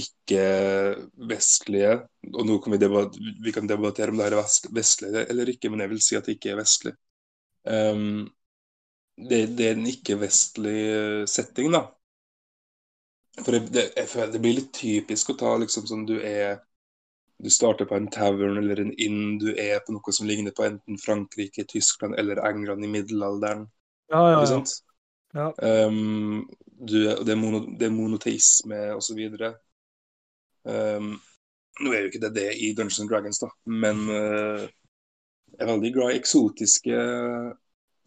ikke-vestlige 0.00 1.92
Og 2.32 2.46
nå 2.48 2.58
kan 2.62 2.74
vi, 2.74 2.78
debattere, 2.80 3.34
vi 3.44 3.52
kan 3.54 3.68
debattere 3.68 4.10
om 4.12 4.18
det 4.18 4.26
her 4.26 4.36
er 4.36 4.42
vest 4.42 4.68
vestlig 4.74 5.10
eller 5.22 5.50
ikke, 5.52 5.70
men 5.70 5.80
jeg 5.84 5.92
vil 5.92 6.02
si 6.04 6.18
at 6.18 6.28
det 6.28 6.36
ikke 6.38 6.52
er 6.54 6.60
vestlig. 6.62 6.94
Um, 7.62 8.30
det, 9.16 9.46
det 9.58 9.66
er 9.68 9.74
en 9.76 9.88
ikke-vestlig 9.90 10.78
eh, 10.88 11.24
setting, 11.30 11.72
da. 11.74 11.82
For 13.40 13.54
det, 13.54 13.66
det, 13.72 13.86
jeg 13.96 14.08
føler 14.10 14.32
det 14.32 14.42
blir 14.44 14.58
litt 14.58 14.72
typisk 14.76 15.32
å 15.32 15.38
ta 15.40 15.54
liksom 15.60 15.86
sånn 15.88 16.04
du 16.08 16.18
er 16.20 16.60
Du 17.42 17.48
starter 17.50 17.88
på 17.88 17.96
en 17.96 18.10
tavern 18.12 18.58
eller 18.60 18.78
en 18.78 18.92
inn, 19.02 19.38
du 19.40 19.48
er 19.58 19.80
på 19.82 19.94
noe 19.94 20.12
som 20.14 20.28
ligner 20.28 20.54
på 20.54 20.62
enten 20.62 20.98
Frankrike, 21.00 21.64
Tyskland 21.66 22.14
eller 22.20 22.38
England 22.46 22.84
i 22.86 22.90
middelalderen. 22.92 23.64
Ja, 24.12 24.20
ja, 24.30 24.36
ja. 24.36 24.46
sant? 24.46 24.74
Ja. 25.34 25.48
Um, 25.58 26.44
du, 26.62 27.00
det, 27.02 27.32
er 27.32 27.40
mono, 27.40 27.64
det 27.78 27.88
er 27.88 27.96
monoteisme 27.96 28.78
osv. 28.94 29.24
Um, 30.68 31.16
nå 31.82 31.92
er 31.92 32.04
jo 32.04 32.12
ikke 32.12 32.22
det 32.26 32.34
det 32.36 32.48
i 32.60 32.72
Dungeons 32.76 33.00
and 33.02 33.10
Dragons, 33.10 33.40
da, 33.42 33.48
men 33.66 34.04
uh, 34.10 34.66
jeg 35.52 35.64
er 35.64 35.70
veldig 35.70 35.92
glad 35.94 36.12
i 36.12 36.20
eksotiske 36.20 36.98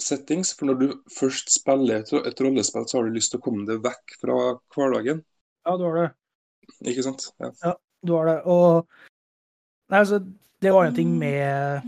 settings. 0.01 0.53
For 0.57 0.69
når 0.69 0.79
du 0.82 0.88
først 1.13 1.53
spiller 1.53 2.03
et, 2.03 2.41
rollespill, 2.41 2.88
så 2.89 2.99
har 2.99 3.07
du 3.07 3.15
lyst 3.15 3.34
til 3.34 3.41
å 3.41 3.45
komme 3.45 3.65
deg 3.69 3.84
vekk 3.86 4.15
fra 4.21 4.38
hverdagen. 4.75 5.23
ja, 5.65 5.75
du 5.77 5.86
har 5.88 5.99
det. 6.01 6.07
Ikke 6.91 7.05
sant? 7.05 7.29
Ja. 7.41 7.75
Du 8.05 8.15
har 8.17 8.29
det. 8.29 8.39
Og 8.49 8.86
Nei, 9.86 9.99
altså, 9.99 10.17
det 10.61 10.71
var 10.73 10.88
en 10.88 10.95
ting 10.97 11.11
med, 11.17 11.86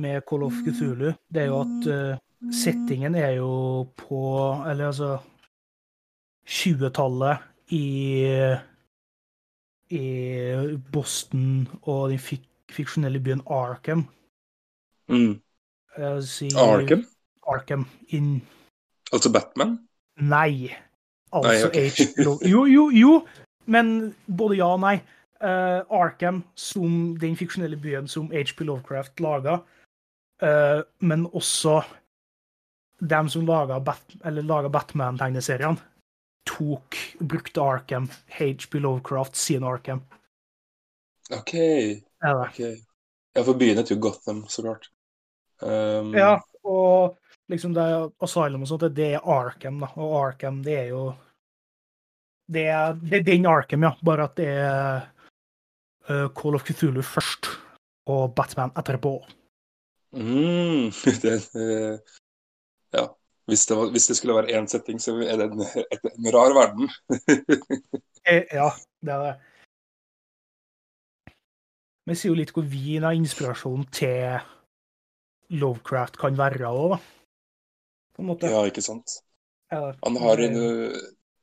med 0.00 0.22
Call 0.28 0.46
of 0.46 0.56
Cthulhu. 0.64 1.10
Det 1.28 1.42
er 1.42 1.50
jo 1.50 1.58
at 1.60 1.88
uh, 1.92 2.52
settingen 2.56 3.16
er 3.20 3.34
jo 3.36 3.84
på 4.00 4.20
Eller 4.68 4.88
altså 4.88 5.18
20-tallet 6.48 7.44
i 7.76 7.84
i 9.94 10.76
Boston 10.92 11.68
og 11.82 12.10
den 12.10 12.18
fik 12.18 12.42
fiksjonelle 12.74 13.20
byen 13.22 13.42
Arkham. 13.46 14.06
Mm. 15.08 15.40
Si, 16.26 16.48
Arkham? 16.58 17.04
Arkham 17.46 17.86
in 18.08 18.42
Altså 19.12 19.32
Batman? 19.32 19.78
Nei. 20.16 20.74
Altså 21.32 21.70
Nei, 21.70 21.86
okay. 21.88 21.90
Jo, 22.50 22.64
jo, 22.66 22.90
jo, 22.90 23.26
men 23.66 24.14
både 24.26 24.58
ja 24.58 24.72
og 24.74 24.80
nei. 24.82 24.96
Uh, 25.44 25.82
Arkham 25.92 26.42
som 26.56 27.16
den 27.20 27.36
fiksjonelle 27.36 27.76
byen 27.76 28.08
som 28.08 28.30
HP 28.32 28.64
Lovecraft 28.64 29.20
laga, 29.20 29.58
uh, 30.42 30.80
men 31.04 31.26
også 31.26 31.82
dem 33.00 33.28
som 33.28 33.44
laga 33.46 33.78
Bat 33.78 34.16
Batman-tegneseriene. 34.72 35.93
Tok 36.48 36.96
brukte 37.18 37.62
Arkham, 37.62 38.08
HB 38.38 38.80
Lovecraft 38.80 39.36
sin 39.36 39.64
Arkham. 39.64 40.02
OK. 41.32 41.54
Er 41.54 42.00
det. 42.20 42.48
ok. 42.48 42.58
Ja, 43.34 43.42
for 43.44 43.54
byen 43.58 43.78
heter 43.80 43.94
jo 43.94 44.00
Gotham, 44.00 44.44
så 44.48 44.62
klart. 44.62 44.90
Um, 45.62 46.14
Ja, 46.14 46.38
og 46.64 47.16
liksom 47.48 47.74
det 47.74 47.86
Asylum 48.22 48.62
og 48.62 48.68
sånt, 48.68 48.88
det 48.94 49.14
er 49.16 49.28
Arkham, 49.30 49.80
da. 49.82 49.90
Og 49.96 50.14
Arkham, 50.20 50.62
det 50.64 50.78
er 50.78 50.90
jo 50.92 51.14
Det 52.52 52.66
er, 52.68 52.92
det 53.00 53.18
er 53.18 53.22
den 53.24 53.46
Arkham, 53.46 53.82
ja. 53.82 53.94
Bare 54.04 54.28
at 54.28 54.36
det 54.36 54.48
er 54.52 55.06
uh, 56.10 56.28
Call 56.36 56.54
of 56.54 56.64
Cthulhu 56.66 57.02
først, 57.02 57.48
og 58.06 58.34
Batman 58.36 58.74
etterpå. 58.76 59.16
Mm, 60.12 60.92
det, 61.24 61.38
eh. 61.56 61.98
Hvis 63.46 63.66
det, 63.68 63.76
var, 63.76 63.90
hvis 63.92 64.06
det 64.08 64.16
skulle 64.16 64.34
være 64.38 64.54
én 64.56 64.66
setting, 64.66 65.00
så 65.02 65.12
er 65.20 65.36
det 65.36 65.50
en, 65.52 65.60
et, 65.92 66.06
en 66.14 66.30
rar 66.34 66.54
verden. 66.56 66.88
Eh, 68.24 68.46
Ja, 68.56 68.70
det 69.04 69.12
er 69.12 69.20
det. 69.20 69.32
Vi 72.08 72.14
sier 72.16 72.30
jo 72.32 72.36
litt 72.38 72.52
hvor 72.56 72.64
vin 72.68 73.04
av 73.04 73.16
inspirasjon 73.16 73.82
til 73.92 74.38
Lovecraft 75.60 76.16
kan 76.20 76.36
være 76.38 76.64
òg, 76.68 76.94
da. 76.94 76.98
På 78.16 78.22
en 78.24 78.30
måte. 78.30 78.48
ja, 78.48 78.62
ikke 78.68 78.84
sant? 78.84 79.18
Ja, 79.72 79.90
Han 80.06 80.16
har 80.22 80.40
en 80.44 80.54
det- 80.56 81.02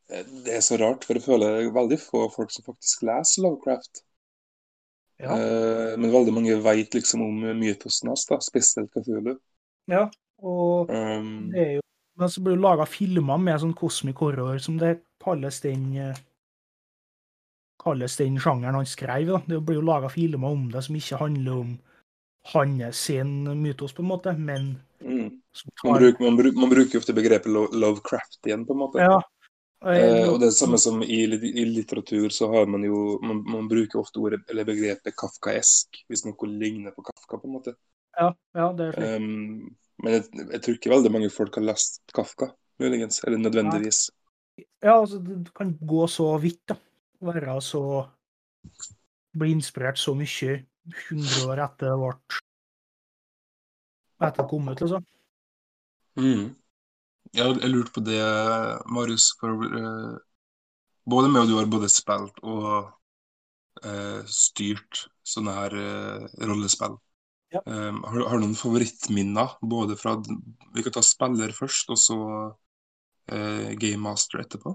eh, 0.10 0.56
er 0.58 0.62
så 0.66 0.78
rart, 0.82 1.04
for 1.06 1.14
jeg 1.18 1.24
føler 1.26 1.70
veldig 1.74 2.00
få 2.02 2.24
folk 2.34 2.52
som 2.52 2.66
faktisk 2.66 3.04
leser 3.06 3.46
Lovecraft. 3.46 4.02
Ja, 5.22 5.36
Eh, 5.38 5.98
men 6.02 6.10
veldig 6.12 6.34
mange 6.34 6.58
veit 6.64 6.94
liksom 6.98 7.22
om 7.22 7.42
mytosen 7.60 8.08
hans, 8.10 8.26
da, 8.26 8.40
spesielt 8.42 8.90
Cthulhu. 8.92 9.38
ja. 9.88 10.10
Og 10.42 10.90
Um, 10.90 11.52
det 11.54 11.62
er 11.62 11.72
jo 11.76 11.81
Men 12.22 12.30
så 12.30 12.42
blir 12.46 12.54
det 12.54 12.62
laga 12.62 12.86
filmer 12.86 13.40
med 13.42 13.58
sånn 13.64 13.78
kosmisk 13.78 14.22
horror, 14.22 14.60
som 14.62 14.78
det 14.78 15.00
kalles 15.24 15.58
den 15.64 15.88
eh, 15.98 16.20
kalles 17.82 18.18
den 18.20 18.40
sjangeren 18.40 18.78
han 18.78 18.86
skrev. 18.86 19.28
Da. 19.28 19.42
Det 19.46 19.62
blir 19.66 19.80
jo 19.80 19.88
laga 19.88 20.10
filmer 20.10 20.54
om 20.54 20.68
det 20.72 20.84
som 20.86 20.98
ikke 21.00 21.18
handler 21.22 21.64
om 21.64 21.74
hans 22.54 23.04
sin 23.08 23.34
mytos, 23.62 23.94
på 23.94 24.02
en 24.02 24.10
måte, 24.10 24.34
men 24.34 24.72
mm. 25.02 25.28
man, 25.84 26.00
bruker, 26.00 26.24
man, 26.24 26.38
bruker, 26.38 26.60
man 26.60 26.70
bruker 26.70 27.02
ofte 27.02 27.14
begrepet 27.14 27.52
Lovecraft 27.54 28.50
igjen, 28.50 28.66
på 28.66 28.74
en 28.74 28.82
måte. 28.82 29.04
Ja. 29.06 29.20
Eh, 29.82 30.30
og 30.30 30.40
det 30.42 30.52
er 30.52 30.54
samme 30.54 30.78
som 30.82 31.02
i, 31.02 31.24
i 31.26 31.66
litteratur, 31.66 32.30
så 32.30 32.52
har 32.54 32.68
man 32.70 32.84
jo 32.86 33.18
Man, 33.26 33.42
man 33.50 33.70
bruker 33.70 34.02
ofte 34.02 34.22
ordet, 34.22 34.44
eller 34.50 34.66
begrepet 34.66 35.18
kafkaesk, 35.18 36.04
hvis 36.10 36.26
noe 36.28 36.50
ligner 36.50 36.94
på 36.94 37.06
Kafka, 37.06 37.38
på 37.38 37.50
en 37.50 37.56
måte. 37.58 37.78
ja, 38.18 38.34
ja, 38.58 38.68
det 38.78 38.92
er 38.92 38.98
slik. 38.98 39.16
Um, 39.22 39.76
men 40.02 40.18
jeg, 40.18 40.26
jeg 40.42 40.62
tror 40.64 40.78
ikke 40.78 40.94
veldig 40.96 41.12
mange 41.14 41.30
folk 41.34 41.58
har 41.60 41.66
lest 41.68 42.02
Kafka, 42.16 42.52
muligens. 42.82 43.22
Eller 43.28 43.42
nødvendigvis. 43.42 44.10
Ja, 44.82 44.98
altså, 45.00 45.20
det 45.22 45.54
kan 45.56 45.76
gå 45.88 46.08
så 46.10 46.38
vidt, 46.42 46.62
da. 46.70 46.78
Være 47.22 47.62
så 47.62 47.84
Bli 49.38 49.54
inspirert 49.56 49.98
så 49.98 50.12
mye 50.18 50.58
100 51.10 51.46
år 51.48 51.62
etter 51.64 51.88
det 51.88 52.00
ble 52.02 52.40
Etter 54.22 54.42
det 54.42 54.48
kom 54.50 54.68
ut, 54.70 54.82
liksom. 54.82 55.06
Mm. 56.20 56.50
Jeg, 57.32 57.54
jeg 57.62 57.70
lurte 57.72 57.94
på 57.96 58.04
det, 58.04 58.20
Marius, 58.92 59.30
for 59.40 59.64
uh, 59.72 60.18
både 61.10 61.32
med 61.32 61.46
og 61.46 61.50
du 61.50 61.56
har 61.58 61.70
både 61.72 61.90
spilt 61.90 62.42
og 62.44 62.92
uh, 63.86 64.20
styrt 64.28 65.06
sånne 65.24 65.56
her 65.56 65.78
uh, 65.80 66.28
rollespill. 66.44 67.00
Ja. 67.52 67.62
Um, 67.66 68.04
har, 68.08 68.28
har 68.30 68.40
du 68.40 68.46
noen 68.46 68.56
favorittminner, 68.56 69.58
både 69.62 69.98
fra 70.00 70.16
Vi 70.72 70.84
kan 70.86 70.94
ta 70.96 71.04
spiller 71.04 71.52
først, 71.52 71.90
og 71.92 72.00
så 72.00 72.20
eh, 73.28 73.74
Game 73.80 74.00
Master 74.00 74.40
etterpå? 74.40 74.72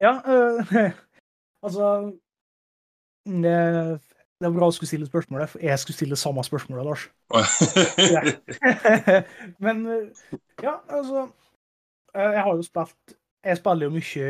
Ja, 0.00 0.20
øh, 0.22 0.74
altså 1.64 1.88
det, 3.26 3.56
det 4.38 4.46
er 4.46 4.54
bra 4.54 4.68
å 4.68 4.74
skulle 4.74 4.90
stille 4.92 5.08
spørsmålet, 5.10 5.50
for 5.50 5.64
jeg 5.66 5.78
skulle 5.82 5.96
stille 5.96 6.20
samme 6.20 6.44
spørsmålet, 6.46 6.86
Lars. 6.86 7.08
Ja. 7.98 8.22
Men 9.64 9.86
øh, 9.86 10.06
ja, 10.62 10.78
altså 10.88 11.28
Jeg 12.14 12.42
har 12.42 12.54
jo 12.56 12.62
spilt 12.62 13.18
Jeg 13.44 13.56
spiller 13.58 13.86
jo 13.86 13.90
mye 13.90 14.28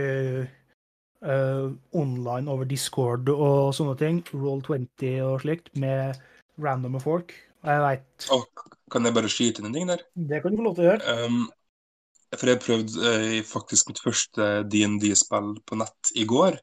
uh, 1.24 1.72
online 1.92 2.50
over 2.50 2.64
Discord 2.64 3.28
og 3.28 3.74
sånne 3.74 3.94
ting. 4.00 4.24
Roll20 4.32 5.22
og 5.22 5.40
slikt, 5.44 5.70
med 5.76 6.16
randomme 6.62 7.00
folk. 7.02 7.34
Jeg 7.66 7.82
veit 7.82 8.28
Og 8.34 8.46
kan 8.92 9.06
jeg 9.06 9.16
bare 9.16 9.30
skyte 9.32 9.62
inn 9.62 9.70
en 9.70 9.76
ting 9.76 9.88
der? 9.90 10.04
Det 10.14 10.42
kan 10.42 10.54
du 10.54 10.60
få 10.60 10.68
lov 10.68 10.76
til 10.76 10.86
å 10.86 10.90
gjøre. 10.92 11.16
Um, 11.26 11.42
for 12.36 12.50
jeg 12.50 12.62
prøvde 12.62 13.12
uh, 13.12 13.42
faktisk 13.46 13.90
mitt 13.90 14.00
første 14.04 14.48
DND-spill 14.70 15.54
på 15.66 15.78
nett 15.80 16.12
i 16.16 16.24
går. 16.28 16.58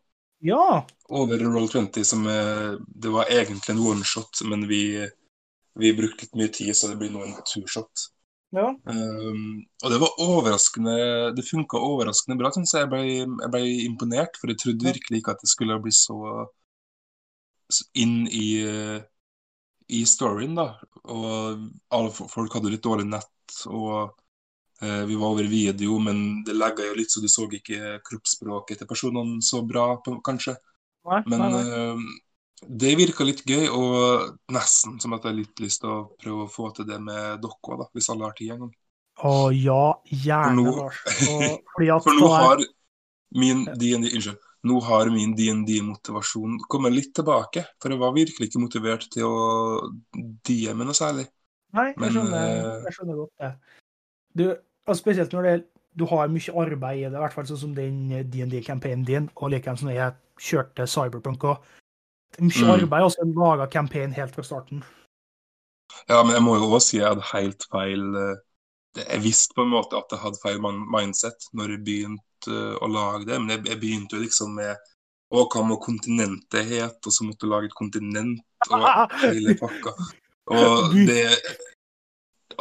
Ja. 0.46 0.84
Over 1.10 1.42
Roll20, 1.42 2.02
som 2.06 2.26
uh, 2.30 2.76
Det 2.88 3.14
var 3.14 3.32
egentlig 3.34 3.74
en 3.74 3.86
one-shot, 3.92 4.44
men 4.50 4.68
vi, 4.70 4.82
vi 5.80 5.94
brukte 5.98 6.26
litt 6.26 6.38
mye 6.38 6.54
tid, 6.54 6.74
så 6.78 6.92
det 6.92 7.00
blir 7.02 7.14
nå 7.14 7.24
en 7.26 7.40
two-shot. 7.50 8.10
ja. 8.56 8.70
Um, 8.90 9.66
og 9.84 9.92
det 9.92 9.98
var 10.02 10.22
overraskende 10.24 10.98
Det 11.36 11.44
funka 11.48 11.82
overraskende 11.82 12.38
bra, 12.40 12.54
syns 12.54 12.76
jeg. 12.76 12.86
Jeg 12.86 12.94
ble, 12.94 13.02
jeg 13.26 13.52
ble 13.54 13.66
imponert, 13.88 14.40
for 14.40 14.54
jeg 14.54 14.62
trodde 14.62 14.92
virkelig 14.94 15.22
ikke 15.22 15.36
at 15.36 15.44
det 15.44 15.52
skulle 15.52 15.82
bli 15.82 15.94
så, 15.94 16.20
så 17.74 17.90
inn 17.98 18.24
i, 18.30 18.48
eh, 18.62 19.02
i 19.88 20.02
storyen, 20.10 20.56
da. 20.58 20.68
Og 21.04 21.66
alle 21.94 22.12
folk 22.16 22.54
hadde 22.58 22.72
litt 22.74 22.84
dårlig 22.86 23.06
nett, 23.10 23.58
og 23.70 24.16
eh, 24.82 25.04
vi 25.10 25.16
var 25.16 25.34
over 25.36 25.50
video, 25.50 26.00
men 26.02 26.44
det 26.48 26.56
legga 26.58 26.88
jo 26.88 26.96
litt, 26.98 27.12
så 27.14 27.22
du 27.24 27.30
så 27.32 27.46
ikke 27.52 28.00
kroppsspråket 28.08 28.82
til 28.82 28.90
personene 28.90 29.42
så 29.46 29.62
bra, 29.68 29.96
på, 30.06 30.18
kanskje. 30.26 30.56
Nei, 31.06 31.22
Men 31.30 31.44
nei, 31.44 31.50
nei. 31.54 31.64
eh, 31.64 32.06
det 32.66 32.96
virka 32.98 33.26
litt 33.28 33.44
gøy, 33.46 33.68
og 33.70 34.38
nesten 34.56 34.98
som 35.04 35.14
at 35.14 35.26
jeg 35.28 35.34
har 35.34 35.40
litt 35.42 35.62
lyst 35.62 35.84
til 35.84 35.92
å 35.92 36.00
prøve 36.22 36.46
å 36.48 36.52
få 36.52 36.72
til 36.78 36.88
det 36.90 36.98
med 37.04 37.42
dere 37.44 37.76
òg, 37.76 37.86
hvis 37.94 38.10
alle 38.14 38.26
har 38.30 38.36
tid 38.38 38.56
en 38.56 38.66
gang. 38.66 38.74
Å 39.28 39.36
ja, 39.56 39.84
gjerne, 40.12 40.50
For 40.50 40.56
nå- 40.58 40.78
Lars. 40.80 41.04
Og, 41.30 41.60
fordi 41.76 41.92
at 41.94 42.04
For 42.08 42.18
nå 42.20 42.32
har 42.34 42.64
min 43.36 43.66
D&D 43.80 44.12
Unnskyld. 44.16 44.40
Nå 44.66 44.80
har 44.82 45.12
min 45.14 45.36
D&D-motivasjon 45.38 46.58
kommet 46.72 46.96
litt 46.96 47.12
tilbake. 47.14 47.66
For 47.82 47.94
jeg 47.94 48.02
var 48.02 48.16
virkelig 48.16 48.50
ikke 48.50 48.64
motivert 48.64 49.06
til 49.14 49.28
å 49.28 49.92
DM-e 50.16 50.88
noe 50.88 50.98
særlig. 50.98 51.28
Nei, 51.76 51.92
jeg 51.92 52.02
Men, 52.02 52.16
skjønner, 52.16 52.50
eh, 52.50 52.84
jeg 52.88 52.98
skjønner 52.98 53.20
godt 53.20 53.44
det. 53.44 53.52
Du, 54.36 54.46
og 54.88 54.98
spesielt 54.98 55.34
når 55.36 55.48
det, 55.50 55.56
du 55.96 56.06
har 56.10 56.28
mye 56.32 56.58
arbeid 56.66 57.00
i 57.00 57.06
det, 57.06 57.14
i 57.14 57.24
hvert 57.24 57.36
fall 57.36 57.48
sånn 57.48 57.62
som 57.62 57.76
den 57.78 58.10
DND-campaignen 58.32 59.06
din, 59.08 59.30
og 59.36 59.54
likeens 59.54 59.84
når 59.86 59.96
jeg 59.96 60.18
kjørte 60.50 60.88
Cyberpunk 60.90 61.46
òg. 61.48 61.58
Mye 62.40 62.66
Mm. 62.66 62.72
arbeid, 62.74 63.04
og 63.04 63.12
så 63.12 63.24
laga 63.24 63.68
campaign 63.72 64.12
helt 64.12 64.34
fra 64.36 64.44
starten. 64.44 64.84
Ja, 66.10 66.24
men 66.24 66.34
jeg 66.34 66.44
må 66.44 66.58
jo 66.58 66.68
også 66.68 66.90
si 66.90 66.98
jeg 66.98 67.08
hadde 67.08 67.30
helt 67.32 67.64
feil 67.72 68.16
eh, 68.16 68.36
Jeg 68.96 69.22
visste 69.24 69.54
på 69.56 69.64
en 69.64 69.74
måte 69.74 69.98
at 70.00 70.12
jeg 70.12 70.20
hadde 70.20 70.40
feil 70.42 70.60
mindset 70.64 71.50
når 71.54 71.76
jeg 71.76 71.84
begynte 71.86 72.35
å 72.54 72.90
lage 72.92 73.26
det, 73.30 73.40
men 73.42 73.56
jeg, 73.56 73.64
jeg 73.72 73.82
begynte 73.82 74.18
jo 74.18 74.26
liksom 74.26 74.60
med 74.60 74.92
Å, 75.36 75.42
hva 75.50 75.64
må 75.66 75.80
kontinentet 75.82 76.68
het? 76.70 77.00
Og 77.02 77.12
så 77.12 77.26
måtte 77.26 77.48
jeg 77.48 77.52
lage 77.52 77.68
et 77.68 77.76
kontinent 77.76 78.70
og 78.70 78.84
hele 79.24 79.56
pakka. 79.58 79.94
Og 80.54 80.94
det, 81.10 81.24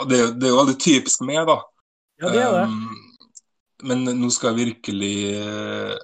det, 0.09 0.21
det 0.41 0.49
er 0.49 0.51
jo 0.51 0.61
veldig 0.63 0.77
typisk 0.81 1.27
meg, 1.29 1.43
da. 1.51 1.59
Ja, 2.23 2.31
det 2.33 2.41
er 2.41 2.57
det. 2.57 2.65
Um, 2.73 3.05
men 3.85 4.05
nå 4.17 4.31
skal 4.33 4.55
jeg 4.55 4.71
virkelig 4.71 5.17
eh, 5.37 5.95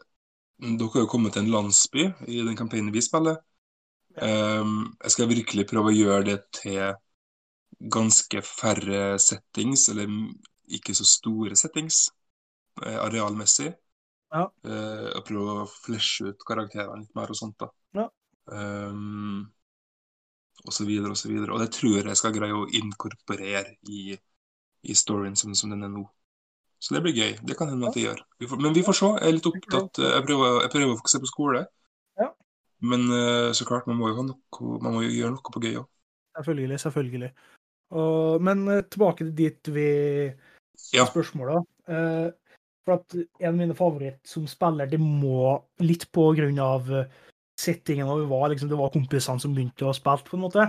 Dere 0.60 0.90
har 0.92 1.06
jo 1.06 1.08
kommet 1.08 1.32
til 1.32 1.46
en 1.46 1.54
landsby 1.54 2.10
i 2.28 2.42
den 2.44 2.58
kampanjen 2.58 2.92
vi 2.92 3.00
spiller. 3.00 3.38
Um, 4.20 4.90
jeg 5.00 5.14
skal 5.14 5.30
virkelig 5.30 5.64
prøve 5.70 5.88
å 5.88 5.96
gjøre 5.96 6.26
det 6.26 6.38
til 6.58 6.82
ganske 7.80 8.42
færre 8.44 9.14
settings, 9.22 9.86
eller 9.88 10.10
ikke 10.68 10.92
så 10.98 11.06
store 11.08 11.56
settings, 11.56 12.10
arealmessig. 12.86 13.72
Ja. 14.30 14.44
Uh, 14.62 15.08
og 15.18 15.24
prøve 15.26 15.54
å 15.64 15.68
fleshe 15.70 16.30
ut 16.30 16.44
karakterene 16.46 17.02
litt 17.02 17.16
mer 17.18 17.32
og 17.32 17.38
sånt, 17.38 17.56
da. 17.58 17.70
Ja. 17.98 18.06
Um, 18.46 19.48
og 20.66 20.74
så 20.76 20.84
videre 20.86 21.14
og 21.14 21.18
så 21.18 21.30
videre. 21.30 21.54
Og 21.54 21.62
det 21.62 21.70
tror 21.74 22.04
jeg 22.04 22.18
skal 22.20 22.34
greie 22.36 22.54
å 22.54 22.68
inkorporere 22.78 23.76
i, 23.90 24.14
i 24.86 24.96
storyen 24.96 25.36
som, 25.38 25.54
som 25.58 25.72
den 25.72 25.86
er 25.86 25.92
nå. 25.92 26.04
Så 26.80 26.94
det 26.96 27.02
blir 27.04 27.16
gøy. 27.16 27.32
Det 27.44 27.56
kan 27.58 27.68
hende 27.68 27.90
at 27.90 27.96
jeg 27.98 28.06
gjør. 28.06 28.20
Vi 28.40 28.48
får, 28.48 28.60
men 28.64 28.76
vi 28.76 28.84
får 28.84 28.96
se. 28.96 29.08
Jeg 29.18 29.28
er 29.28 29.34
litt 29.36 29.48
opptatt. 29.50 29.98
eh, 30.00 30.12
Jeg 30.14 30.24
prøver, 30.24 30.60
jeg 30.64 30.72
prøver 30.72 30.92
å 30.94 30.98
fokusere 31.00 31.24
på 31.24 31.28
skole. 31.28 31.64
Ja. 32.20 32.28
Men 32.80 33.02
uh, 33.12 33.50
så 33.56 33.66
klart, 33.68 33.88
man 33.90 33.98
må 34.00 34.08
jo 34.08 34.16
ha 34.16 34.24
noe, 34.30 34.68
man 34.80 34.94
må 34.96 35.02
jo 35.04 35.10
gjøre 35.12 35.34
noe 35.34 35.52
på 35.52 35.60
gøy 35.60 35.80
òg. 35.82 35.88
Selvfølgelig, 36.38 36.78
selvfølgelig. 36.80 37.32
Og, 38.00 38.40
men 38.46 38.62
eh, 38.70 38.84
tilbake 38.86 39.26
til 39.26 39.34
dit 39.36 39.72
vi 39.74 39.88
Ja. 40.94 41.04
spørsmåla. 41.04 41.58
Eh, 41.90 42.49
for 42.86 42.96
at 42.96 43.16
en 43.18 43.50
av 43.52 43.58
mine 43.58 43.76
favoritt 43.76 44.20
som 44.26 44.46
spiller, 44.50 44.88
det 44.90 45.00
må 45.00 45.52
litt 45.84 46.06
på 46.14 46.30
grunn 46.36 46.58
av 46.64 46.88
eh, 46.94 47.10
settingen 47.60 48.08
hvor 48.08 48.22
vi 48.22 48.30
var. 48.30 48.48
Liksom, 48.52 48.70
det 48.70 48.78
var 48.80 48.92
kompisene 48.94 49.42
som 49.42 49.54
begynte 49.56 49.88
å 49.88 49.94
spille, 49.96 50.24
på 50.26 50.38
en 50.38 50.44
måte. 50.46 50.66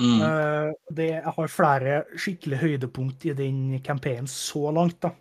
Mm. 0.00 0.18
Eh, 0.20 0.72
det, 0.96 1.10
jeg 1.14 1.34
har 1.38 1.52
flere 1.52 2.00
skikkelig 2.20 2.60
høydepunkt 2.60 3.28
i 3.30 3.36
den 3.36 3.78
campaignen 3.84 4.28
så 4.30 4.68
langt, 4.74 4.98
da. 5.04 5.12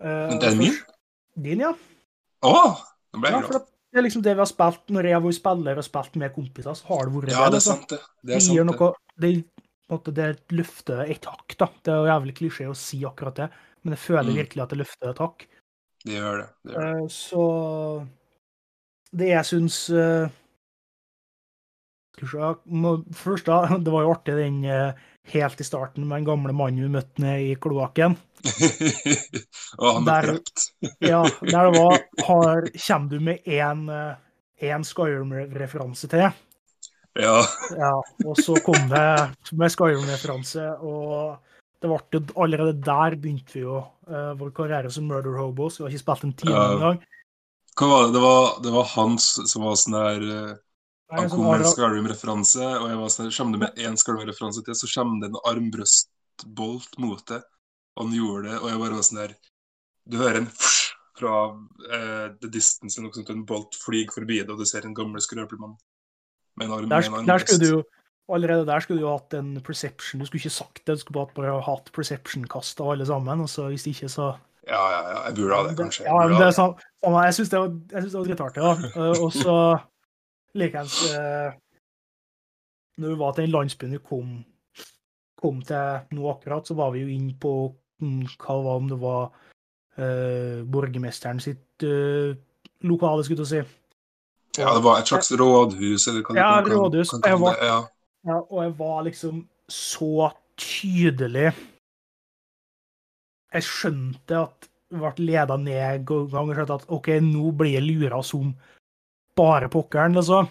Eh, 0.00 0.26
Men 0.32 0.42
det 0.42 0.50
er 0.50 0.60
min? 0.60 0.76
Din, 1.46 1.64
ja. 1.64 1.72
Å! 2.44 2.54
Nå 3.16 3.22
ble 3.22 3.32
jeg 3.32 3.46
glad. 3.46 3.62
at 3.62 3.72
det 3.96 4.00
er 4.02 4.04
liksom 4.04 4.24
det 4.26 4.34
vi 4.36 4.42
har 4.42 4.48
spilt 4.50 4.90
når 4.92 5.06
jeg 5.08 5.16
har 5.16 5.22
vært 5.24 5.36
spiller 5.38 5.78
og 5.80 5.84
spilt 5.86 6.16
med 6.20 6.32
kompiser, 6.34 6.74
så 6.76 6.88
har 6.90 7.06
det 7.06 7.14
vært 7.14 7.30
Ja, 7.32 7.46
det 7.48 7.62
er 7.62 7.64
sant, 7.64 7.86
det. 7.88 8.00
Er 8.28 8.42
sant, 8.44 8.58
det. 8.58 8.66
noe 8.68 8.90
Det, 9.16 9.30
det 10.18 10.26
løfter 10.52 11.06
et 11.06 11.28
hakk, 11.30 11.54
da. 11.56 11.70
Det 11.80 11.94
er 11.94 12.02
jo 12.02 12.10
jævlig 12.10 12.34
klisjé 12.42 12.66
å 12.68 12.76
si 12.76 13.00
akkurat 13.08 13.40
det, 13.40 13.46
men 13.86 13.94
jeg 13.94 14.02
føler 14.02 14.32
Mm. 14.32 14.38
virkelig 14.42 14.62
at 14.64 14.72
det 14.74 14.78
løfter 14.82 15.12
et 15.12 15.20
hakk. 15.22 15.46
Det 16.06 16.16
gjør 16.18 16.40
det. 16.42 16.48
det, 16.66 16.72
gjør 16.74 16.88
det. 16.90 17.04
Eh, 17.04 17.08
Så 17.14 17.44
det 19.16 19.28
jeg 19.30 19.46
syns 19.48 19.78
eh, 19.94 20.28
Først, 22.16 23.46
da, 23.46 23.56
det 23.84 23.92
var 23.92 24.06
jo 24.06 24.12
artig 24.14 24.36
den 24.38 24.62
eh, 24.64 24.92
helt 25.32 25.60
i 25.60 25.66
starten 25.66 26.06
med 26.08 26.22
den 26.22 26.28
gamle 26.30 26.54
mannen 26.56 26.86
vi 26.86 26.92
møtte 26.96 27.22
nede 27.22 27.50
i 27.50 27.56
kloakken. 27.60 28.16
Og 29.80 29.88
han 29.98 30.08
er 30.08 30.30
Der-. 30.30 30.40
Ja, 31.12 31.22
der 31.42 31.70
det 31.70 31.80
var 31.80 31.98
har, 32.28 32.68
Kommer 32.86 33.10
du 33.10 33.20
med 33.20 33.44
én 33.46 34.84
Skyrim-referanse 34.86 36.08
til? 36.08 36.30
Ja. 37.16 37.36
Ja, 37.76 37.92
og 38.28 38.36
så 38.40 38.56
kom 38.64 38.88
det 38.92 39.04
med 39.56 39.72
Skyrim-referanse, 39.72 40.66
og 40.84 41.38
det 41.86 41.92
ble 41.92 42.20
jo 42.20 42.42
allerede 42.44 42.74
der 42.84 43.16
begynte 43.20 43.54
vi 43.54 43.62
jo 43.62 43.80
uh, 43.80 44.32
vår 44.38 44.52
karriere 44.56 44.90
som 44.92 45.06
murder 45.08 45.38
hobos. 45.38 45.78
Vi 45.78 45.86
har 45.86 45.94
ikke 45.94 46.04
spilt 46.04 46.26
en 46.26 46.34
time 46.42 46.58
uh, 46.58 46.74
engang. 46.74 47.00
Hva 47.76 47.88
var 47.90 48.06
det? 48.06 48.12
Det 48.16 48.22
var, 48.24 48.46
det 48.64 48.72
var 48.72 48.88
Hans 48.94 49.26
som 49.52 49.66
var 49.66 49.76
sånn 49.76 49.98
der 49.98 50.22
eh, 50.24 50.54
Nei, 51.06 51.18
Han 51.20 51.28
kom 51.30 51.44
med 51.44 51.60
en 51.60 51.68
Skyrim-referanse, 51.70 52.68
og 52.80 52.86
jeg 52.90 52.98
var 52.98 53.10
sånn 53.12 53.28
Kommer 53.36 53.52
du 53.52 53.62
med 53.62 53.82
én 53.84 53.98
Skyrim-referanse 54.00 54.62
til, 54.64 54.78
så 54.78 54.88
kommer 54.94 55.20
det 55.20 55.28
en 55.28 55.42
armbrøstbolt 55.52 56.96
mot 57.04 57.20
det. 57.28 57.42
Og 57.96 58.06
han 58.06 58.16
gjorde 58.16 58.48
det, 58.48 58.56
og 58.62 58.70
jeg 58.72 58.80
bare 58.80 58.96
var 58.96 59.06
sånn 59.06 59.20
der 59.20 59.36
Du 60.06 60.16
hører 60.22 60.40
en 60.40 60.48
fsj 60.50 60.86
fra 61.16 61.34
uh, 61.52 62.26
The 62.40 62.48
Distance 62.52 63.00
noe 63.00 63.14
sånt, 63.14 63.30
en 63.32 63.44
bolt 63.48 63.76
flyr 63.80 64.10
forbi 64.12 64.40
det, 64.42 64.50
og 64.52 64.60
du 64.60 64.68
ser 64.68 64.84
en 64.84 64.96
gammel 64.96 65.22
skrøpelig 65.24 65.62
mann 65.62 65.76
med 66.56 66.68
en 66.68 66.74
arm 66.76 66.90
Der, 66.92 67.08
med 67.12 67.22
en 67.22 67.30
der 67.30 67.44
skulle 67.44 67.62
du 67.62 67.70
jo 67.70 67.84
Allerede 68.28 68.66
der 68.66 68.80
skulle 68.82 69.00
du 69.00 69.06
jo 69.06 69.12
hatt 69.16 69.34
en 69.38 69.60
perception. 69.62 70.18
Du 70.20 70.26
skulle 70.26 70.40
ikke 70.40 70.50
sagt 70.50 70.80
det, 70.86 70.96
du 70.96 71.00
skulle 71.04 71.14
bare, 71.20 71.34
bare 71.36 71.60
hatt 71.62 71.92
perception-kast 71.94 72.80
av 72.82 72.90
alle 72.90 73.06
sammen. 73.06 73.40
og 73.40 73.48
så 73.48 73.68
Hvis 73.70 73.86
ikke, 73.86 74.08
så 74.10 74.32
Ja, 74.66 74.80
ja, 74.90 75.02
ja. 75.12 75.20
Jeg 75.28 75.34
burde 75.36 75.54
ha 75.54 75.62
det, 75.68 75.76
kanskje. 75.78 76.02
Jeg 76.04 76.10
Ja, 76.10 76.26
men 76.26 76.36
det 76.40 76.46
er 76.48 76.56
sånn, 76.56 76.74
jeg 77.22 77.34
syns 77.36 77.48
det 77.52 77.58
var, 77.60 77.68
synes 78.00 78.12
det 78.12 78.18
var 78.18 78.26
drittartig. 78.26 78.62
da. 78.62 78.72
Eh, 79.04 79.22
Og 79.22 79.32
så 79.32 79.54
likeens 80.60 80.96
eh, 81.14 81.52
Når 82.98 83.08
vi 83.14 83.18
var 83.20 83.32
til 83.36 83.44
den 83.44 83.52
landsbyen 83.54 83.92
vi 83.92 83.98
kom, 84.02 84.44
kom 85.38 85.62
til 85.62 86.00
nå 86.16 86.30
akkurat, 86.32 86.66
så 86.66 86.74
var 86.74 86.90
vi 86.94 87.00
jo 87.04 87.08
inn 87.12 87.30
på 87.38 87.52
mm, 88.02 88.22
hva 88.40 88.54
det 88.56 88.64
var, 88.66 88.76
om 88.80 88.88
det 88.88 88.98
var 89.00 89.26
uh, 90.00 90.64
borgermesteren 90.64 91.38
sitt 91.44 91.84
uh, 91.84 92.32
lokale, 92.88 93.22
skulle 93.24 93.44
du 93.44 93.50
si. 93.50 93.60
Ja, 94.58 94.72
det 94.74 94.82
var 94.82 94.98
et 95.02 95.10
slags 95.12 95.28
rådhus, 95.36 96.06
eller 96.08 96.22
du 96.24 96.34
Ja, 96.40 96.62
kan- 96.62 96.64
kan- 96.70 96.72
rådhus. 96.78 97.10
kan 97.22 97.40
var- 97.40 97.52
det. 97.60 97.66
Ja. 97.68 97.82
Ja, 98.26 98.40
og 98.42 98.62
jeg 98.64 98.74
var 98.78 99.02
liksom 99.06 99.42
så 99.70 100.30
tydelig 100.58 101.50
Jeg 103.54 103.66
skjønte 103.66 104.40
at 104.40 104.68
jeg 104.90 105.02
ble 105.02 105.26
leda 105.28 105.56
ned 105.58 105.82
en 105.82 106.06
gang 106.06 106.50
og 106.50 106.54
skjønte 106.54 106.78
at 106.80 106.88
OK, 106.94 107.10
nå 107.22 107.50
blir 107.58 107.76
jeg 107.76 107.86
lura 107.86 108.20
som 108.26 108.52
bare 109.36 109.68
pokkeren, 109.70 110.16
altså. 110.16 110.44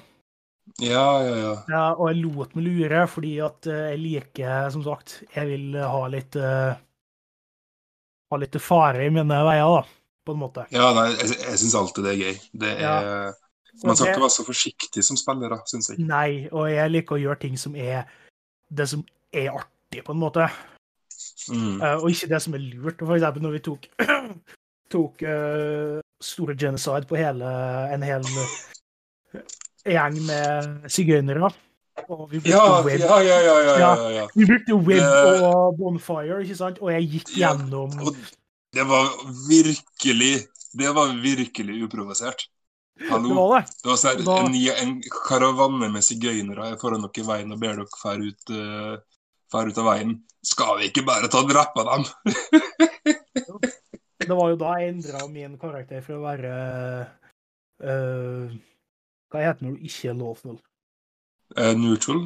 ja, 0.83 1.05
ja, 1.23 1.35
ja. 1.39 1.53
Ja, 1.71 1.83
og 1.95 2.09
jeg 2.11 2.23
lot 2.23 2.55
meg 2.55 2.67
lure 2.67 3.05
fordi 3.11 3.35
at 3.43 3.69
eh, 3.71 3.85
jeg 3.93 4.01
liker, 4.03 4.67
som 4.73 4.83
sagt 4.85 5.21
Jeg 5.35 5.47
vil 5.49 5.79
ha 5.79 6.01
litt 6.11 6.35
uh, 6.37 6.75
Ha 8.31 8.39
litt 8.41 8.59
fare 8.61 9.07
i 9.07 9.13
mine 9.13 9.39
veier, 9.47 9.79
da, 9.79 9.81
på 10.25 10.35
en 10.35 10.41
måte. 10.41 10.67
Ja, 10.75 10.91
nei, 10.97 11.09
jeg, 11.15 11.39
jeg 11.43 11.59
syns 11.61 11.79
alltid 11.79 12.07
det 12.07 12.13
er 12.13 12.21
gøy. 12.23 12.39
Det 12.65 12.75
er 12.75 13.35
Så 13.75 13.87
Man 13.87 13.97
skal 13.97 14.13
ikke 14.13 14.23
være 14.23 14.35
så 14.37 14.45
forsiktig 14.47 15.03
som 15.03 15.17
spiller, 15.19 15.51
da, 15.51 15.57
syns 15.67 15.89
jeg. 15.91 15.99
Nei, 16.07 16.47
og 16.51 16.69
jeg 16.71 16.93
liker 16.93 17.17
å 17.17 17.23
gjøre 17.25 17.41
ting 17.41 17.57
som 17.59 17.75
er 17.75 18.05
det 18.71 18.87
som 18.89 19.03
er 19.35 19.51
artig, 19.51 20.03
på 20.05 20.15
en 20.15 20.21
måte. 20.21 20.47
Mm. 21.51 21.81
Uh, 21.81 21.97
og 21.99 22.07
ikke 22.11 22.29
det 22.31 22.41
som 22.45 22.55
er 22.55 22.63
lurt. 22.63 23.03
For 23.03 23.17
eksempel 23.17 23.43
når 23.43 23.57
vi 23.57 23.63
tok, 23.67 23.89
tok 24.95 25.25
uh, 25.27 25.99
store 26.23 26.55
genocide 26.59 27.09
på 27.09 27.19
hele, 27.19 27.51
en 27.93 28.05
hel 28.05 28.25
eh, 28.31 29.43
gjeng 29.97 30.21
med 30.29 30.87
sigøynere. 30.91 31.51
Og 32.07 32.25
vi 32.31 32.39
brukte 32.39 32.51
Ja, 32.51 32.81
web, 32.83 32.99
ja, 32.99 33.19
ja, 33.23 33.37
ja, 33.39 33.59
ja, 33.63 33.75
ja, 33.79 34.09
ja. 34.21 34.25
vi 34.35 34.47
brukte 34.47 34.75
web 34.75 35.03
Det- 35.03 35.43
og 35.47 35.77
bonfire, 35.77 36.41
ikke 36.43 36.57
sant? 36.57 36.81
Og 36.83 36.91
jeg 36.91 37.07
gikk 37.11 37.37
gjennom 37.39 37.93
det 38.75 38.83
var 38.83 39.07
virkelig 39.47 40.33
Det 40.75 40.89
var 40.91 41.13
virkelig 41.23 41.83
uprovosert. 41.85 42.49
Det 42.95 43.09
var 43.11 43.59
det. 43.59 43.65
Det 43.83 43.89
var 43.91 43.97
sånn 43.99 44.23
Da- 44.25 44.37
en, 44.45 44.55
en 44.87 44.93
karavanne 45.11 45.89
med 45.91 46.03
sigøynere 46.05 46.71
er 46.71 46.77
foran 46.79 47.01
dere 47.03 47.23
i 47.23 47.27
veien 47.27 47.51
og 47.51 47.59
ber 47.59 47.75
dere 47.75 47.99
fære 47.99 48.29
ut, 48.31 48.53
uh, 48.55 48.95
ut 49.55 49.77
av 49.81 49.85
veien. 49.89 50.13
Skal 50.45 50.77
vi 50.79 50.87
ikke 50.89 51.03
bare 51.05 51.27
ta 51.27 51.41
og 51.43 51.49
drepe 51.49 51.83
dem? 51.89 52.05
Det 54.25 54.31
var 54.33 54.49
jo 54.53 54.55
da 54.57 54.71
jeg 54.79 54.93
endra 54.93 55.27
min 55.29 55.57
karakter 55.61 56.01
for 56.05 56.17
å 56.17 56.23
være 56.23 56.51
uh, 57.83 58.55
Hva 59.29 59.43
heter 59.43 59.59
det 59.59 59.67
når 59.67 59.75
du 59.77 59.85
ikke 59.89 60.09
er 60.09 60.17
lawful? 60.21 60.57
Uh, 61.57 61.73
neutral? 61.77 62.23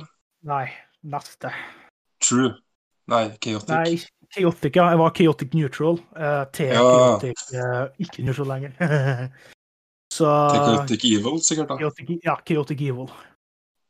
Nei, 0.47 0.65
neste. 1.03 1.51
True? 2.23 2.53
Nei, 3.09 3.25
chaotic? 3.41 3.69
Nei, 3.73 3.97
chaotic, 4.35 4.75
ja. 4.77 4.89
Jeg 4.93 4.99
var 5.01 5.15
chaotic 5.17 5.53
neutral 5.57 5.97
uh, 6.15 6.43
til 6.53 6.69
Ja. 6.75 6.83
chaotic 6.83 7.41
uh, 7.57 7.87
ikke 7.99 8.23
neutral 8.27 8.53
lenger. 8.53 8.77
Så 10.19 10.29
chaotic 10.53 11.05
evil, 11.07 11.37
sikkert, 11.45 11.69
da. 11.71 11.77
chaotic, 11.79 12.15
Ja, 12.25 12.35
chaotic 12.45 12.81
evil. 12.83 13.11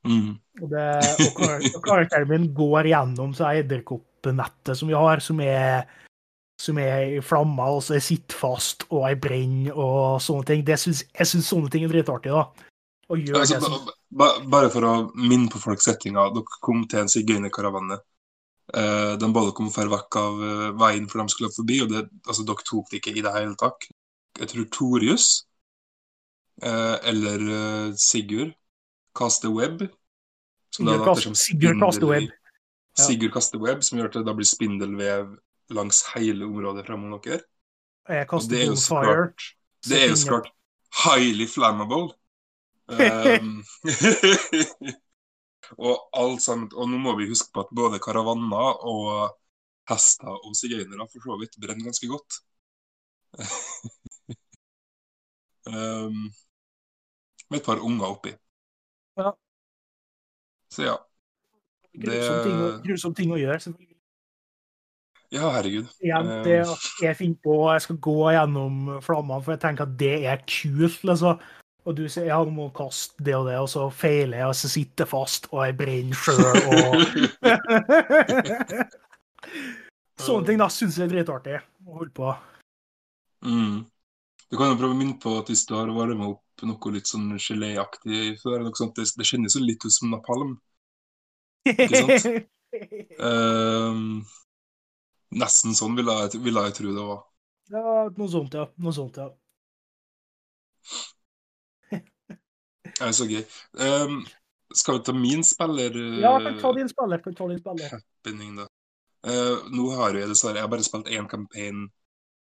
Mm. 0.08 0.36
Og, 0.62 0.68
det, 0.72 0.84
og, 1.26 1.42
og 1.74 1.82
karakteren 1.84 2.30
min 2.30 2.52
går 2.56 2.92
gjennom 2.92 3.34
så 3.36 3.50
edderkoppnettet 3.52 4.78
som 4.78 4.92
vi 4.92 4.96
har, 4.96 5.24
som 5.24 5.42
er 5.44 5.90
som 6.60 6.80
er 6.82 7.16
i 7.16 7.20
flammer, 7.24 7.78
og 7.78 7.84
så 7.84 7.96
jeg 7.96 8.04
sitter 8.04 8.36
fast, 8.36 8.84
og 8.92 9.06
jeg 9.08 9.20
brenner, 9.24 9.78
og 9.80 10.20
sånne 10.24 10.48
ting. 10.50 10.66
Det 10.68 10.76
syns, 10.82 11.06
jeg 11.08 11.30
syns 11.30 11.48
sånne 11.54 11.72
ting 11.72 11.86
er 11.86 11.94
dritartig, 11.94 12.34
da. 12.36 12.68
Gjøre 13.10 13.40
Altså, 13.40 13.58
som 13.64 13.78
ba, 13.80 13.88
ba, 14.12 14.28
bare 14.46 14.70
for 14.70 14.86
å 14.86 14.94
minne 15.16 15.48
på 15.50 15.62
folk 15.64 15.82
settinga. 15.82 16.28
Dere 16.36 16.60
kom 16.62 16.84
til 16.92 17.02
en 17.02 17.10
sigøynerkaravane. 17.10 17.98
Eh, 18.70 19.14
de 19.18 19.30
ba 19.34 19.46
dere 19.48 19.64
om 19.64 19.72
å 19.72 19.74
dra 19.74 19.88
vekk 19.96 20.18
av 20.20 20.44
eh, 20.46 20.66
veien 20.84 21.08
for 21.10 21.24
de 21.24 21.34
skulle 21.34 21.56
forbi, 21.56 21.80
og 21.86 21.94
det, 21.94 22.04
altså, 22.28 22.46
dere 22.46 22.68
tok 22.68 22.92
det 22.92 23.00
ikke 23.00 23.16
i 23.16 23.24
det 23.26 23.34
hele 23.34 23.56
tatt. 23.58 23.88
Jeg 24.38 24.52
tror 24.52 24.68
Torius 24.76 25.30
eller 26.64 27.46
eh, 27.56 27.94
Sigurd 27.96 28.54
kaster 29.16 29.50
web. 29.50 29.88
som 30.76 30.86
Sigurd 30.86 31.06
kast- 31.06 31.24
som 31.24 31.36
Sigurd 31.36 31.80
kaster 31.80 32.08
web. 32.08 32.30
Ja. 32.98 33.04
Sigurd 33.04 33.34
kaster 33.34 33.60
web, 33.60 33.84
som 33.84 34.00
gjør 34.00 34.10
at 34.12 34.18
det 34.20 34.26
da 34.28 34.34
blir 34.34 34.50
spindelvev 34.50 35.38
langs 35.70 36.04
hele 36.16 36.46
området 36.46 36.86
fremom 36.88 37.20
dere. 37.22 37.42
Det 38.10 38.64
er 38.64 38.66
jo 38.66 38.76
så 38.76 39.02
klart 39.04 39.44
Det 39.86 40.00
er 40.04 40.10
jo 40.10 40.16
så 40.18 40.28
klart 40.28 40.50
highly 41.06 41.46
flammable. 41.48 42.10
Um, 42.90 43.64
og 45.78 46.10
alt 46.18 46.42
sammen 46.42 46.72
Og 46.74 46.90
nå 46.90 46.98
må 46.98 47.12
vi 47.20 47.28
huske 47.30 47.52
på 47.54 47.62
at 47.62 47.70
både 47.76 48.00
karavaner 48.02 48.80
og 48.90 49.36
hester 49.90 50.32
og 50.34 50.56
sigøynere 50.58 51.06
for 51.12 51.22
så 51.22 51.38
vidt 51.42 51.58
brenner 51.62 51.86
ganske 51.86 52.10
godt. 52.10 52.40
um, 55.70 56.30
med 57.50 57.60
et 57.62 57.66
par 57.66 57.80
unger 57.84 58.06
oppi. 58.14 58.32
Ja. 59.20 59.32
Så 60.72 60.84
ja. 60.86 60.98
Grusom 62.00 62.44
ting, 62.46 62.58
å- 62.62 62.82
grusom 62.86 63.14
ting 63.18 63.32
å 63.34 63.38
gjøre. 63.40 63.60
selvfølgelig. 63.60 63.86
Ja, 65.32 65.50
herregud. 65.54 65.88
Igjen, 66.02 66.26
Um, 66.26 66.44
det 66.44 66.66
jeg 67.04 67.16
finner 67.18 67.38
på 67.46 67.56
jeg 67.74 67.82
skal 67.86 67.98
gå 67.98 68.32
gjennom 68.34 69.02
flammene, 69.06 69.44
for 69.44 69.52
jeg 69.54 69.62
tenker 69.62 69.84
at 69.86 69.98
det 69.98 70.26
er 70.26 70.38
kult. 70.46 71.04
liksom. 71.04 71.40
Og 71.86 71.96
du 71.96 72.08
sier 72.10 72.26
ja, 72.28 72.44
du 72.44 72.52
må 72.52 72.70
kaste 72.76 73.24
det 73.24 73.36
og 73.36 73.46
det, 73.48 73.56
og 73.58 73.68
så 73.70 73.90
feiler 73.94 74.38
jeg, 74.42 74.48
og 74.48 74.56
så 74.58 74.68
sitter 74.70 75.06
jeg 75.06 75.10
fast, 75.10 75.48
og 75.54 75.66
jeg 75.66 75.78
brenner 75.78 76.16
sjøl, 76.18 76.70
og 76.70 77.00
Sånne 80.20 80.44
ting 80.50 80.60
da 80.60 80.68
syns 80.74 80.98
jeg 81.00 81.08
er 81.08 81.14
dritartig 81.14 81.54
å 81.88 81.94
holde 82.02 82.12
på. 82.18 82.32
Mm. 83.48 83.78
Du 84.52 84.58
kan 84.60 84.74
jo 84.74 84.80
prøve 84.82 84.96
å 84.96 85.00
minne 85.00 85.16
på 85.22 85.32
at 85.40 85.48
hvis 85.48 85.62
du 85.70 85.74
har 85.78 85.88
varma 85.96 86.26
opp 86.34 86.44
noe 86.68 86.92
litt 86.94 87.08
sånn 87.10 87.38
geléaktig 87.40 88.40
før, 88.42 88.64
noe 88.66 88.78
sånt, 88.78 88.96
det, 88.98 89.08
det 89.18 89.28
kjennes 89.28 89.56
jo 89.56 89.62
litt 89.64 89.86
ut 89.86 89.96
som 89.96 90.12
napalm. 90.14 90.58
Ikke 91.70 92.02
sant? 92.02 92.50
um, 93.20 94.26
nesten 95.42 95.78
sånn 95.78 95.98
ville 96.00 96.16
jeg, 96.24 96.42
ville 96.44 96.66
jeg 96.68 96.78
tro 96.80 96.96
det 96.96 97.06
var. 97.12 97.22
ja, 97.76 97.86
noe 98.18 98.30
sånt, 98.32 98.58
ja. 98.58 98.66
Noe 98.84 98.96
sånt, 98.96 99.22
ja. 99.22 99.30
Det 103.00 103.06
er 103.08 103.16
så 103.16 103.30
gøy. 103.30 103.44
Um, 103.80 104.20
skal 104.76 105.00
vi 105.00 105.06
ta 105.08 105.14
min 105.16 105.44
spiller 105.46 105.96
Ja, 106.22 106.36
kan 106.44 106.60
ta 106.62 106.74
din 106.76 106.90
spiller. 106.90 107.22
Kan 107.24 107.36
ta 107.38 107.48
din 107.48 107.62
spiller. 107.62 107.96
happening, 107.96 108.58
da? 108.60 108.68
Uh, 109.28 109.66
nå 109.76 109.90
har 110.00 110.16
jeg 110.16 110.30
dessverre 110.32 110.62
Jeg 110.62 110.64
har 110.64 110.72
bare 110.72 110.86
spilt 110.86 111.10
én 111.12 111.28
campaign 111.28 111.88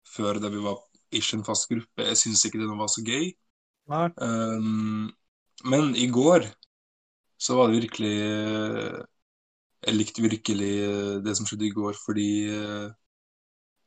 før 0.06 0.38
der 0.42 0.52
vi 0.52 0.60
var 0.62 0.78
ikke 1.14 1.38
en 1.38 1.44
fast 1.46 1.68
gruppe. 1.70 2.04
Jeg 2.04 2.18
syns 2.20 2.44
ikke 2.44 2.60
det 2.60 2.68
var 2.78 2.90
så 2.92 3.04
gøy. 3.04 3.30
Um, 3.89 5.09
men 5.64 5.95
i 5.97 6.07
går 6.12 6.45
så 7.41 7.57
var 7.57 7.68
det 7.68 7.78
virkelig 7.80 8.16
Jeg 9.86 9.95
likte 9.95 10.22
virkelig 10.24 10.72
det 11.24 11.34
som 11.39 11.47
skjedde 11.47 11.68
i 11.68 11.74
går, 11.74 11.95
fordi 12.03 12.30
eh, 12.51 12.89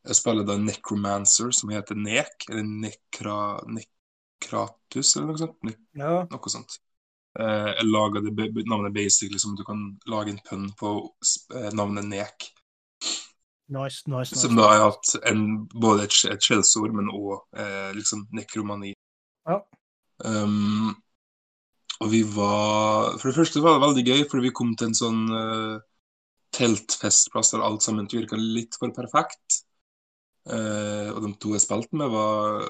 jeg 0.08 0.18
spiller 0.18 0.47
da 0.47 0.56
Necromancer, 0.58 1.52
som 1.54 1.74
heter 1.74 1.99
Nek, 1.99 2.45
eller 2.49 2.64
Nekra, 2.64 3.41
Nekratus, 3.68 5.12
eller 5.18 5.28
noe 5.28 5.41
sånt. 5.41 5.58
Ne 5.68 5.76
Ja. 5.99 6.24
noe 6.32 6.54
sånt. 6.54 6.80
Eh, 7.39 7.70
jeg 7.76 7.86
laga 7.88 8.24
navnet 8.24 8.93
basically 8.93 9.39
som 9.39 9.56
du 9.56 9.64
kan 9.64 9.99
lage 10.08 10.32
en 10.32 10.41
pønn 10.47 10.72
på 10.80 11.12
eh, 11.56 11.70
navnet 11.74 12.08
Nek. 12.08 12.47
Nice, 13.72 14.04
nice. 14.08 14.32
nice. 14.34 14.41
Som 14.41 14.56
da 14.56 14.68
har 14.68 14.89
hatt 14.89 15.16
en, 15.30 15.68
både 15.68 16.04
et, 16.04 16.18
et 16.32 16.43
skjellsord, 16.43 16.95
men 16.95 17.12
òg 17.12 17.38
eh, 17.56 17.91
liksom 17.95 18.26
nekromani. 18.32 18.95
Ja. 19.47 19.62
Um, 20.26 20.91
og 22.01 22.09
vi 22.11 22.22
var 22.26 23.17
For 23.19 23.30
det 23.30 23.38
første 23.38 23.61
var 23.61 23.78
det 23.78 23.86
veldig 23.86 24.03
gøy, 24.05 24.22
fordi 24.30 24.47
vi 24.47 24.55
kom 24.57 24.76
til 24.78 24.89
en 24.89 24.97
sånn 24.97 25.22
uh, 25.34 25.82
teltfestplass 26.55 27.53
der 27.53 27.65
alt 27.65 27.86
sammen 27.86 28.09
virka 28.11 28.39
litt 28.39 28.78
for 28.80 28.93
perfekt. 28.95 29.61
Uh, 30.49 31.13
og 31.13 31.22
de 31.22 31.32
to 31.38 31.53
jeg 31.53 31.61
spilte 31.61 31.97
med, 31.97 32.09
var 32.09 32.65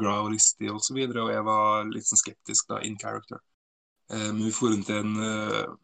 glad 0.00 0.24
og 0.24 0.32
listig 0.32 0.70
og, 0.72 0.80
så 0.80 0.96
videre, 0.96 1.26
og 1.26 1.32
jeg 1.34 1.44
var 1.44 1.90
litt 1.90 2.08
sånn 2.08 2.22
skeptisk 2.22 2.72
da, 2.72 2.80
in 2.86 2.96
character. 3.00 3.42
Uh, 4.08 4.30
men 4.32 4.46
vi 4.46 4.54
dro 4.56 4.72
til 4.88 5.00
en 5.02 5.16
uh, 5.20 5.74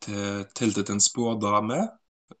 til 0.00 0.46
teltet 0.56 0.88
til 0.88 0.96
en 0.96 1.04
spådame, 1.04 1.80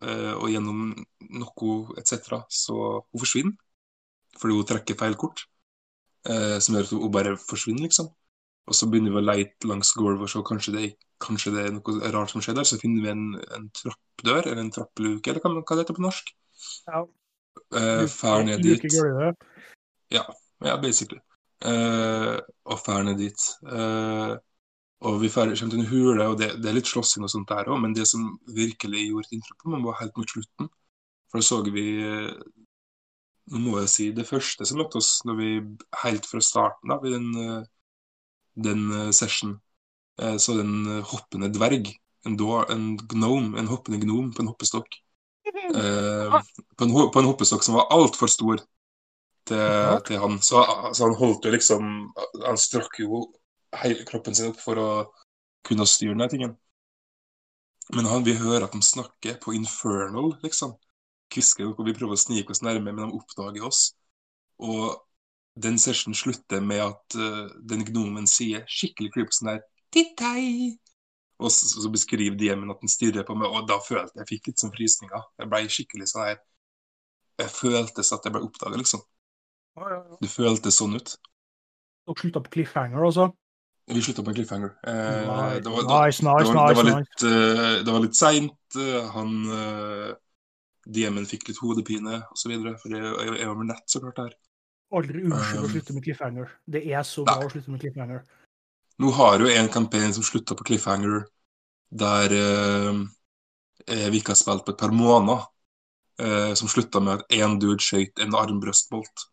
uh, 0.00 0.34
og 0.40 0.48
gjennom 0.48 0.94
noe 1.28 2.00
etc. 2.00 2.40
så 2.48 2.78
hun 3.04 3.20
forsvinner. 3.20 3.58
Fordi 4.40 4.56
hun 4.56 4.68
trekker 4.68 4.96
feil 4.96 5.18
kort, 5.20 5.44
eh, 6.28 6.56
som 6.60 6.76
gjør 6.76 6.88
at 6.88 6.96
hun 6.96 7.14
bare 7.14 7.36
forsvinner, 7.40 7.86
liksom. 7.86 8.10
Og 8.70 8.76
så 8.76 8.86
begynner 8.90 9.14
vi 9.14 9.18
å 9.18 9.24
leite 9.24 9.68
langs 9.70 9.94
gulvet 9.96 10.26
og 10.26 10.30
se 10.30 10.42
kanskje 10.46 10.74
det, 10.76 10.90
kanskje 11.22 11.54
det 11.54 11.62
er 11.64 11.72
noe 11.74 12.12
rart 12.14 12.30
som 12.34 12.44
skjer 12.44 12.58
der. 12.58 12.68
Så 12.68 12.78
finner 12.82 13.06
vi 13.06 13.10
en, 13.12 13.24
en 13.56 13.70
trappdør, 13.74 14.44
eller 14.44 14.62
en 14.62 14.74
trappluke, 14.74 15.32
eller 15.32 15.42
hva, 15.42 15.56
hva 15.58 15.78
det 15.78 15.84
heter 15.84 15.96
på 15.96 16.04
norsk. 16.04 16.30
Ja. 16.90 17.02
Eh, 17.80 18.04
Fær 18.12 18.44
ned 18.46 18.62
dit. 18.66 18.86
Ja. 20.14 20.22
Ja, 20.60 20.76
basically. 20.82 21.18
Eh, 21.64 22.36
og 22.68 22.78
fær 22.84 23.02
ned 23.08 23.18
dit. 23.20 23.48
Eh, 23.66 24.36
og 25.08 25.16
vi 25.22 25.30
kommer 25.32 25.56
til 25.56 25.80
en 25.80 25.88
hule, 25.88 26.26
og 26.28 26.38
det, 26.40 26.52
det 26.60 26.70
er 26.70 26.76
litt 26.76 26.88
slåssing 26.88 27.24
og 27.24 27.32
sånt 27.32 27.48
der 27.48 27.70
òg, 27.72 27.80
men 27.80 27.96
det 27.96 28.04
som 28.08 28.34
virkelig 28.52 29.06
gjorde 29.08 29.30
et 29.30 29.38
inntrykk 29.38 29.62
på 29.64 29.72
meg, 29.72 29.86
var 29.88 29.98
helt 30.02 30.20
mot 30.20 30.34
slutten. 30.36 30.68
For 31.32 31.40
da 31.40 31.46
så 31.46 31.62
vi 31.64 31.86
Nå 33.50 33.60
må 33.64 33.80
jeg 33.80 33.90
si 33.90 34.06
det 34.14 34.28
første 34.28 34.66
som 34.68 34.78
møtte 34.78 35.00
oss 35.00 35.20
når 35.26 35.38
vi 35.40 35.50
helt 36.04 36.26
fra 36.28 36.42
starten 36.44 36.92
av 36.94 37.06
i 37.06 37.12
den, 37.14 37.28
eh, 37.34 37.62
den 38.68 38.86
eh, 38.94 39.10
session, 39.16 39.56
eh, 40.22 40.36
så 40.38 40.56
den 40.58 41.02
hoppende 41.12 41.50
dverg. 41.52 41.90
En, 42.28 42.36
door, 42.36 42.66
en 42.70 42.98
gnome, 43.08 43.56
en 43.58 43.70
hoppende 43.70 43.98
gnom 44.02 44.28
på 44.36 44.42
en 44.42 44.50
hoppestokk. 44.52 44.98
Eh, 45.50 46.40
på, 46.76 46.84
en, 46.84 46.92
på 47.12 47.22
en 47.22 47.28
hoppestokk 47.30 47.64
som 47.64 47.78
var 47.78 47.88
altfor 47.94 48.30
stor 48.30 48.60
til, 49.48 50.00
til 50.06 50.20
han. 50.22 50.38
Så, 50.44 50.62
så 50.94 51.06
han 51.08 51.16
holdt 51.18 51.46
jo 51.48 51.54
liksom 51.54 51.86
Han 52.44 52.58
strakk 52.60 53.00
jo 53.02 53.24
hele 53.80 54.04
kroppen 54.06 54.36
sin 54.36 54.50
opp 54.50 54.60
for 54.62 54.80
å 54.80 54.90
kunne 55.66 55.86
styre 55.88 56.18
den 56.18 56.32
tingen. 56.32 56.52
Men 57.94 58.06
han, 58.06 58.24
vi 58.26 58.36
hører 58.38 58.66
at 58.66 58.74
de 58.74 58.82
snakker 58.84 59.38
på 59.42 59.54
infernal, 59.56 60.34
liksom. 60.44 60.76
Kvisker, 61.30 61.70
og 61.70 61.86
vi 61.86 61.94
prøver 61.96 62.16
å 62.16 62.20
snike 62.20 62.54
oss 62.54 62.62
nærme, 62.66 62.92
men 62.92 63.06
de 63.06 63.16
oppdager 63.16 63.66
oss. 63.66 63.90
Og 64.60 64.98
den 65.60 65.78
sessionen 65.82 66.16
slutter 66.18 66.62
med 66.64 66.82
at 66.84 67.18
uh, 67.18 67.50
den 67.66 67.84
gnomen 67.88 68.28
sier 68.30 68.64
skikkelig 68.70 69.12
creepy 69.14 69.36
sånn 69.36 69.54
der 69.54 69.66
Titt 69.90 70.12
deg! 70.20 70.76
Og 71.40 71.50
så, 71.50 71.66
så 71.82 71.90
beskriver 71.90 72.36
DM-en 72.38 72.70
at 72.70 72.82
den 72.82 72.92
stirrer 72.92 73.24
på 73.26 73.34
meg, 73.38 73.50
og 73.50 73.66
da 73.66 73.80
følte 73.82 74.20
jeg 74.20 74.22
jeg 74.22 74.30
fikk 74.34 74.50
litt 74.50 74.62
sånn 74.62 74.74
frysninger. 74.74 75.24
Jeg 75.40 75.50
ble 75.50 75.62
skikkelig 75.72 76.08
sånn 76.12 76.26
her 76.28 76.38
Jeg 77.40 77.52
føltes 77.56 78.12
at 78.14 78.28
jeg 78.28 78.36
ble 78.36 78.44
oppdaga, 78.44 78.78
liksom. 78.78 79.02
Ja, 79.80 79.88
ja, 79.88 79.98
ja. 80.04 80.18
Det 80.20 80.30
føltes 80.30 80.78
sånn 80.78 80.98
ut. 81.00 81.14
Og 82.10 82.20
slutta 82.20 82.42
på 82.44 82.52
cliffhanger 82.58 83.06
også. 83.06 83.30
Vi 83.90 84.02
slutta 84.02 84.22
på 84.22 84.30
en 84.30 84.36
cliffhanger. 84.36 84.70
Eh, 84.86 85.60
det 85.64 85.70
var, 85.70 86.84
litt, 86.86 87.22
eh, 87.26 87.80
det 87.82 87.90
var 87.90 88.02
litt 88.04 88.18
seint. 88.18 88.76
eh, 88.78 89.06
han 89.14 89.32
uh, 89.50 90.12
DM-en 90.96 91.28
fikk 91.30 91.48
litt 91.50 91.60
hodepine 91.64 92.20
osv. 92.34 92.54
For 92.82 92.96
jeg, 92.96 93.04
jeg, 93.04 93.36
jeg 93.42 93.50
var 93.52 93.58
med 93.62 93.72
nett, 93.72 93.86
så 93.90 94.02
klart. 94.04 94.22
her. 94.24 94.36
Aldri 94.98 95.22
unnskyld 95.30 95.66
å 95.66 95.70
Um, 95.70 95.72
slutte 95.72 95.96
med 95.96 96.04
cliffhanger. 96.06 96.52
Det 96.76 96.82
er 96.98 97.02
så 97.10 97.24
bra 97.32 97.46
å 97.46 97.50
slutte 97.54 97.74
med 97.74 97.82
cliffhanger. 97.86 98.22
Nå 99.02 99.10
har 99.16 99.40
jo 99.42 99.48
en 99.50 99.68
campaign 99.76 100.12
som 100.14 100.22
slutta 100.26 100.54
på 100.54 100.64
cliffhanger, 100.68 101.24
der 102.02 102.34
eh, 102.38 103.00
eh, 103.86 104.08
vi 104.12 104.20
ikke 104.20 104.34
har 104.34 104.40
spilt 104.42 104.66
på 104.66 104.74
et 104.74 104.80
par 104.84 104.94
måneder. 104.94 105.46
eh, 106.20 106.54
som 106.54 106.68
slutta 106.68 107.00
med 107.00 107.14
at 107.14 107.30
én 107.32 107.58
dude 107.60 107.80
skøyt 107.82 108.18
en 108.20 108.34
armbrøstbolt. 108.36 109.26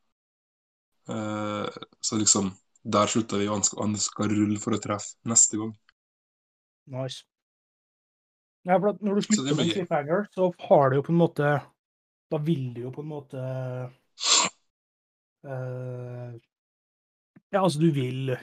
Eh, 1.09 1.67
så 2.01 2.17
liksom 2.17 2.53
Der 2.87 3.07
slutta 3.07 3.37
vi, 3.37 3.47
og 3.49 3.63
han 3.81 3.97
skal 3.99 4.29
rulle 4.31 4.59
for 4.63 4.71
å 4.71 4.79
treffe 4.79 5.17
neste 5.27 5.57
gang. 5.59 5.73
Nice. 6.87 7.23
Ja, 8.67 8.75
for 8.75 8.91
at 8.91 9.01
når 9.05 9.19
du 9.19 9.25
slutter 9.27 9.55
med 9.55 9.71
cliffhanger, 9.71 10.25
så 10.35 10.49
har 10.67 10.89
du 10.89 10.99
jo 10.99 11.05
på 11.07 11.13
en 11.13 11.21
måte 11.21 11.55
Da 12.27 12.39
vil 12.43 12.73
du 12.75 12.81
jo 12.81 12.91
på 12.91 13.03
en 13.05 13.11
måte 13.13 13.43
uh, 15.47 16.33
Ja, 17.53 17.63
altså, 17.63 17.79
du 17.79 17.91
vil 17.95 18.33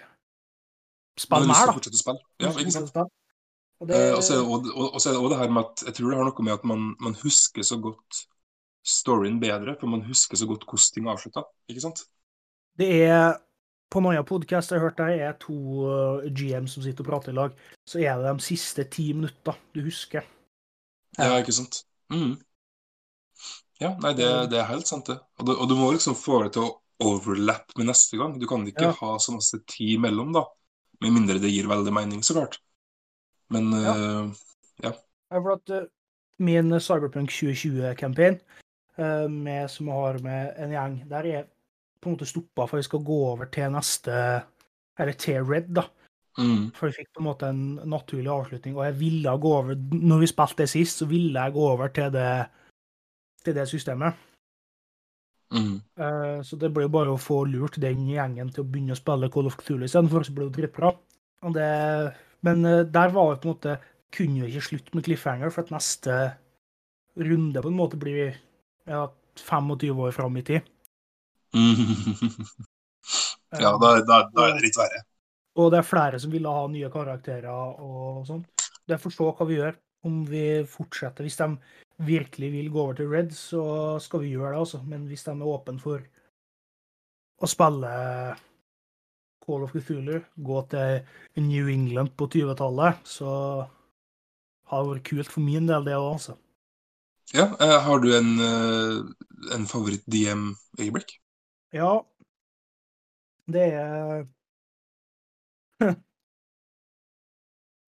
spille 1.21 1.51
mer, 1.51 1.69
da. 1.69 1.77
å 1.77 1.83
spille. 1.85 2.23
Du 2.41 2.47
Ja, 2.47 2.55
ikke 2.57 2.73
sant? 2.73 2.97
Og 3.83 3.89
det, 3.91 3.99
Eh, 3.99 4.15
og 4.15 4.23
så 4.23 5.11
er 5.11 5.17
det 5.17 5.21
det 5.21 5.31
det 5.35 5.41
her 5.43 5.51
med 5.51 5.65
at 5.67 5.83
jeg 5.87 5.95
tror 5.99 6.11
det 6.11 6.19
har 6.19 6.29
noe 6.31 6.47
med 6.47 6.55
at 6.55 6.65
man, 6.65 6.85
man 7.03 7.17
husker 7.21 7.67
så 7.67 7.77
godt 7.83 8.21
storyen 8.85 9.41
bedre, 9.41 9.77
for 9.81 9.91
man 9.91 10.05
husker 10.07 10.39
så 10.41 10.47
godt 10.47 10.65
hvordan 10.65 10.95
ting 10.95 11.09
avslutta. 11.11 11.45
Ikke 11.69 11.85
sant? 11.85 12.05
det 12.79 12.91
er 13.03 13.37
På 13.93 14.01
en 14.01 14.09
annen 14.11 14.27
podkast 14.27 14.73
jeg 14.75 14.83
hørt 14.83 14.99
der, 14.99 15.13
er 15.29 15.37
to 15.39 15.55
eh, 15.87 16.31
GM 16.35 16.67
som 16.71 16.83
sitter 16.83 17.05
og 17.05 17.11
prater 17.13 17.33
i 17.35 17.37
lag, 17.37 17.53
så 17.87 18.01
er 18.03 18.19
det 18.19 18.33
de 18.33 18.47
siste 18.47 18.87
ti 18.91 19.13
minutter 19.15 19.59
du 19.75 19.85
husker. 19.87 20.27
Ja, 21.19 21.37
ikke 21.39 21.55
sant? 21.55 21.85
Mm. 22.11 22.35
Ja, 23.83 23.93
nei, 24.03 24.15
det, 24.19 24.27
det 24.51 24.59
er 24.61 24.71
helt 24.71 24.89
sant, 24.91 25.07
det. 25.11 25.19
Og, 25.39 25.47
du. 25.47 25.53
og 25.55 25.69
du 25.71 25.77
må 25.79 25.93
liksom 25.95 26.17
få 26.19 26.43
det 26.45 26.55
til 26.57 26.67
å 26.67 26.73
overlappe 27.05 27.79
med 27.79 27.91
neste 27.91 28.19
gang. 28.19 28.37
Du 28.41 28.47
kan 28.51 28.67
ikke 28.67 28.91
Ja. 28.91 28.97
ha 29.01 29.15
så 29.23 29.35
masse 29.35 29.61
tid 29.67 29.97
imellom, 29.97 30.33
da. 30.35 30.45
Med 31.03 31.15
mindre 31.15 31.39
det 31.43 31.51
gir 31.53 31.67
veldig 31.71 31.93
mening, 31.95 32.23
så 32.27 32.35
klart. 32.39 32.61
Men 33.55 33.71
Ja. 33.79 33.95
Uh, 33.95 34.35
Ja, 34.83 34.91
for 35.41 35.53
at 35.55 35.71
uh, 35.71 35.87
min 36.43 36.75
Cyberpunk 36.81 37.31
2020-campaign, 37.31 38.41
uh, 38.99 39.67
som 39.71 39.87
jeg 39.91 39.95
har 39.95 40.19
med 40.23 40.55
en 40.59 40.75
gjeng, 40.75 40.97
der 41.11 41.29
er 41.31 41.45
på 42.05 42.11
en 42.11 42.17
måte 42.19 42.29
stoppa 42.29 42.67
for 42.69 42.81
vi 42.81 42.87
skal 42.87 43.03
gå 43.07 43.19
over 43.33 43.51
til 43.53 43.73
neste 43.75 44.15
Eller 44.99 45.17
til 45.19 45.43
Red, 45.43 45.73
da. 45.75 45.83
mm, 46.39 46.71
For 46.77 46.87
vi 46.87 46.99
fikk 47.01 47.09
på 47.15 47.23
en 47.23 47.27
måte 47.27 47.49
en 47.51 47.63
naturlig 47.91 48.31
avslutning. 48.31 48.77
Og 48.77 48.85
jeg 48.87 48.99
ville 49.01 49.39
gå 49.43 49.55
over 49.57 49.75
Når 49.75 50.21
vi 50.23 50.27
spilte 50.31 50.63
det 50.63 50.69
sist, 50.71 50.99
så 51.03 51.07
ville 51.11 51.41
jeg 51.41 51.53
gå 51.57 51.65
over 51.73 51.89
til 51.89 52.13
det, 52.15 52.47
til 53.45 53.55
det 53.55 53.69
systemet. 53.69 54.15
mm. 55.51 55.81
Eh, 55.99 56.43
Så 56.43 56.57
det 56.59 56.73
ble 56.75 56.87
jo 56.87 56.93
bare 56.95 57.15
å 57.15 57.21
få 57.21 57.45
lurt 57.49 57.81
den 57.81 58.07
gjengen 58.09 58.53
til 58.53 58.65
å 58.65 58.69
begynne 58.69 58.95
å 58.95 59.01
spille 59.01 59.31
Call 59.31 59.47
of 59.51 59.57
Cthulhu 59.57 59.85
istedenfor, 59.85 60.25
så 60.25 60.35
ble 60.35 60.49
det 60.51 60.57
dritbra. 60.59 60.93
Det, 61.55 62.15
men 62.43 62.65
eh, 62.65 62.85
der 62.85 63.11
var 63.13 63.35
det 63.35 63.43
på 63.43 63.49
en 63.49 63.55
måte 63.57 63.77
Kunne 64.15 64.45
vi 64.45 64.53
ikke 64.53 64.69
slutte 64.69 64.95
med 64.95 65.05
cliffhanger, 65.05 65.51
for 65.51 65.65
at 65.65 65.71
neste 65.75 66.15
runde 67.19 67.63
på 67.63 67.69
en 67.69 67.77
måte 67.79 67.99
blir 67.99 68.37
ja, 68.87 69.09
25 69.43 69.99
år 70.07 70.13
fram 70.15 70.37
i 70.39 70.43
tid. 70.47 70.63
Mm. 71.55 72.45
Ja, 73.55 73.75
da, 73.79 73.91
da, 74.01 74.17
da 74.33 74.47
er 74.49 74.57
det 74.57 74.65
litt 74.65 74.79
verre. 74.79 75.03
Og 75.61 75.69
det 75.71 75.79
er 75.81 75.87
flere 75.87 76.19
som 76.19 76.33
ville 76.33 76.51
ha 76.51 76.65
nye 76.71 76.89
karakterer 76.91 77.51
og 77.53 78.25
sånn. 78.27 78.43
Det 78.89 78.99
får 78.99 79.15
se 79.15 79.27
hva 79.29 79.47
vi 79.47 79.59
gjør. 79.61 79.77
Om 80.05 80.17
vi 80.29 80.45
fortsetter. 80.69 81.25
Hvis 81.25 81.39
de 81.39 81.47
virkelig 82.05 82.51
vil 82.53 82.73
gå 82.73 82.81
over 82.83 82.99
til 82.99 83.09
Red, 83.13 83.31
så 83.37 83.63
skal 84.03 84.25
vi 84.25 84.35
gjøre 84.35 84.53
det, 84.53 84.65
altså. 84.65 84.83
Men 84.85 85.07
hvis 85.09 85.25
de 85.25 85.33
er 85.33 85.53
åpne 85.53 85.81
for 85.81 86.03
å 87.41 87.49
spille 87.49 87.93
Call 89.45 89.65
of 89.65 89.73
Cthulhu, 89.73 90.19
gå 90.49 90.61
til 90.73 91.45
New 91.45 91.71
England 91.73 92.13
på 92.19 92.29
20-tallet, 92.35 93.01
så 93.09 93.31
har 94.69 94.83
det 94.83 94.91
vært 94.91 95.09
kult 95.09 95.33
for 95.33 95.45
min 95.45 95.69
del, 95.71 95.87
det 95.87 95.97
òg, 95.97 96.11
altså. 96.19 96.37
Ja, 97.33 97.49
eh, 97.57 97.79
har 97.87 98.01
du 98.05 98.11
en, 98.17 98.33
eh, 98.45 98.99
en 99.57 99.69
favoritt-DM-øyeblikk? 99.69 101.17
Ja, 101.75 102.05
det 103.51 103.65
er 103.75 104.27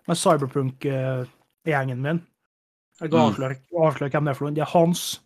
Med 0.07 0.19
Cyberpunk-gjengen 0.19 2.03
min. 2.03 2.21
Jeg 3.01 3.11
kan 3.11 3.19
Mm. 3.19 3.27
avsløre, 3.31 3.57
avsløre 3.77 4.11
hvem 4.11 4.25
det 4.25 4.31
er 4.31 4.35
for 4.39 4.45
noen. 4.47 4.55
Det 4.57 4.63
er 4.65 4.71
Hans, 4.73 5.21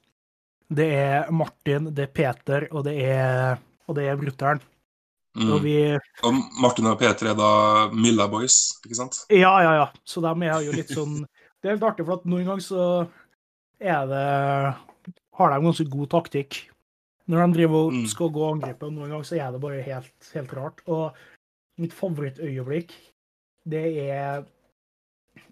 det 0.70 0.86
er 0.94 1.30
Martin, 1.30 1.90
det 1.94 2.02
er 2.08 2.12
Peter, 2.14 2.66
og 2.72 2.84
det 2.84 2.96
er, 3.04 3.58
og 3.88 3.94
det 3.96 4.04
er 4.08 4.16
brutter'n. 4.16 4.60
Mm. 5.36 5.52
Og 5.54 5.60
vi 5.62 5.74
Og 6.26 6.34
Martin 6.60 6.86
og 6.90 6.98
Peter 6.98 7.28
er 7.30 7.34
da 7.38 7.88
Milla 7.94 8.26
Boys, 8.26 8.80
ikke 8.84 8.96
sant? 8.98 9.20
Ja, 9.30 9.52
ja, 9.62 9.74
ja. 9.78 9.86
Så 10.04 10.20
de 10.20 10.32
er 10.48 10.60
jo 10.66 10.72
litt 10.72 10.90
sånn 10.90 11.20
Det 11.62 11.68
er 11.68 11.74
litt 11.76 11.84
artig, 11.84 12.06
for 12.06 12.14
at 12.16 12.24
noen 12.24 12.46
ganger 12.48 12.64
så 12.64 13.08
er 13.78 14.06
det 14.08 14.74
Har 15.36 15.50
de 15.52 15.60
ganske 15.66 15.84
god 15.92 16.08
taktikk. 16.10 16.69
Når 17.30 17.44
de 17.46 17.54
driver 17.58 17.84
og 17.86 17.92
Mm. 17.94 18.06
skal 18.10 18.30
gå 18.34 18.40
og 18.42 18.56
angripe, 18.56 18.88
noen 18.90 19.10
ganger 19.12 19.26
så 19.28 19.36
er 19.38 19.52
det 19.54 19.60
bare 19.62 19.82
helt, 19.86 20.30
helt 20.34 20.52
rart. 20.56 20.80
Og 20.88 21.14
mitt 21.78 21.92
favorittøyeblikk, 21.94 22.92
det 23.68 23.84
er 24.10 24.44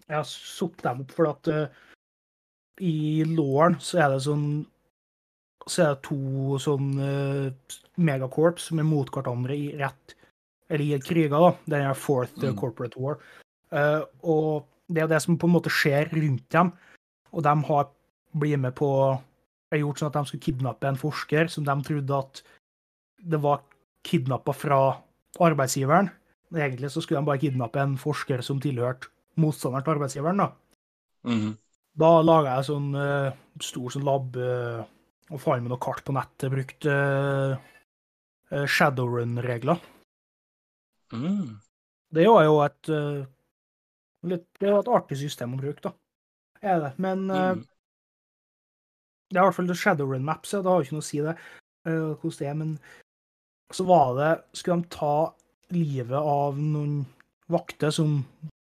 Jeg 0.09 0.17
har 0.17 0.25
sopt 0.25 0.83
dem 0.83 1.03
opp 1.05 1.11
for 1.13 1.29
at 1.29 1.49
uh, 1.53 1.67
i 2.81 3.23
låren 3.29 3.77
så 3.79 3.99
er 4.01 4.09
det 4.15 4.23
sånn 4.25 4.67
så 5.69 5.83
er 5.85 5.91
det 5.95 6.03
to 6.09 6.57
sånn 6.59 6.95
uh, 6.99 7.51
megakorps 8.01 8.71
som 8.71 8.79
er 8.81 8.89
mot 8.89 9.11
hverandre 9.13 9.53
i 9.53 9.77
rett 9.77 10.15
Eller 10.71 10.97
i 10.97 10.99
kriger, 11.01 11.31
da. 11.31 11.51
Den 11.67 11.87
er 11.91 11.95
fourth 11.95 12.43
eh, 12.43 12.51
Mm. 12.51 12.57
corporate 12.59 12.97
war. 13.01 13.19
Uh, 13.73 14.03
og 14.23 14.67
det 14.91 15.03
er 15.03 15.07
det 15.09 15.23
som 15.23 15.37
på 15.39 15.47
en 15.47 15.53
måte 15.55 15.71
skjer 15.71 16.09
rundt 16.13 16.49
dem. 16.51 16.73
Og 17.33 17.43
de 17.43 17.55
har 17.69 17.89
blitt 18.37 18.59
med 18.61 18.75
på 18.75 19.21
har 19.73 19.83
gjort 19.83 20.01
sånn 20.01 20.11
at 20.11 20.17
de 20.19 20.31
skulle 20.31 20.47
kidnappe 20.47 20.89
en 20.89 21.01
forsker 21.01 21.51
som 21.53 21.67
de 21.67 21.77
trodde 21.85 22.19
at 22.19 22.43
det 23.19 23.41
var 23.43 23.63
kidnappa 24.07 24.55
fra 24.57 24.81
arbeidsgiveren. 25.45 26.11
Egentlig 26.55 26.91
så 26.95 27.03
skulle 27.05 27.21
de 27.21 27.29
bare 27.29 27.43
kidnappe 27.43 27.81
en 27.83 27.97
forsker 28.01 28.41
som 28.47 28.61
tilhørte 28.63 29.11
motstanderen 29.39 29.85
til 29.85 29.97
arbeidsgiveren. 29.97 30.45
Da 30.45 30.53
Mhm. 31.29 31.57
Da 31.99 32.23
laga 32.23 32.55
jeg 32.57 32.69
sånn 32.69 32.95
uh, 32.95 33.33
stor 33.61 33.91
sånn 33.91 34.05
lab 34.07 34.37
uh, 34.37 34.85
og 35.33 35.41
fant 35.43 35.61
med 35.65 35.73
noe 35.73 35.81
kart 35.83 36.05
på 36.07 36.15
nettet. 36.15 36.53
Brukte 36.53 36.93
uh, 36.95 38.67
Shadowrun-regler. 38.67 39.81
Mm. 41.13 41.59
Det 42.15 42.29
var 42.29 42.45
jo 42.45 42.61
et 42.65 42.89
eh, 42.89 43.27
litt, 44.29 44.47
Det 44.61 44.71
var 44.71 44.81
et 44.81 44.93
artig 44.99 45.19
system 45.21 45.57
å 45.57 45.61
bruke, 45.61 45.83
da. 45.83 45.93
Er 46.63 46.81
det. 46.81 46.93
Men 46.99 47.31
eh, 47.31 47.51
Mm. 47.59 47.65
Det 49.29 49.37
er 49.37 49.43
i 49.43 49.47
hvert 49.49 49.59
fall 49.59 49.75
Shadowrun 49.77 50.25
Maps, 50.25 50.55
ja. 50.55 50.63
Det 50.63 50.71
har 50.71 50.81
jo 50.81 50.87
ikke 50.87 50.97
noe 50.97 51.05
å 51.05 51.09
si 51.09 51.21
det 51.25 51.35
uh, 51.37 52.15
hvordan 52.17 52.39
det 52.39 52.49
er. 52.49 52.57
Men 52.57 52.73
så 53.75 53.85
var 53.89 54.15
det 54.17 54.31
Skulle 54.57 54.81
de 54.81 54.95
ta 54.95 55.15
livet 55.77 56.17
av 56.17 56.57
noen 56.57 57.03
vakter 57.53 57.93
som 57.93 58.23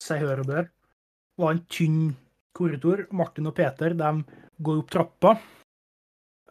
seg 0.03 0.25
hør 0.25 0.43
og 0.43 0.51
bør? 0.51 0.69
Var 1.39 1.55
en 1.55 1.63
tynn 1.71 2.03
korridor. 2.57 3.05
Martin 3.15 3.47
og 3.47 3.55
Peter 3.55 3.95
de 3.95 4.11
går 4.61 4.83
opp 4.83 4.91
trappa. 4.91 5.35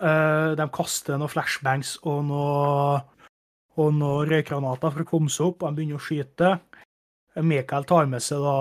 Uh, 0.00 0.56
de 0.56 0.68
kaster 0.72 1.20
noen 1.20 1.32
flashbangs 1.32 1.98
og 2.08 2.22
noe 2.30 3.00
og 3.80 3.94
noen 3.96 4.28
røykgranater 4.28 4.92
for 4.92 5.04
å 5.04 5.08
komme 5.08 5.32
seg 5.32 5.52
opp. 5.52 5.62
og 5.62 5.70
De 5.70 5.80
begynner 5.80 6.00
å 6.00 6.04
skyte. 6.04 6.54
Michael 7.40 7.86
tar 7.88 8.08
med 8.10 8.24
seg 8.24 8.42
da 8.42 8.56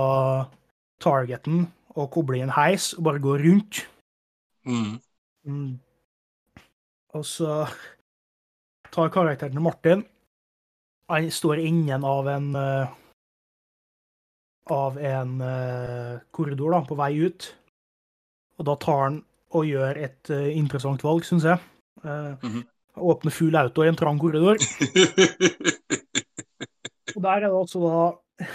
targeten 1.02 1.66
og 1.96 2.10
kobler 2.14 2.40
i 2.40 2.44
en 2.46 2.54
heis 2.54 2.92
og 2.98 3.08
bare 3.08 3.24
går 3.24 3.44
rundt. 3.48 3.82
Mm. 4.68 5.00
Mm. 5.48 5.80
Og 7.18 7.26
så 7.26 7.66
tar 8.94 9.12
karakteren 9.14 9.56
til 9.56 9.64
Martin 9.64 10.04
Han 11.10 11.30
står 11.32 11.62
innen 11.64 12.04
av 12.06 12.28
en 12.30 12.50
eh, 12.56 12.92
av 14.70 15.00
en 15.02 15.42
eh, 15.42 16.20
korridor 16.32 16.76
da, 16.76 16.84
på 16.86 16.98
vei 17.00 17.16
ut. 17.26 17.48
Og 18.60 18.68
da 18.68 18.76
tar 18.78 19.00
han 19.08 19.16
og 19.58 19.66
gjør 19.66 19.98
et 19.98 20.30
eh, 20.30 20.52
interessant 20.54 21.02
valg, 21.04 21.26
syns 21.26 21.48
jeg. 21.50 21.58
Mm 22.04 22.38
-hmm. 22.42 22.64
Åpner 22.96 23.32
full 23.32 23.56
auto 23.56 23.84
i 23.84 23.88
en 23.88 23.96
trang 23.96 24.20
korridor. 24.20 24.56
Og 27.16 27.24
der 27.24 27.30
er 27.30 27.40
det 27.40 27.60
altså 27.60 27.80
da 27.80 28.46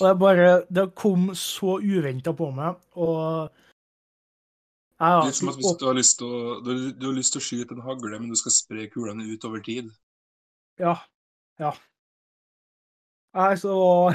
det 0.00 0.08
er 0.10 0.14
bare 0.14 0.62
Det 0.74 0.94
kom 0.94 1.34
så 1.34 1.78
uventa 1.78 2.32
på 2.32 2.50
meg, 2.50 2.74
og 2.92 3.50
jeg, 5.10 5.30
Litt 5.30 5.38
som 5.38 5.50
at 5.52 5.58
hvis 5.60 5.76
du 5.80 5.84
har 5.86 5.96
lyst 5.98 6.18
til 6.20 6.28
å, 6.28 6.42
du, 6.64 6.70
du 6.92 7.06
har 7.08 7.16
lyst 7.16 7.34
til 7.34 7.42
å 7.42 7.46
skyte 7.46 7.76
en 7.76 7.84
hagle, 7.86 8.20
men 8.20 8.30
du 8.32 8.38
skal 8.38 8.54
spre 8.54 8.86
kulene 8.92 9.26
ut 9.28 9.46
over 9.48 9.62
tid. 9.64 9.90
Ja. 10.80 10.96
Ja. 11.62 11.72
Nei, 13.34 13.52
så 13.58 13.74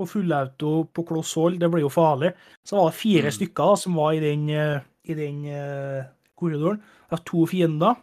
Og 0.00 0.08
fullauto 0.08 0.86
på 0.88 1.02
kloss 1.04 1.34
hold, 1.36 1.58
det 1.60 1.68
blir 1.68 1.82
jo 1.84 1.90
farlig. 1.92 2.30
Så 2.64 2.78
var 2.78 2.86
det 2.88 2.96
fire 2.96 3.28
Mm. 3.28 3.34
stykker 3.36 3.72
da, 3.72 3.76
som 3.76 3.98
var 4.00 4.14
i 4.16 4.22
den, 4.24 4.48
eh, 4.48 4.80
i 5.04 5.14
den 5.14 5.42
uh, 5.44 6.06
korridoren. 6.38 6.78
Det 6.80 7.12
var 7.12 7.20
to 7.28 7.44
fiender. 7.46 7.94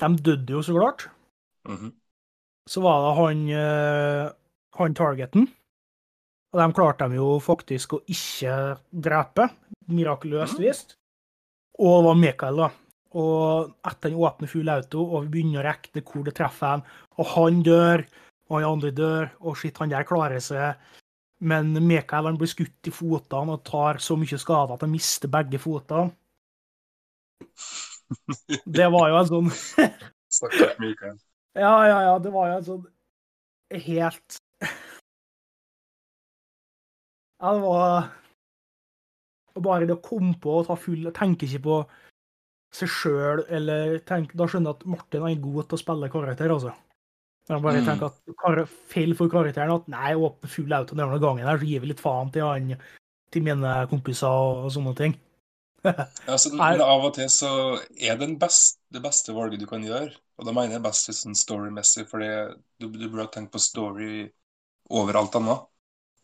De 0.00 0.08
døde 0.24 0.54
jo 0.56 0.62
så 0.62 0.72
klart. 0.72 1.08
Mhm. 1.68 1.92
Så 2.68 2.80
var 2.80 2.96
det 3.04 3.16
han, 3.18 3.38
uh, 3.52 4.32
han 4.78 4.94
targeten. 4.94 5.48
Og 6.54 6.60
de 6.62 6.66
klarte 6.72 7.08
de 7.10 7.18
jo 7.18 7.38
faktisk 7.44 7.92
å 7.98 8.02
ikke 8.08 8.52
drepe, 8.92 9.50
mirakuløst 9.92 10.56
Mhm. 10.58 10.64
vist. 10.64 10.94
Og 11.78 12.02
det 12.02 12.06
var 12.08 12.14
Mikael, 12.14 12.56
da. 12.56 12.70
Og 13.14 13.74
etter 13.84 14.10
han 14.10 14.18
åpner 14.20 14.48
full 14.48 14.68
auto, 14.68 15.04
og 15.04 15.24
vi 15.24 15.28
begynner 15.42 15.62
å 15.62 15.66
regne 15.68 16.02
hvor 16.04 16.24
det 16.24 16.34
treffer 16.34 16.66
han, 16.66 16.82
og 17.18 17.26
han 17.26 17.62
dør, 17.62 18.04
og 18.50 18.60
han 18.60 18.70
andre 18.72 18.90
dør, 18.92 19.30
og 19.40 19.56
shit, 19.56 19.76
han 19.78 19.88
der 19.90 20.04
klarer 20.04 20.40
seg. 20.40 20.76
Men 21.40 21.72
Mikael 21.86 22.24
han 22.24 22.36
blir 22.36 22.48
skutt 22.50 22.86
i 22.86 22.90
fotene 22.90 23.52
og 23.52 23.62
tar 23.64 23.94
så 24.02 24.16
mye 24.18 24.38
skade 24.38 24.72
at 24.74 24.80
han 24.80 24.90
mister 24.90 25.28
begge 25.28 25.58
fotene. 25.58 26.12
Det 28.66 28.88
var 28.90 29.08
jo 29.10 29.16
en 29.20 29.28
sånn 29.28 29.50
Stakkars 30.30 30.78
Mikael. 30.80 31.18
Ja, 31.58 31.72
ja, 31.88 32.00
ja, 32.02 32.18
det 32.22 32.30
var 32.30 32.46
jo 32.50 32.56
en 32.58 32.64
sånn 32.64 32.84
helt 33.82 34.36
Ja, 37.38 37.52
det 37.54 37.62
var 37.62 38.08
og 39.58 39.64
Bare 39.66 39.86
det 39.88 39.96
å 39.96 40.02
komme 40.02 40.36
på 40.42 40.60
og 40.60 40.68
ta 40.68 40.76
full 40.78 41.08
Tenke 41.16 41.48
ikke 41.48 41.64
på 41.64 41.78
seg 42.78 42.90
sjøl, 42.92 43.40
eller 43.48 43.96
tenk, 44.04 44.34
Da 44.36 44.44
skjønner 44.44 44.74
jeg 44.74 44.76
at 44.76 44.88
Martin 44.92 45.24
er 45.24 45.38
god 45.40 45.70
til 45.70 45.78
å 45.78 45.80
spille 45.80 46.10
karakter, 46.12 46.52
altså. 46.52 46.74
Når 47.48 47.54
han 47.56 47.62
bare 47.64 47.80
Mm. 47.80 47.86
tenker 47.86 48.06
at 48.10 48.36
kar 48.42 48.58
feil 48.92 49.14
for 49.16 49.32
karakteren 49.32 49.72
at 49.72 49.88
nei, 49.88 50.12
åpne 50.12 50.50
full 50.52 50.74
auto 50.76 50.94
denne 50.94 51.18
gangen 51.22 51.46
her, 51.48 51.56
så 51.56 51.64
gir 51.64 51.80
vi 51.80 51.88
litt 51.88 52.02
faen 52.04 52.30
til 52.30 52.44
han, 52.44 52.74
til 53.32 53.42
mine 53.46 53.72
kompiser 53.88 54.28
og, 54.28 54.68
sånne 54.74 54.94
ting. 54.98 55.16
Ja, 56.28 56.36
så, 56.36 56.52
men 56.52 56.82
av 56.84 57.06
og 57.08 57.14
til 57.16 57.30
så 57.32 57.80
er 57.96 58.20
den 58.20 58.36
best, 58.38 58.82
det 58.92 59.00
beste 59.00 59.32
valget 59.32 59.60
du 59.62 59.66
kan 59.70 59.80
gjøre, 59.86 60.12
og 60.36 60.44
da 60.44 60.52
mener 60.52 60.76
jeg 60.76 60.84
best 60.84 61.08
sånn 61.22 61.38
storymessig, 61.38 62.04
for 62.10 62.20
du, 62.20 62.84
du 62.84 63.08
burde 63.08 63.30
tenke 63.32 63.54
på 63.56 63.62
story 63.64 64.28
overalt 64.90 65.40
annet, 65.40 65.64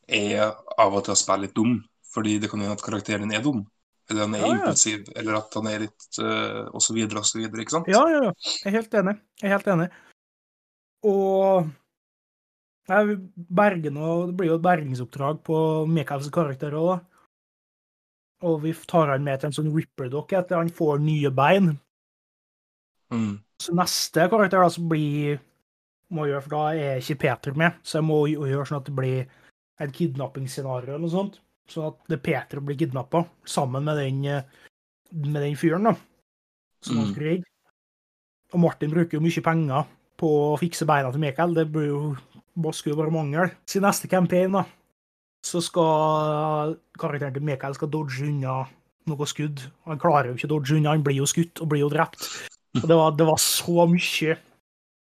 er 0.09 0.50
av 0.78 0.94
og 0.94 1.05
til 1.07 1.14
å 1.14 1.18
spille 1.18 1.46
litt 1.46 1.55
dum, 1.57 1.78
fordi 2.14 2.38
det 2.42 2.50
kan 2.50 2.62
hende 2.62 2.76
at 2.76 2.84
karakteren 2.84 3.26
din 3.26 3.36
er 3.38 3.44
dum, 3.44 3.62
eller 4.11 4.26
han 4.26 4.34
er 4.36 4.42
Ja, 4.44 4.48
ja. 4.48 4.59
impulsiv, 4.59 5.07
eller 5.16 5.38
at 5.40 5.55
han 5.55 5.70
er 5.70 5.86
litt, 5.86 6.09
uh, 6.20 6.66
og 6.70 6.82
så 6.84 6.96
videre, 6.96 7.22
og 7.22 7.28
så 7.28 7.40
videre, 7.40 7.64
ikke 7.64 7.78
sant? 7.78 7.88
Ja, 7.90 8.02
ja, 8.11 8.26
ja. 8.28 8.34
Jeg 8.64 8.70
er 8.70 8.76
helt 8.78 8.98
enig. 9.00 9.16
Jeg 9.40 9.48
er 9.48 9.57
helt 9.57 9.72
enig. 9.74 9.88
Og 11.05 11.70
jeg 12.88 13.16
berger 13.34 13.92
nå, 13.92 14.26
Det 14.28 14.36
blir 14.36 14.50
jo 14.50 14.59
et 14.59 14.64
bergingsoppdrag 14.66 15.40
på 15.46 15.59
Michaels 15.88 16.28
karakter 16.32 16.76
òg, 16.76 16.90
da. 16.92 16.98
Og 18.44 18.61
vi 18.61 18.74
tar 18.74 19.09
han 19.09 19.24
med 19.24 19.40
til 19.40 19.48
en 19.48 19.57
sånn 19.57 19.72
Ripperdock 19.72 20.34
etter 20.36 20.61
han 20.61 20.68
får 20.68 21.00
nye 21.00 21.30
bein. 21.32 21.78
Mm. 23.14 23.38
Så 23.62 23.72
neste 23.72 24.26
karakter 24.28 24.61
da 24.61 24.68
som 24.72 24.88
blir 24.90 25.38
må 26.12 26.26
gjøre, 26.28 26.42
for 26.44 26.52
da 26.52 26.64
er 26.76 27.00
ikke 27.00 27.22
Peter 27.22 27.57
med, 27.57 27.78
så 27.82 27.98
jeg 27.98 28.07
må 28.07 28.18
gjøre 28.28 28.66
sånn 28.68 28.82
at 28.82 28.90
det 28.90 28.96
blir 28.96 29.24
et 29.80 29.92
kidnappingsscenario 29.92 30.94
eller 30.94 31.02
noe 31.06 31.10
sånt. 31.12 31.40
Sånn 31.70 31.88
at 31.88 31.98
det 32.12 32.22
Peter 32.22 32.60
blir 32.60 32.76
kidnappa, 32.76 33.24
sammen 33.48 33.84
med 33.84 33.96
den, 33.96 34.24
eh, 34.24 34.42
med 35.12 35.40
den 35.42 35.56
fyren, 35.56 35.84
da. 35.84 35.94
Som 36.82 36.98
han 36.98 37.06
Mm. 37.06 37.12
skulle 37.14 37.30
redde. 37.30 37.44
Og 38.52 38.60
Martin 38.60 38.90
bruker 38.90 39.12
jo 39.18 39.20
mye 39.20 39.42
penger 39.42 39.86
på 40.18 40.28
å 40.54 40.58
fikse 40.58 40.86
beina 40.86 41.10
til 41.10 41.20
Mikael. 41.20 41.54
Det 41.54 41.72
blir 41.72 41.86
jo 41.88 42.16
skulle 42.72 42.96
bare 42.96 43.10
mangle. 43.10 43.50
Sin 43.66 43.82
neste 43.82 44.08
campaign, 44.08 44.52
da, 44.52 44.64
så 45.44 45.60
skal 45.62 46.76
karakteren 46.96 47.34
til 47.34 47.42
Mikael 47.42 47.74
skal 47.74 47.88
dodge 47.88 48.22
unna 48.22 48.68
noe 49.06 49.26
skudd. 49.26 49.60
Han 49.86 49.98
klarer 49.98 50.26
jo 50.26 50.34
ikke 50.34 50.48
å 50.48 50.54
dodge 50.60 50.76
unna, 50.76 50.90
han 50.90 51.02
blir 51.02 51.16
jo 51.16 51.24
skutt 51.24 51.60
og 51.60 51.68
blir 51.68 51.80
jo 51.80 51.90
drept. 51.90 52.28
Og 52.76 52.82
det 52.88 52.96
var, 52.96 53.10
det 53.12 53.26
var 53.26 53.36
så 53.36 53.88
mye. 53.88 54.38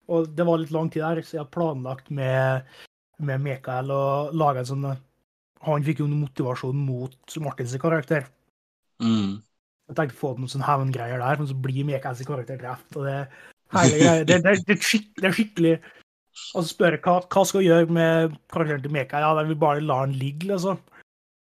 Og 0.09 0.35
det 0.35 0.47
var 0.47 0.59
litt 0.59 0.71
lang 0.73 0.91
tid 0.91 1.03
der, 1.03 1.23
så 1.23 1.33
jeg 1.37 1.45
har 1.45 1.53
planlagt 1.53 2.11
med, 2.11 2.65
med 3.19 3.43
Mikael 3.43 3.91
og 3.95 4.35
lage 4.37 4.63
en 4.63 4.69
sånn 4.69 4.89
Han 5.67 5.85
fikk 5.87 6.03
jo 6.03 6.07
noen 6.07 6.23
motivasjon 6.29 6.83
mot 6.87 7.37
Martins 7.43 7.75
karakter. 7.83 8.29
Mm. 9.03 9.41
Jeg 9.89 9.97
tenkte 9.99 10.15
å 10.15 10.21
få 10.21 10.31
noen 10.37 10.51
sånne 10.53 10.69
hevngreier 10.69 11.19
der, 11.23 11.41
men 11.41 11.49
så 11.51 11.57
blir 11.59 11.87
Mikaels 11.89 12.23
karakter 12.29 12.61
drept. 12.61 12.95
og 12.95 13.09
det 13.09 13.17
er 13.19 13.27
greia, 13.73 14.13
det, 14.23 14.27
det, 14.29 14.37
det, 14.45 14.77
er 14.77 15.03
det 15.25 15.33
skikkelig 15.35 15.75
Og 16.55 16.63
så 16.63 16.69
spør 16.69 16.95
jeg 16.95 17.03
hva, 17.05 17.17
hva 17.27 17.45
skal 17.45 17.61
vi 17.61 17.67
gjøre 17.67 17.91
med 17.91 18.39
karakteren 18.53 18.85
til 18.85 18.95
Mikael. 18.95 19.27
Ja, 19.27 19.35
de 19.35 19.51
vil 19.51 19.61
bare 19.67 19.83
la 19.83 20.01
han 20.05 20.15
ligge, 20.15 20.53
liksom. 20.53 20.79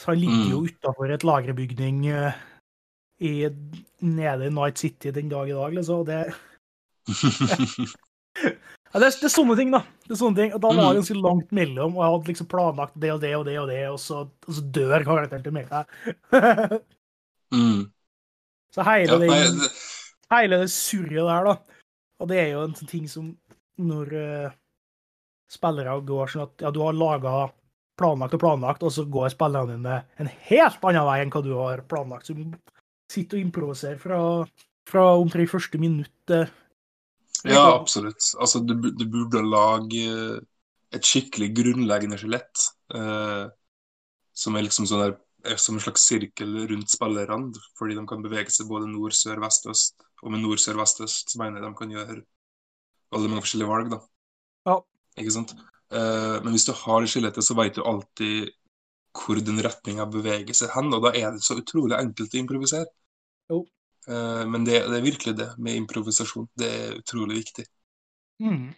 Så 0.03 0.13
han 0.13 0.21
ligger 0.21 0.51
jo 0.51 0.65
utafor 0.67 1.15
et 1.15 1.25
lagerbygning 1.25 2.05
eh, 2.11 2.41
i 3.23 3.33
nede 4.03 4.49
i 4.51 4.53
Night 4.53 4.83
City 4.83 5.15
den 5.15 5.33
dag 5.33 5.49
i 5.49 5.57
dag, 5.57 5.73
liksom. 5.79 6.05
Det, 6.05 6.21
ja, 8.93 9.01
det, 9.01 9.07
er, 9.09 9.15
det 9.23 9.29
er 9.29 9.33
sånne 9.33 9.57
ting, 9.59 9.71
da. 9.73 9.81
Det 10.07 10.15
er 10.15 10.21
sånne 10.21 10.39
ting. 10.39 10.53
Og 10.53 10.61
da 10.61 10.69
var 10.69 10.77
det 10.83 10.89
Mm. 10.93 10.99
ganske 11.01 11.17
langt 11.23 11.53
mellom, 11.53 11.97
og 11.97 12.03
jeg 12.05 12.13
hadde 12.13 12.31
liksom 12.33 12.49
planlagt 12.53 13.01
det 13.01 13.13
og 13.15 13.21
det 13.23 13.33
og 13.37 13.45
det, 13.49 13.59
og 13.63 13.69
det, 13.69 13.81
og 13.89 13.99
så, 14.01 14.23
og 14.49 14.57
så 14.59 14.65
dør 14.79 15.05
karakteren 15.07 15.45
til 15.47 15.53
meg. 15.57 15.71
mm. 17.57 17.81
så 18.75 18.85
hele 18.89 19.13
Ja, 19.13 19.19
det, 19.19 19.71
hele 20.33 20.59
det 20.65 20.71
surret 20.71 21.25
der, 21.25 21.49
da. 21.49 21.57
Og 22.23 22.29
det 22.31 22.39
er 22.39 22.53
jo 22.53 22.67
en 22.67 22.77
sånn 22.79 22.91
ting 22.93 23.09
som 23.11 23.33
når 23.83 24.13
uh, 24.13 24.53
spillere 25.51 25.97
går 26.07 26.31
sånn 26.33 26.45
at 26.47 26.63
ja, 26.63 26.71
du 26.71 26.81
har 26.85 26.95
laga 26.97 27.49
planlagt 27.99 28.37
og 28.37 28.41
planlagt, 28.45 28.85
og 28.87 28.93
så 28.95 29.05
går 29.09 29.33
spillerne 29.33 29.77
dine 29.77 29.99
en 30.21 30.31
helt 30.49 30.85
annen 30.89 31.07
vei 31.09 31.19
enn 31.23 31.33
hva 31.33 31.43
du 31.45 31.53
har 31.59 31.83
planlagt. 31.89 32.29
Så 32.29 32.37
du 32.37 32.45
sitter 33.13 33.39
og 33.41 33.47
improviserer 33.49 33.99
fra, 34.01 34.21
fra 34.89 35.03
omtrent 35.21 35.51
første 35.53 35.81
minutt. 35.81 36.15
eh. 36.33 36.49
Ja, 37.49 37.63
absolutt. 37.75 38.23
Altså, 38.39 38.61
du, 38.63 38.75
du 38.95 39.05
burde 39.11 39.43
lage 39.43 40.07
et 40.93 41.09
skikkelig 41.09 41.51
grunnleggende 41.57 42.19
skjelett. 42.21 42.67
Eh, 42.95 43.45
som 44.33 44.57
er 44.57 44.67
liksom 44.67 44.89
sånn 44.89 45.05
der, 45.07 45.17
er 45.53 45.59
som 45.61 45.77
en 45.77 45.83
slags 45.83 46.05
sirkel 46.07 46.55
rundt 46.71 46.93
spillerne, 46.93 47.51
fordi 47.79 47.99
de 47.99 48.07
kan 48.09 48.23
bevege 48.25 48.53
seg 48.55 48.71
både 48.71 48.89
nord, 48.91 49.17
sør, 49.17 49.43
vest, 49.43 49.67
øst. 49.73 50.07
Og 50.23 50.33
med 50.33 50.45
nord, 50.45 50.63
sør, 50.63 50.79
vest, 50.81 51.03
øst 51.05 51.35
så 51.35 51.41
mener 51.41 51.61
jeg 51.61 51.67
de 51.67 51.79
kan 51.81 51.93
gjøre 51.97 52.19
veldig 53.13 53.31
mange 53.33 53.45
forskjellige 53.45 53.73
valg, 53.73 53.93
da. 53.93 54.01
Ja. 54.71 54.79
Ikke 55.21 55.35
sant? 55.35 55.55
Eh, 55.93 56.39
men 56.45 56.55
hvis 56.55 56.69
du 56.69 56.73
har 56.79 57.03
det 57.03 57.13
skjelettet, 57.13 57.45
så 57.45 57.57
vet 57.59 57.77
du 57.77 57.85
alltid 57.85 58.53
hvor 59.13 59.41
den 59.45 59.61
retninga 59.61 60.07
beveger 60.09 60.57
seg 60.57 60.73
hen, 60.73 60.89
og 60.97 61.05
da 61.05 61.13
er 61.13 61.35
det 61.35 61.45
så 61.45 61.59
utrolig 61.61 61.99
enkelt 61.99 62.33
å 62.33 62.41
improvisere. 62.41 62.89
Jo. 63.53 63.65
Eh, 64.09 64.43
men 64.51 64.65
det, 64.67 64.81
det 64.91 64.99
er 64.99 65.05
virkelig 65.07 65.37
det 65.39 65.51
med 65.59 65.79
improvisasjon. 65.83 66.49
Det 66.59 66.71
er 66.79 66.97
utrolig 66.99 67.43
viktig. 67.43 67.67
Mm. 68.43 68.73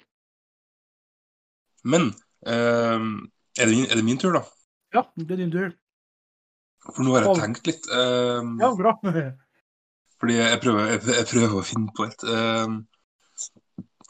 Men 1.85 2.09
eh, 2.47 3.01
er, 3.61 3.67
det 3.67 3.73
min, 3.77 3.87
er 3.91 3.97
det 4.01 4.05
min 4.05 4.21
tur, 4.21 4.37
da? 4.37 4.45
Ja, 4.95 5.03
det 5.17 5.31
er 5.31 5.43
din 5.43 5.53
tur. 5.55 5.73
For 6.85 7.01
nå 7.05 7.15
har 7.17 7.27
jeg 7.27 7.39
tenkt 7.41 7.71
litt. 7.71 7.89
eh, 7.89 8.51
Ja, 8.61 8.73
bra. 8.77 8.97
Fordi 10.21 10.37
jeg 10.39 10.61
prøver, 10.63 10.91
jeg, 10.95 11.01
jeg 11.19 11.27
prøver 11.31 11.57
å 11.61 11.65
finne 11.67 11.95
på 11.97 12.07
et. 12.09 12.27
eh, 12.29 12.77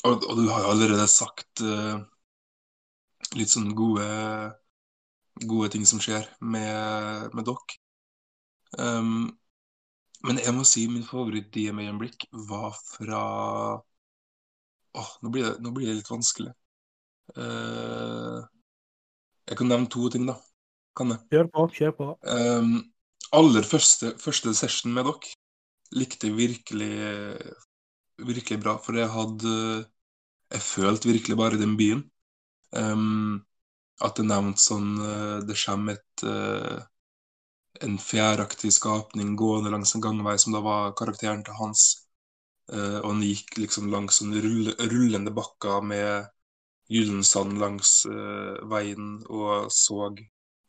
og, 0.04 0.26
og 0.28 0.36
du 0.36 0.44
har 0.50 0.66
jo 0.66 0.72
allerede 0.74 1.06
sagt 1.10 1.62
eh, 1.64 1.96
litt 3.38 3.50
sånn 3.50 3.72
gode, 3.78 4.04
gode 5.50 5.70
ting 5.74 5.86
som 5.88 6.02
skjer 6.02 6.26
med, 6.40 7.30
med 7.34 7.48
dere. 7.48 7.78
Um, 8.78 9.30
men 10.24 10.40
jeg 10.40 10.54
må 10.56 10.64
si 10.68 10.86
min 10.88 11.04
favoritt-DMA-øyeblikk 11.06 12.28
var 12.48 12.72
fra 12.78 13.20
Åh, 14.94 15.08
nå 15.24 15.30
blir 15.34 15.48
det, 15.48 15.54
nå 15.58 15.72
blir 15.74 15.88
det 15.90 15.96
litt 15.98 16.10
vanskelig. 16.10 16.52
Uh, 17.34 18.44
jeg 19.48 19.58
kan 19.58 19.66
nevne 19.72 19.90
to 19.90 20.06
ting, 20.12 20.28
da. 20.28 20.36
Kan 20.94 21.10
jeg? 21.10 21.24
Kjør 21.34 21.48
på, 21.50 21.64
kjør 21.74 21.94
på. 21.98 22.06
Um, 22.30 22.76
aller 23.34 23.66
første, 23.66 24.12
første 24.22 24.54
session 24.54 24.94
med 24.94 25.08
dere 25.08 25.34
likte 25.98 26.30
jeg 26.30 26.38
virkelig 26.38 26.92
virkelig 28.22 28.60
bra, 28.62 28.76
for 28.78 28.98
jeg 28.98 29.10
hadde 29.10 29.56
Jeg 30.52 30.62
følte 30.62 31.08
virkelig 31.08 31.36
bare 31.36 31.58
den 31.58 31.76
byen. 31.76 32.04
Um, 32.70 33.44
at 34.02 34.16
det 34.18 34.26
nevnte 34.26 34.60
sånn 34.60 34.98
uh, 34.98 35.38
Det 35.46 35.56
kommer 35.58 35.94
et 35.94 36.24
uh, 36.26 36.82
en 37.82 37.96
fjæraktig 37.98 38.70
skapning 38.74 39.34
gående 39.36 39.72
langs 39.72 39.94
en 39.94 40.02
gangvei 40.04 40.36
som 40.38 40.54
da 40.54 40.60
var 40.62 40.94
karakteren 40.98 41.42
til 41.44 41.56
Hans. 41.58 42.04
Uh, 42.72 43.00
og 43.02 43.10
han 43.10 43.24
gikk 43.26 43.58
liksom 43.60 43.90
langs 43.92 44.20
sånne 44.20 44.40
rulle, 44.40 44.72
rullende 44.88 45.34
bakker 45.36 45.82
med 45.84 46.30
gyllen 46.88 47.24
sand 47.26 47.58
langs 47.60 48.04
uh, 48.08 48.56
veien 48.70 49.18
og 49.28 49.68
så 49.72 50.14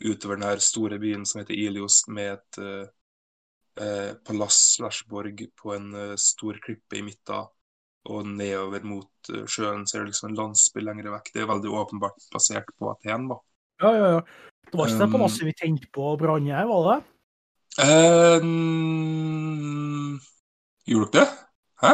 utover 0.04 0.36
den 0.36 0.48
her 0.50 0.64
store 0.64 1.00
byen 1.00 1.24
som 1.26 1.40
heter 1.40 1.56
Ilios, 1.56 2.02
med 2.12 2.34
et 2.34 2.60
uh, 2.60 4.12
palass 4.28 4.60
slash 4.76 5.08
borg 5.08 5.40
på 5.56 5.74
en 5.76 6.18
stor 6.20 6.60
klippe 6.64 7.00
i 7.00 7.04
midten, 7.04 7.48
og 8.08 8.28
nedover 8.28 8.84
mot 8.88 9.32
sjøen 9.52 9.84
så 9.88 9.98
er 9.98 10.04
det 10.04 10.12
liksom 10.14 10.30
en 10.30 10.38
landsby 10.40 10.84
lenger 10.84 11.10
vekk. 11.12 11.32
Det 11.34 11.42
er 11.44 11.50
veldig 11.50 11.74
åpenbart 11.80 12.28
basert 12.32 12.70
på 12.80 12.92
Aten, 12.92 13.28
da. 13.32 13.40
Ja, 13.84 13.92
ja, 13.92 14.08
ja. 14.16 14.22
Det 14.66 14.78
var 14.80 14.88
ikke 14.90 15.02
det 15.02 15.08
Um, 15.14 15.22
masse 15.22 15.46
vi 15.46 15.54
tenkte 15.56 15.88
på 15.94 16.02
å 16.12 16.18
brenne 16.20 16.56
her, 16.56 16.68
var 16.70 16.82
det? 16.88 16.98
Um, 18.46 19.36
gjorde 20.88 21.12
dere 21.12 21.26
det? 21.26 21.28
Hæ? 21.84 21.92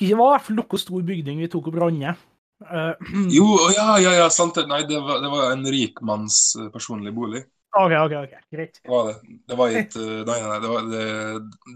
Ikke 0.00 0.16
være 0.16 0.30
i 0.30 0.32
hvert 0.32 0.46
fall 0.46 0.56
noe 0.56 0.80
stor 0.80 1.02
bygning 1.04 1.36
vi 1.44 1.48
tok 1.52 1.68
og 1.68 1.74
brenne. 1.76 2.16
Uh, 2.60 2.94
Jo, 3.32 3.46
ja, 3.72 3.98
ja, 4.00 4.12
ja, 4.20 4.28
sant 4.32 4.56
det. 4.56 4.66
Nei, 4.68 4.82
det 4.88 5.00
var, 5.04 5.20
det 5.24 5.30
var 5.32 5.52
en 5.52 5.64
rikmanns 5.72 6.36
personlig 6.72 7.12
bolig. 7.16 7.42
OK, 7.76 7.92
OK, 7.92 8.14
ok, 8.24 8.32
greit. 8.50 8.80
Det 8.82 8.90
var 8.90 9.06
det. 9.08 9.16
Det 9.46 9.56
var 9.60 9.66
ikke 9.70 10.00
eh, 10.02 10.24
Nei, 10.26 10.38
nei, 10.42 10.58
det, 10.60 10.70
var, 10.72 10.88
det, 10.90 11.04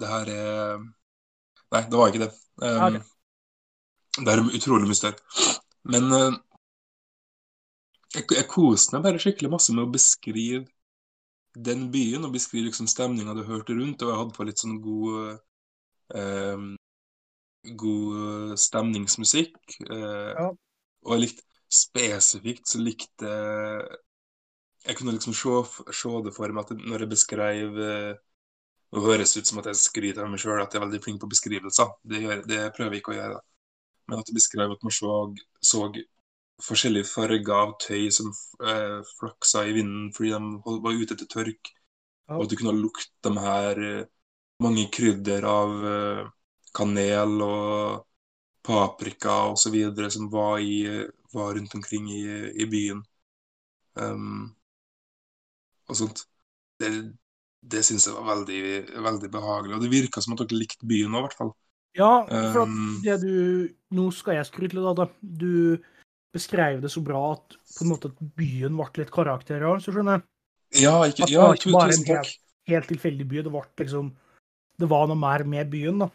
det 0.01 0.09
her 0.11 0.30
er 0.35 0.80
Nei, 1.74 1.82
det 1.91 1.99
var 2.01 2.11
ikke 2.11 2.24
det. 2.24 2.32
Um, 2.62 2.82
okay. 2.89 3.03
Det 4.14 4.30
er 4.32 4.43
utrolig 4.59 4.89
mye 4.91 4.99
større. 4.99 5.18
Men 5.91 6.11
eh, 6.16 6.35
jeg, 8.14 8.24
jeg 8.36 8.46
koste 8.50 8.94
meg 8.96 9.04
bare 9.06 9.20
skikkelig 9.22 9.50
masse 9.54 9.74
med 9.74 9.84
å 9.86 9.92
beskrive 9.94 10.64
den 11.68 11.86
byen, 11.94 12.26
og 12.26 12.34
beskrive 12.34 12.68
liksom 12.68 12.88
stemninga 12.90 13.34
du 13.38 13.44
hørte 13.48 13.76
rundt, 13.78 14.02
og 14.02 14.10
jeg 14.12 14.20
hadde 14.22 14.36
på 14.38 14.46
litt 14.48 14.62
sånn 14.62 14.78
god 14.82 15.40
eh, 16.14 16.64
God 17.80 18.58
stemningsmusikk. 18.58 19.56
eh, 19.90 20.34
Ja. 20.38 20.48
Og 21.04 21.12
jeg 21.12 21.20
likte 21.20 21.42
spesifikt 21.68 22.68
så 22.68 22.78
likte 22.78 23.30
jeg 24.84 24.96
kunne 24.98 25.14
liksom 25.16 25.34
se, 25.36 25.54
se 25.96 26.12
det 26.26 26.32
for 26.36 26.52
meg 26.52 26.64
at 26.66 26.84
når 26.90 27.04
jeg 27.04 27.10
beskrev 27.14 27.78
eh, 27.88 28.14
Det 28.94 29.02
høres 29.02 29.36
ut 29.36 29.48
som 29.48 29.58
at 29.60 29.66
jeg 29.70 29.80
skryter 29.80 30.22
av 30.24 30.30
meg 30.32 30.40
sjøl 30.42 30.60
at 30.62 30.72
jeg 30.74 30.80
er 30.80 30.84
veldig 30.86 31.00
flink 31.04 31.20
på 31.22 31.28
beskrivelser. 31.32 31.88
Det, 32.06 32.20
gjør, 32.24 32.42
det 32.48 32.60
prøver 32.76 32.94
jeg 32.96 33.02
ikke 33.02 33.12
å 33.14 33.16
gjøre. 33.18 33.40
Men 34.08 34.20
at 34.22 34.30
jeg 34.30 34.36
beskrev 34.38 34.74
at 34.76 34.84
man 34.86 34.94
så, 34.94 35.12
så 35.64 35.80
forskjellige 36.62 37.09
farger 37.11 37.55
av 37.57 37.74
tøy 37.82 38.09
som 38.14 38.30
eh, 38.62 39.00
flaksa 39.18 39.64
i 39.66 39.74
vinden 39.76 40.11
fordi 40.14 40.34
de 40.34 40.78
var 40.84 41.00
ute 41.00 41.16
etter 41.16 41.30
tørk. 41.30 41.72
Ja. 42.28 42.38
Og 42.38 42.46
at 42.46 42.52
du 42.52 42.59
kunne 42.61 42.76
lukte 42.78 43.11
de 43.26 43.32
her 43.42 43.80
eh, 43.82 44.11
mange 44.64 44.86
krydder 44.94 45.46
av 45.48 45.86
eh, 45.90 46.26
kanel 46.74 47.40
og 47.44 48.05
paprika 48.64 49.52
videre 49.70 50.11
som 50.11 50.30
var, 50.32 50.59
i, 50.59 50.86
var 51.34 51.55
rundt 51.55 51.74
omkring 51.74 52.09
i, 52.11 52.24
i 52.62 52.66
byen. 52.66 53.02
Um, 53.94 54.55
og 55.88 55.98
sånt. 55.98 56.24
Det, 56.80 56.88
det 57.61 57.82
syns 57.84 58.09
jeg 58.09 58.16
var 58.16 58.30
veldig, 58.30 58.62
veldig 59.05 59.30
behagelig. 59.30 59.76
Og 59.76 59.84
det 59.84 59.92
virka 59.92 60.22
som 60.24 60.34
at 60.34 60.42
dere 60.42 60.62
likte 60.62 60.88
byen 60.88 61.12
òg, 61.12 61.20
i 61.20 61.26
hvert 61.28 61.38
fall. 61.42 61.52
Ja, 61.94 62.24
for 62.26 62.64
at 62.64 62.72
Um, 62.72 62.96
det 63.05 63.20
du 63.22 63.68
Nå 63.94 64.09
skal 64.11 64.40
jeg 64.40 64.48
skryte 64.48 64.74
litt 64.74 64.88
av 64.88 64.96
det. 64.98 65.11
Du 65.22 65.52
beskrev 66.35 66.80
det 66.82 66.91
så 66.93 67.03
bra 67.05 67.20
at 67.37 67.57
på 67.57 67.85
en 67.85 67.93
måte 67.93 68.11
at 68.11 68.22
byen 68.39 68.74
ble 68.78 69.03
litt 69.03 69.12
karakter 69.14 69.62
av, 69.64 69.80
så 69.82 69.95
skjønner 69.95 70.18
jeg. 70.18 70.28
Ja, 70.85 70.97
ikke, 71.07 71.28
ja 71.30 71.53
ikke 71.55 71.74
bare 71.74 71.95
en 71.95 72.09
helt, 72.09 72.41
Helt 72.64 72.89
tilfeldig 72.89 73.26
by. 73.28 73.43
Det 73.45 73.53
ble 73.53 73.62
liksom 73.85 74.07
Det 74.80 74.87
var 74.91 75.07
noe 75.07 75.20
mer 75.20 75.45
med 75.47 75.68
byen, 75.70 76.01
da. 76.01 76.09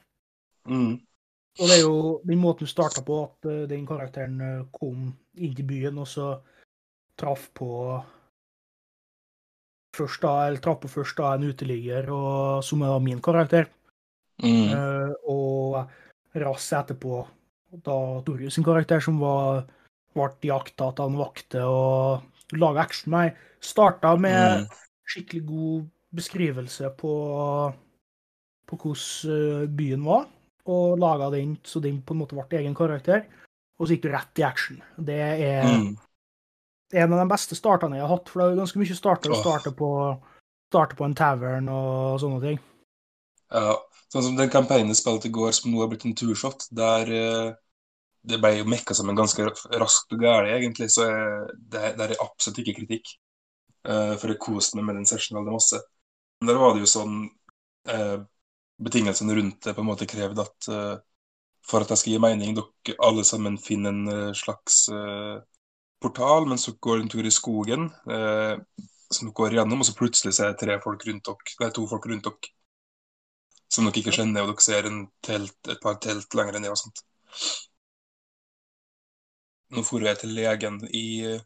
Mm, 0.67 0.95
Og 1.59 1.69
det 1.69 1.75
er 1.77 1.83
jo 1.83 1.99
den 2.27 2.41
måten 2.41 2.67
du 2.67 2.71
starta 2.71 3.03
på, 3.05 3.19
at 3.23 3.47
eh, 3.47 3.67
den 3.69 3.85
karakteren 3.87 4.41
eh, 4.43 4.65
kom 4.73 5.13
inn 5.39 5.53
til 5.55 5.67
byen, 5.69 6.01
og 6.01 6.07
så 6.09 6.25
traff 7.19 7.47
på 7.55 7.69
først 9.95 10.21
da, 10.25 10.33
eller 10.47 10.61
traff 10.63 10.81
på 10.83 10.91
først 10.91 11.17
da 11.21 11.31
en 11.35 11.47
uteligger, 11.47 12.11
og, 12.11 12.63
som 12.67 12.83
er 12.83 12.99
min 13.03 13.21
karakter. 13.23 13.69
mm, 14.43 14.67
Uh, 14.75 15.13
og 15.31 16.39
Rass 16.39 16.69
etterpå 16.75 17.23
da 17.85 17.97
Torjus 18.25 18.55
sin 18.55 18.63
karakter, 18.63 18.99
som 18.99 19.19
var 19.19 19.65
ble 20.15 20.31
jakta 20.49 20.89
av 20.89 20.99
han 21.03 21.19
vakte 21.19 21.63
og 21.67 22.57
laga 22.57 22.85
action 22.87 23.13
Nei, 23.13 23.29
Starta 23.59 24.13
med 24.15 24.63
mm, 24.63 24.67
skikkelig 25.09 25.41
god 25.45 25.87
beskrivelse 26.15 26.89
på, 26.97 27.13
på 28.65 28.77
hvordan 28.79 29.33
eh, 29.35 29.65
byen 29.67 30.05
var, 30.07 30.29
og 30.69 30.99
laga 31.01 31.29
den 31.33 31.57
så 31.67 31.81
den 31.83 31.99
på 32.01 32.15
en 32.15 32.21
måte 32.21 32.37
ble 32.37 32.61
egen 32.61 32.77
karakter. 32.77 33.25
Og 33.79 33.87
så 33.87 33.95
gikk 33.95 34.07
du 34.07 34.13
rett 34.13 34.41
i 34.41 34.45
action. 34.47 34.79
Det 34.95 35.19
er 35.19 35.67
mm. 35.67 35.91
en 37.03 37.13
av 37.13 37.21
de 37.21 37.27
beste 37.31 37.55
startene 37.55 37.99
jeg 37.99 38.05
har 38.05 38.15
hatt, 38.15 38.31
for 38.31 38.41
det 38.41 38.47
er 38.47 38.61
ganske 38.63 38.81
mye 38.81 38.97
starter 38.97 39.35
å 39.35 39.39
starte 39.39 39.75
på, 39.75 39.91
starte 40.71 40.99
på 40.99 41.07
en 41.07 41.15
tavern 41.19 41.69
og 41.71 42.19
sånne 42.23 42.41
ting. 42.43 42.59
Ja, 43.49 43.77
sånn 44.11 44.25
som 44.27 44.35
den 44.37 44.51
campaignen 44.53 44.97
spilte 44.97 45.29
i 45.29 45.33
går, 45.33 45.51
som 45.57 45.71
nå 45.71 45.81
har 45.83 45.91
blitt 45.91 46.05
en 46.07 46.17
turshot, 46.17 46.67
der 46.75 47.11
eh, 47.11 47.55
det 48.21 48.39
ble 48.41 48.51
jo 48.57 48.67
mekka 48.69 48.95
sammen 48.97 49.17
ganske 49.17 49.45
raskt 49.79 50.13
og 50.15 50.23
gærent, 50.23 50.51
egentlig, 50.57 50.89
så 50.91 51.07
jeg, 51.07 51.57
det, 51.71 51.83
det 51.97 52.05
er 52.05 52.23
absolutt 52.23 52.61
ikke 52.63 52.79
kritikk. 52.81 53.13
Uh, 53.87 54.15
for 54.19 54.27
jeg 54.27 54.41
koste 54.43 54.75
meg 54.75 54.89
med 54.89 54.99
den 54.99 55.07
sessionen 55.07 55.39
veldig 55.39 55.55
masse. 55.55 55.79
Men 56.39 56.51
der 56.51 56.59
var 56.59 56.73
det 56.75 56.83
jo 56.83 56.89
sånn 56.91 57.13
uh, 57.91 58.17
betingelsene 58.83 59.37
rundt 59.37 59.63
det 59.63 59.75
på 59.75 59.83
en 59.83 59.87
måte 59.87 60.07
krevde 60.09 60.43
at 60.43 60.67
uh, 60.71 60.97
for 61.69 61.83
at 61.83 61.93
jeg 61.93 62.01
skal 62.01 62.13
gi 62.15 62.21
mening, 62.23 62.57
dere 62.57 62.97
alle 63.05 63.23
sammen 63.27 63.55
finner 63.61 63.93
en 63.93 64.35
slags 64.35 64.87
portal 66.01 66.47
mens 66.47 66.63
dere 66.65 66.79
går 66.81 67.03
en 67.03 67.11
tur 67.11 67.27
i 67.27 67.33
skogen, 67.35 67.83
som 68.07 69.27
dere 69.27 69.35
går 69.37 69.53
igjennom, 69.53 69.83
og 69.83 69.85
så 69.85 69.93
plutselig 69.99 70.33
så 70.33 70.45
er 70.47 70.55
det 70.55 70.63
tre 70.63 70.77
folk 70.81 71.03
rundt 71.05 71.27
dere, 71.27 71.67
er 71.67 71.75
to 71.75 71.83
folk 71.91 72.07
rundt 72.09 72.25
dere 72.25 72.53
som 73.69 73.85
dere 73.85 74.01
ikke 74.01 74.15
kjenner, 74.15 74.47
og 74.47 74.55
dere 74.55 74.65
ser 74.65 74.89
en 74.89 75.01
telt, 75.25 75.59
et 75.69 75.83
par 75.83 75.99
telt 76.01 76.39
lenger 76.39 76.57
ned 76.57 76.73
og 76.73 76.79
sånt. 76.81 77.03
Nå 79.75 79.83
for 79.85 80.03
jeg 80.05 80.17
til 80.21 80.33
legen 80.33 80.79
i 80.95 81.37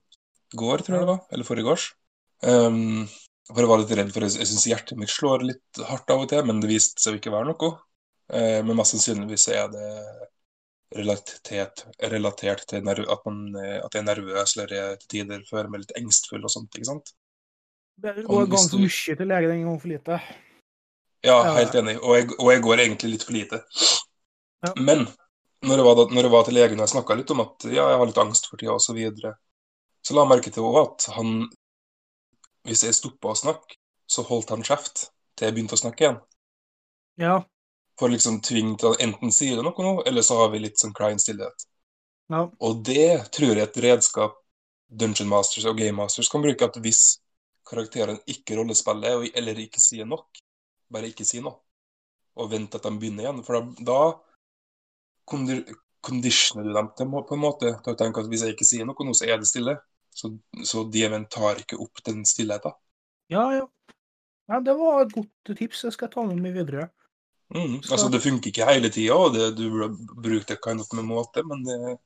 går, 0.55 0.83
tror 0.83 0.95
jeg 0.95 1.03
det 1.03 1.11
var, 1.11 1.23
eller 1.33 1.47
forrige 1.47 1.67
gårs. 1.67 1.87
Um, 2.43 3.07
for 3.49 3.63
jeg 3.63 3.71
var 3.71 3.81
litt 3.81 3.95
redd, 3.97 4.11
for 4.15 4.25
jeg, 4.25 4.37
jeg 4.39 4.49
syns 4.51 4.67
hjertet 4.69 4.99
mitt 4.99 5.11
slår 5.11 5.43
litt 5.47 5.81
hardt 5.89 6.13
av 6.13 6.23
og 6.23 6.29
til, 6.31 6.43
men 6.47 6.61
det 6.63 6.69
viste 6.71 7.03
seg 7.03 7.17
å 7.17 7.19
ikke 7.19 7.33
være 7.33 7.49
noe. 7.51 7.73
Uh, 8.31 8.61
men 8.63 8.77
mest 8.79 8.95
sannsynligvis 8.95 9.49
er 9.51 9.67
det 9.73 9.89
relatert, 10.93 11.83
relatert 12.13 12.63
til 12.69 12.85
nerv, 12.85 13.09
at, 13.09 13.25
man, 13.25 13.57
at 13.57 13.95
jeg 13.95 14.03
er 14.03 14.07
nervøs 14.07 14.55
eller 14.55 14.75
jeg 14.77 14.97
til 15.01 15.09
tider 15.15 15.45
føler 15.49 15.71
meg 15.73 15.83
litt 15.83 15.95
engstfull 15.97 16.43
og 16.45 16.53
sånt, 16.53 16.69
ikke 16.77 16.91
sant? 16.91 17.13
Det 18.03 18.13
går 18.25 18.45
en 18.45 18.51
gang 18.51 18.69
for 18.69 18.81
mye 18.81 19.17
til 19.17 19.29
lege 19.29 19.49
enn 19.49 19.55
en 19.57 19.67
gang 19.71 19.79
for 19.81 19.93
lite. 19.93 20.19
Ja, 21.23 21.37
Ja. 21.39 21.53
helt 21.55 21.75
enig. 21.79 21.97
Og 22.01 22.17
jeg, 22.17 22.29
og 22.37 22.51
jeg 22.51 22.61
går 22.61 22.83
egentlig 22.83 23.11
litt 23.13 23.23
for 23.23 23.35
lite. 23.35 23.59
Ja. 24.63 24.73
Men 24.75 25.05
når 25.63 25.79
jeg, 25.79 25.85
var, 25.87 26.01
når 26.11 26.27
jeg 26.27 26.33
var 26.33 26.45
til 26.47 26.57
legen 26.57 26.79
og 26.79 26.85
jeg 26.85 26.93
snakka 26.93 27.17
litt 27.17 27.31
om 27.33 27.41
at 27.45 27.65
ja, 27.69 27.87
jeg 27.91 27.99
har 28.01 28.09
litt 28.09 28.21
angst 28.23 28.49
for 28.49 28.59
tida 28.59 28.75
osv., 28.75 28.89
så, 28.89 28.95
videre, 28.97 29.33
så 30.03 30.15
la 30.15 30.25
jeg 30.25 30.31
merke 30.33 30.51
til 30.53 30.67
også 30.67 30.83
at 30.83 31.07
han 31.17 31.33
Hvis 32.63 32.85
jeg 32.85 32.95
stoppa 32.95 33.33
å 33.33 33.35
snakke, 33.35 33.75
så 34.07 34.23
holdt 34.23 34.53
han 34.53 34.61
kjeft 34.63 35.09
til 35.35 35.49
jeg 35.49 35.55
begynte 35.55 35.75
å 35.75 35.81
snakke 35.81 36.03
igjen. 36.05 36.19
Ja. 37.19 37.33
For 37.99 38.07
liksom 38.07 38.37
tvinge 38.45 38.77
til 38.79 38.93
å 38.93 38.99
enten 39.03 39.33
si 39.35 39.49
det 39.51 39.65
noe 39.65 39.83
nå, 39.83 39.97
eller 40.07 40.23
så 40.23 40.37
har 40.39 40.53
vi 40.53 40.61
litt 40.63 40.79
sånn 40.79 40.95
klein 40.95 41.19
stillhet. 41.19 41.67
ja. 42.31 42.45
Og 42.63 42.79
det 42.87 43.33
tror 43.35 43.51
jeg 43.51 43.59
er 43.59 43.67
et 43.67 43.81
redskap 43.83 44.39
Dungeon 44.87 45.27
Masters 45.27 45.65
og 45.67 45.77
Game 45.77 45.97
Masters 45.97 46.29
kan 46.31 46.43
bruke, 46.45 46.65
at 46.65 46.79
hvis 46.79 47.03
karakteren 47.67 48.19
ikke 48.29 48.55
rollespiller 48.59 49.27
eller 49.33 49.59
ikke 49.59 49.81
sier 49.81 50.07
nok, 50.07 50.29
bare 50.93 51.09
ikke 51.09 51.25
si 51.27 51.41
noe, 51.43 51.57
og 52.37 52.51
vent 52.51 52.75
at 52.77 52.85
de 52.85 52.95
begynner 52.95 53.25
igjen, 53.27 53.43
for 53.45 53.59
da, 53.59 53.89
da 53.91 53.99
kondi- 55.29 55.65
conditioner 56.03 56.67
du 56.67 56.73
dem 56.75 56.89
til, 56.97 57.07
på 57.11 57.35
en 57.37 57.39
måte 57.43 57.69
Da 57.71 57.93
tenker 57.93 57.99
tenke 58.01 58.23
at 58.23 58.29
hvis 58.31 58.43
jeg 58.43 58.55
ikke 58.55 58.67
sier 58.67 58.85
noe 58.87 59.05
nå, 59.07 59.13
så 59.15 59.27
er 59.29 59.37
det 59.39 59.47
stille. 59.49 59.77
Så, 60.13 60.29
så 60.67 60.83
DM-en 60.93 61.25
tar 61.31 61.57
ikke 61.61 61.79
opp 61.81 62.03
den 62.05 62.21
stillheten. 62.27 62.75
Ja, 63.33 63.47
ja. 63.55 63.63
ja. 64.51 64.59
Det 64.61 64.75
var 64.77 65.05
et 65.05 65.13
godt 65.15 65.55
tips. 65.57 65.85
Jeg 65.87 65.95
skal 65.95 66.11
ta 66.13 66.25
med 66.27 66.41
meg 66.43 66.53
videre. 66.53 66.89
Mm. 67.53 67.79
Skal- 67.81 67.95
Altså, 67.97 68.09
det 68.13 68.21
funker 68.21 68.51
ikke 68.51 68.67
hele 68.69 68.89
tida, 68.93 69.15
og 69.15 69.33
det, 69.33 69.47
du 69.57 69.69
burde 69.69 69.89
bruke 70.21 70.45
det 70.51 70.59
kind 70.61 70.81
of 70.83 70.91
med 70.93 71.07
måte, 71.09 71.43
men 71.47 71.63
det 71.65 71.77
er 71.79 71.97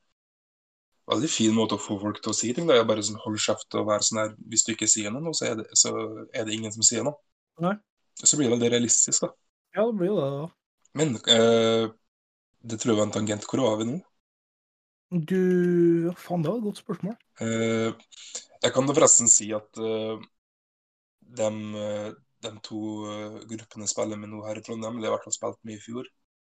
veldig 1.08 1.30
fin 1.32 1.54
måte 1.56 1.76
å 1.76 1.80
få 1.82 1.98
folk 2.00 2.22
til 2.22 2.32
å 2.32 2.36
si 2.36 2.52
ting. 2.54 2.68
Jeg 2.70 2.86
bare 2.88 3.04
sånn, 3.04 3.20
Hold 3.24 3.38
kjeft 3.44 3.76
og 3.80 3.86
være 3.88 4.04
sånn 4.08 4.22
her 4.22 4.34
Hvis 4.48 4.64
du 4.66 4.72
ikke 4.74 4.88
sier 4.90 5.12
noe, 5.12 5.34
så 5.36 5.50
er 5.50 5.60
det, 5.60 5.68
så 5.76 5.92
er 6.32 6.44
det 6.48 6.56
ingen 6.56 6.72
som 6.74 6.84
sier 6.86 7.04
noe. 7.06 7.16
Nei. 7.64 7.74
Så 8.18 8.36
blir 8.36 8.48
det 8.48 8.56
veldig 8.56 8.72
realistisk, 8.76 9.24
da. 9.26 9.32
Ja, 9.76 9.84
det 9.86 9.96
blir 10.00 10.10
jo 10.10 10.18
det, 10.18 10.28
da. 10.34 10.46
Men 10.98 11.14
eh, 11.30 11.88
det 12.68 12.78
tror 12.78 12.92
jeg 12.92 13.00
var 13.00 13.08
en 13.08 13.16
tangent. 13.18 13.46
Hvor 13.48 13.64
var 13.64 13.78
vi 13.80 13.90
nå? 13.90 13.98
Du 15.08 16.12
Faen, 16.20 16.42
det 16.44 16.50
var 16.50 16.58
et 16.58 16.66
godt 16.68 16.82
spørsmål. 16.82 17.14
Uh, 17.40 17.94
jeg 18.62 18.74
kan 18.74 18.88
da 18.88 18.96
forresten 18.96 19.30
si 19.32 19.48
at 19.56 19.80
uh, 19.80 20.20
de, 21.28 21.74
eh, 21.74 22.12
de 22.42 22.52
to 22.62 22.80
eh, 23.10 23.40
gruppene 23.50 23.88
spiller 23.88 24.16
med 24.20 24.32
nå 24.32 24.44
her 24.46 24.60
i 24.60 24.64
Trondheim, 24.64 24.98
eller 24.98 25.10
i 25.10 25.14
hvert 25.14 25.26
fall 25.26 25.36
spilt 25.36 25.60
med 25.64 25.78
i 25.78 25.82
fjor, 25.82 26.08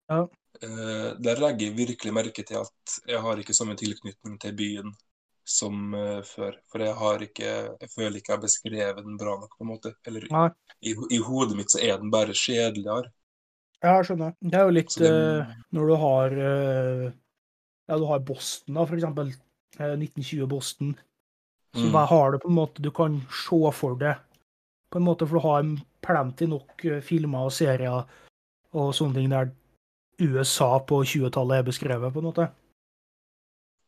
Ja. 0.09 0.23
Uh, 0.63 1.13
der 1.21 1.37
legger 1.37 1.67
jeg 1.67 1.75
virkelig 1.77 2.11
merke 2.15 2.43
til 2.43 2.57
at 2.57 2.93
jeg 3.07 3.19
har 3.21 3.37
ikke 3.37 3.53
samme 3.53 3.75
tilknytning 3.77 4.39
til 4.41 4.55
byen 4.57 4.95
som 5.49 5.93
eh, 5.93 6.21
før. 6.25 6.57
For 6.71 6.83
jeg 6.83 6.95
har 6.97 7.23
ikke 7.25 7.49
Jeg 7.49 7.89
føler 7.93 8.17
ikke 8.17 8.31
jeg 8.31 8.37
har 8.37 8.43
beskrevet 8.43 9.03
den 9.05 9.17
bra 9.17 9.35
nok, 9.39 9.53
på 9.57 9.65
en 9.65 9.69
måte. 9.69 9.93
Eller 10.07 10.25
i, 10.81 10.95
i 11.11 11.19
hodet 11.21 11.57
mitt 11.57 11.73
så 11.73 11.81
er 11.85 11.97
den 12.01 12.11
bare 12.13 12.33
kjedeligere. 12.33 13.11
Ja, 13.83 13.93
jeg 13.97 14.05
skjønner. 14.09 14.33
Det 14.43 14.57
er 14.59 14.65
jo 14.67 14.73
litt 14.75 14.95
det- 14.99 15.11
uh, 15.11 15.53
når 15.71 15.87
du 15.87 15.95
har 15.95 16.33
uh, 16.37 17.11
Ja, 17.89 17.97
du 17.97 18.05
har 18.05 18.19
Boston, 18.19 18.75
da, 18.75 18.85
for 18.85 18.95
eksempel. 18.97 19.31
Uh, 19.79 19.93
1920 19.95 20.47
Boston. 20.47 20.95
Så 21.75 21.85
Mm. 21.85 21.91
hva 21.93 22.05
har 22.09 22.31
du 22.31 22.39
på 22.39 22.49
en 22.49 22.55
måte 22.57 22.81
du 22.81 22.89
kan 22.91 23.19
se 23.29 23.71
for 23.77 23.95
deg? 23.95 24.17
På 24.91 24.97
en 24.97 25.05
måte, 25.05 25.27
For 25.27 25.37
du 25.37 25.43
har 25.45 25.63
plenty 26.01 26.45
nok 26.49 26.83
eh, 26.85 26.99
filmer 26.99 27.45
og 27.45 27.51
serier 27.53 28.07
og 28.73 28.93
sånne 28.93 29.13
ting 29.13 29.29
der 29.29 29.51
USA 30.19 30.79
på 30.79 31.03
20-tallet 31.05 31.59
er 31.59 31.63
beskrevet, 31.67 32.11
på 32.13 32.19
en 32.19 32.25
måte. 32.25 32.47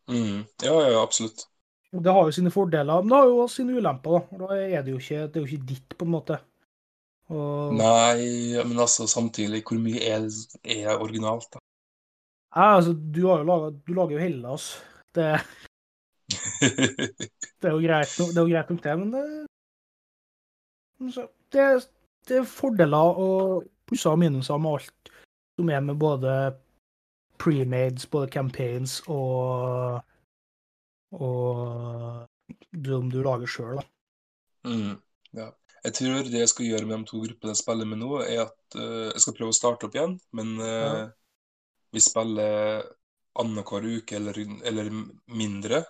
Mm. 0.08 0.46
Ja, 0.62 0.74
ja, 0.82 0.90
ja, 0.92 1.02
absolutt. 1.02 1.48
Det 1.92 2.14
har 2.14 2.24
jo 2.30 2.32
sine 2.32 2.52
fordeler, 2.54 3.02
men 3.02 3.10
det 3.10 3.18
har 3.18 3.26
jo 3.26 3.40
også 3.44 3.56
sine 3.64 3.76
ulemper. 3.82 4.22
da. 4.32 4.38
Da 4.38 4.56
er 4.56 4.84
det 4.84 4.92
jo 4.94 5.00
ikke, 5.02 5.28
det 5.28 5.36
er 5.36 5.42
jo 5.42 5.50
ikke 5.50 5.68
ditt, 5.74 5.98
på 5.98 6.06
en 6.06 6.12
måte. 6.12 6.38
Og, 7.32 7.74
Nei, 7.80 8.60
men 8.68 8.80
altså 8.84 9.08
samtidig, 9.08 9.64
hvor 9.68 9.80
mye 9.80 10.02
er, 10.04 10.28
er 10.64 11.00
originalt, 11.00 11.48
da? 11.54 11.62
Nei, 12.58 12.70
altså, 12.78 12.94
du, 12.94 13.22
laget, 13.48 13.80
du 13.88 13.94
lager 13.96 14.18
jo 14.18 14.24
Hellas. 14.26 14.66
Det, 15.16 15.30
det 17.62 17.70
er 17.70 17.76
jo 17.76 17.80
greit 17.84 18.12
det, 18.20 18.36
er 18.36 18.42
jo 18.42 18.50
greit 18.52 18.70
nok 18.72 18.84
det, 18.84 18.98
men 19.00 19.14
det, 19.16 19.24
men 21.00 21.16
det, 21.52 21.66
det 22.28 22.38
er 22.40 22.48
fordeler 22.48 23.24
og 23.24 23.66
plusser 23.88 24.14
og 24.14 24.22
minuser 24.22 24.62
med 24.62 24.78
alt 24.78 25.12
som 25.60 25.72
er 25.72 25.84
med 25.84 26.00
både 26.00 26.36
premades, 27.42 28.08
både 28.08 28.32
campaigns 28.32 29.02
og 29.08 30.02
og 31.12 32.28
som 32.86 33.10
du 33.12 33.20
lager 33.24 33.50
sjøl, 33.52 33.82
da. 33.82 33.84
Mm, 34.70 34.94
ja. 35.36 35.50
Jeg 35.82 35.96
tror 35.98 36.28
det 36.30 36.44
jeg 36.44 36.50
skal 36.52 36.68
gjøre 36.68 36.86
med 36.86 37.00
de 37.02 37.10
to 37.10 37.20
gruppene 37.24 37.54
jeg 37.56 37.62
spiller 37.64 37.88
med 37.90 38.02
nå, 38.04 38.10
er 38.22 38.44
at 38.44 38.78
uh, 38.78 39.10
jeg 39.10 39.24
skal 39.24 39.36
prøve 39.38 39.54
å 39.54 39.58
starte 39.58 39.88
opp 39.88 39.96
igjen, 39.98 40.18
men 40.38 40.54
uh, 40.62 40.68
Ja. 40.68 41.08
vi 41.92 42.04
spiller 42.04 42.84
annenhver 43.42 43.88
uke 43.98 44.16
eller, 44.20 44.38
eller 44.68 44.92
mindre. 45.28 45.82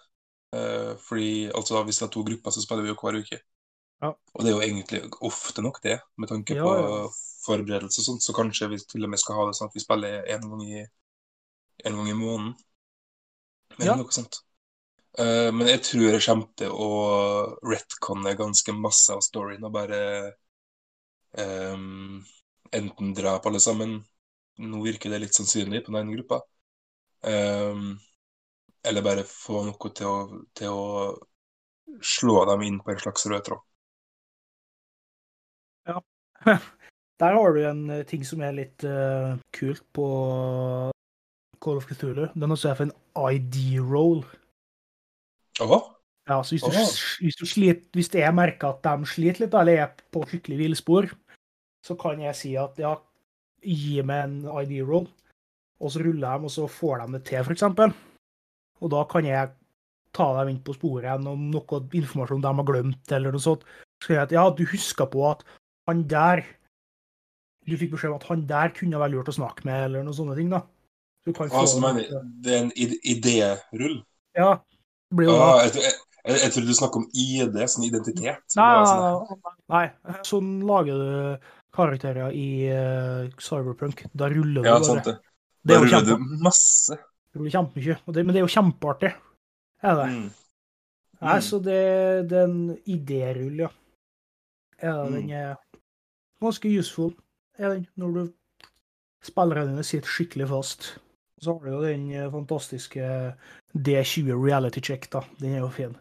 Uh, 0.56 0.96
fordi 1.00 1.50
altså, 1.56 1.84
hvis 1.88 2.00
det 2.02 2.08
er 2.08 2.14
to 2.16 2.24
grupper, 2.28 2.56
så 2.56 2.64
spiller 2.64 2.88
vi 2.88 2.94
jo 2.94 3.00
hver 3.02 3.20
uke. 3.20 3.42
Ja. 4.02 4.14
Og 4.34 4.44
det 4.44 4.50
er 4.50 4.56
jo 4.56 4.64
egentlig 4.66 5.02
ofte 5.28 5.62
nok 5.62 5.82
det, 5.84 6.00
med 6.18 6.32
tanke 6.32 6.56
Ja, 6.58 6.64
på 6.66 7.12
forberedelse 7.46 8.02
og 8.02 8.08
sånt, 8.08 8.24
så 8.26 8.34
kanskje 8.38 8.72
vi 8.72 8.80
til 8.82 9.06
og 9.06 9.12
med 9.12 9.22
skal 9.22 9.38
ha 9.38 9.48
det 9.50 9.58
sånn 9.58 9.70
at 9.70 9.78
vi 9.78 9.84
spiller 9.84 10.26
en 10.36 10.48
gang 10.50 10.64
i, 10.66 10.86
en 11.86 12.00
gang 12.00 12.10
i 12.10 12.18
måneden. 12.18 12.56
Eller 13.78 14.02
noe 14.02 14.16
sånt. 14.16 14.42
Eh, 15.20 15.50
men 15.52 15.68
jeg 15.68 15.82
tror 15.84 16.06
jeg 16.08 16.24
kommer 16.24 16.52
til 16.60 16.72
å 16.72 16.92
retconne 17.68 18.38
ganske 18.40 18.76
masse 18.76 19.12
av 19.12 19.24
storyen 19.26 19.66
og 19.68 19.74
bare 19.76 20.00
um, 21.36 22.22
enten 22.72 23.12
drepe 23.18 23.52
alle 23.52 23.60
sammen. 23.64 23.98
Nå 24.62 24.84
virker 24.86 25.12
det 25.12 25.24
litt 25.26 25.36
sannsynlig 25.36 25.84
på 25.84 25.92
den 25.92 26.02
ene 26.04 26.16
gruppa. 26.16 26.42
Um, 27.28 27.98
eller 28.88 29.06
bare 29.06 29.28
få 29.28 29.66
noe 29.68 29.92
til 29.94 30.08
å, 30.08 30.44
til 30.58 30.74
å 30.74 30.86
slå 32.02 32.46
dem 32.50 32.64
inn 32.66 32.80
på 32.82 32.94
en 32.94 33.04
slags 33.04 33.28
rød 33.30 33.50
tråd. 33.50 33.68
Der 37.22 37.36
har 37.38 37.54
du 37.54 37.60
en 37.70 37.84
ting 38.10 38.24
som 38.26 38.42
er 38.42 38.56
litt 38.58 38.82
uh, 38.88 39.36
kult 39.54 39.84
på 39.94 40.06
Call 41.62 41.78
of 41.78 41.86
Cthulhu. 41.86 42.32
Den 42.34 42.48
er 42.48 42.56
også 42.56 42.74
for 42.80 42.88
en 42.88 42.96
ID-roll. 43.36 44.24
Ja, 46.30 46.42
så 46.46 46.54
hvis 46.54 46.64
du, 46.64 47.26
hvis 47.26 47.38
du 47.40 47.46
sliter, 47.50 47.88
hvis 47.98 48.12
jeg 48.14 48.34
merker 48.38 48.76
at 48.76 48.84
de 48.86 49.10
sliter 49.10 49.46
litt, 49.46 49.56
eller 49.58 49.86
er 49.86 50.04
på 50.14 50.22
skikkelig 50.30 50.60
villspor, 50.60 51.10
så 51.86 51.98
kan 52.00 52.22
jeg 52.22 52.38
si 52.38 52.52
at 52.62 52.78
ja, 52.80 52.94
gi 53.66 54.02
meg 54.06 54.28
en 54.28 54.38
ID-roll, 54.62 55.08
og 55.82 55.92
så 55.92 56.04
ruller 56.04 56.38
de, 56.38 56.48
og 56.48 56.54
så 56.54 56.68
får 56.70 57.02
de 57.02 57.18
det 57.18 57.24
til, 57.30 57.42
f.eks. 57.42 57.66
Og 58.82 58.94
da 58.94 59.02
kan 59.10 59.26
jeg 59.26 59.52
ta 60.16 60.28
dem 60.40 60.54
inn 60.54 60.62
på 60.66 60.76
sporet 60.78 61.08
igjen 61.08 61.28
om 61.32 61.50
noe 61.54 61.82
informasjon 61.98 62.44
de 62.44 62.54
har 62.60 62.68
glemt, 62.68 63.14
eller 63.18 63.34
noe 63.34 63.44
sånt. 63.44 63.66
Så 64.04 64.16
jeg 64.16 64.22
at 64.24 64.34
ja, 64.36 64.46
du 64.50 64.64
husker 64.70 65.10
på 65.10 65.24
at 65.30 65.46
han 65.90 66.06
der 66.10 66.44
Du 67.70 67.76
fikk 67.78 67.92
beskjed 67.94 68.10
om 68.10 68.18
at 68.18 68.26
han 68.26 68.46
der 68.50 68.72
kunne 68.74 68.98
være 68.98 69.14
lurt 69.14 69.30
å 69.30 69.36
snakke 69.36 69.66
med, 69.68 69.84
eller 69.86 70.06
noen 70.06 70.16
sånne 70.18 70.34
ting, 70.34 70.48
da. 70.50 70.64
Du 71.22 71.30
kan 71.30 71.50
få 71.52 71.60
altså, 71.62 71.78
mener, 71.84 72.08
det 72.42 72.56
er 72.56 72.64
en 72.64 72.72
id- 72.74 72.98
idérull? 73.06 74.00
Ja. 74.34 74.56
Det 75.12 75.18
blir 75.20 75.28
jo 75.28 75.36
Ah, 75.44 75.62
jeg, 75.66 75.74
jeg, 75.84 75.94
jeg, 76.26 76.38
jeg 76.46 76.52
trodde 76.56 76.68
du 76.72 76.78
snakket 76.78 77.02
om 77.02 77.08
ID, 77.14 77.58
sånn 77.74 77.88
identitet. 77.88 78.56
Nei, 78.56 78.68
nei, 78.72 78.86
sånn- 78.88 79.42
nei, 79.74 79.86
nei. 80.08 80.16
Sånn 80.28 80.52
lager 80.70 81.02
du 81.02 81.50
karakterer 81.76 82.32
i 82.36 82.48
uh, 82.72 83.28
Cyberpunk. 83.40 84.06
Da 84.16 84.30
ruller 84.32 84.64
du 84.64 84.70
Ja, 84.70 84.78
bare. 84.80 85.04
det. 85.06 85.18
Det 85.64 85.74
Da 85.76 85.80
jo 85.80 85.84
ruller 85.86 86.06
du 86.08 86.40
masse. 86.44 86.98
det 87.34 87.42
blir 87.44 87.52
kjempemye. 87.52 87.98
Men 88.08 88.32
det 88.34 88.40
er 88.42 88.46
jo 88.48 88.54
kjempeartig. 88.56 89.12
Er 89.84 89.96
det? 90.00 90.08
Mm. 90.16 90.30
Nei, 91.22 91.36
Mm. 91.38 91.42
så 91.46 91.60
det, 91.62 91.82
det 92.30 92.38
er 92.40 92.48
en 92.48 92.78
idérull, 92.88 93.58
ja. 93.68 93.70
Er 94.82 95.04
det, 95.12 95.24
Mm. 95.24 95.30
er 95.32 95.56
ganske 96.42 96.66
useful. 96.80 97.14
er 97.60 97.70
den. 97.76 97.88
Når 97.98 98.14
du 98.16 98.34
spillerne 99.22 99.68
dine 99.70 99.84
sitter 99.84 100.10
skikkelig 100.10 100.48
fast. 100.50 100.98
Så 101.42 101.54
har 101.54 101.66
du 101.66 101.72
jo 101.74 101.82
den 101.82 102.06
eh, 102.14 102.30
fantastiske 102.32 103.06
D20 103.74 104.36
reality 104.38 104.82
check, 104.82 105.08
da. 105.14 105.24
Den 105.40 105.56
er 105.56 105.64
jo 105.64 105.70
fin. 105.74 105.96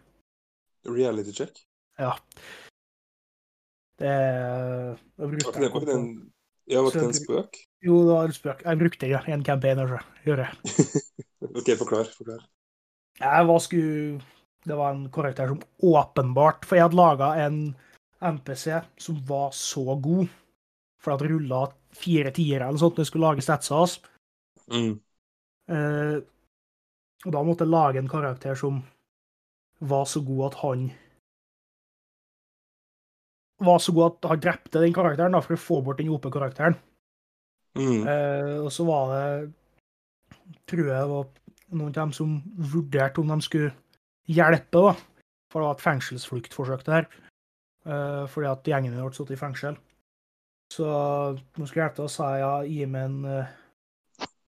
Reality 0.84 1.32
check? 1.32 1.62
Ja. 2.00 2.12
Det 4.00 4.08
er 4.08 4.98
Var 5.16 5.32
ikke 5.32 5.52
det, 5.60 5.72
var 5.72 5.80
ikke 5.80 5.88
det 5.88 5.96
en, 5.96 6.12
ja, 6.68 6.80
var 6.80 6.92
ikke 6.92 7.00
det 7.00 7.08
en 7.08 7.18
spøk? 7.20 7.58
Jo, 7.84 7.96
det 8.04 8.14
var 8.14 8.28
en 8.28 8.36
spøk. 8.36 8.62
Jeg 8.64 8.80
brukte 8.82 9.06
den 9.06 9.32
i 9.32 9.34
en 9.36 9.44
campaign. 9.44 9.80
Altså. 9.80 10.00
Gjør 10.24 10.44
jeg. 10.44 10.52
OK, 11.58 11.72
forklar. 11.80 12.12
forklar. 12.16 12.44
Jeg 13.20 13.48
var 13.48 13.64
sku... 13.64 13.80
Det 14.60 14.76
var 14.76 14.92
en 14.92 15.06
karakter 15.08 15.48
som 15.48 15.60
åpenbart 15.88 16.66
For 16.68 16.76
jeg 16.76 16.84
hadde 16.84 16.98
laga 16.98 17.30
en 17.46 17.54
MPC 18.20 18.82
som 19.00 19.22
var 19.24 19.54
så 19.56 19.96
god. 19.96 20.28
For 21.00 21.14
at 21.14 21.22
det 21.24 21.30
rulla 21.32 21.62
fire 21.96 22.28
tiere 22.36 22.68
eller 22.68 22.80
sånt 22.80 22.98
når 22.98 23.06
jeg 23.06 23.08
skulle 23.08 23.30
lage 23.30 23.44
statsa 23.44 23.78
hans. 23.80 23.94
Mm. 24.68 24.98
Eh, 25.70 26.16
og 27.26 27.34
da 27.34 27.42
måtte 27.44 27.66
jeg 27.66 27.72
lage 27.74 28.00
en 28.00 28.10
karakter 28.10 28.56
som 28.58 28.80
var 29.80 30.06
så 30.08 30.22
god 30.24 30.50
at 30.50 30.58
han 30.64 30.90
Var 33.60 33.78
så 33.84 33.92
god 33.92 34.06
at 34.06 34.30
han 34.30 34.40
drepte 34.40 34.80
den 34.80 34.94
karakteren, 34.96 35.34
da, 35.36 35.42
for 35.44 35.52
å 35.52 35.60
få 35.60 35.82
bort 35.84 35.98
den 36.00 36.08
OP-karakteren. 36.08 36.78
Mm. 37.76 38.06
Eh, 38.08 38.56
og 38.64 38.70
så 38.72 38.86
var 38.88 39.12
det 39.12 39.26
Tror 40.66 40.80
jeg 40.80 40.96
det 40.96 41.10
var 41.12 41.28
noen 41.70 41.92
av 41.92 41.98
dem 41.98 42.12
som 42.16 42.32
vurderte 42.72 43.20
om 43.22 43.28
de 43.30 43.36
skulle 43.44 43.74
hjelpe, 44.26 44.80
da. 44.80 44.94
For 45.52 45.60
det 45.60 45.68
var 45.68 45.76
et 45.76 45.84
fengselsfluktforsøk 45.84 46.82
der. 46.88 47.06
Eh, 47.86 48.24
fordi 48.32 48.48
at 48.50 48.66
gjengen 48.66 48.96
ble 48.96 49.12
satt 49.14 49.30
i 49.30 49.38
fengsel. 49.38 49.78
Så 50.70 50.86
nå 50.86 51.66
skulle 51.66 51.84
jeg 51.84 51.86
hjelpe 51.88 52.06
og 52.06 52.12
sa 52.12 52.32
ja, 52.38 52.50
gi 52.66 52.86
meg 52.90 53.06
en 53.06 53.30
eh, 53.30 53.54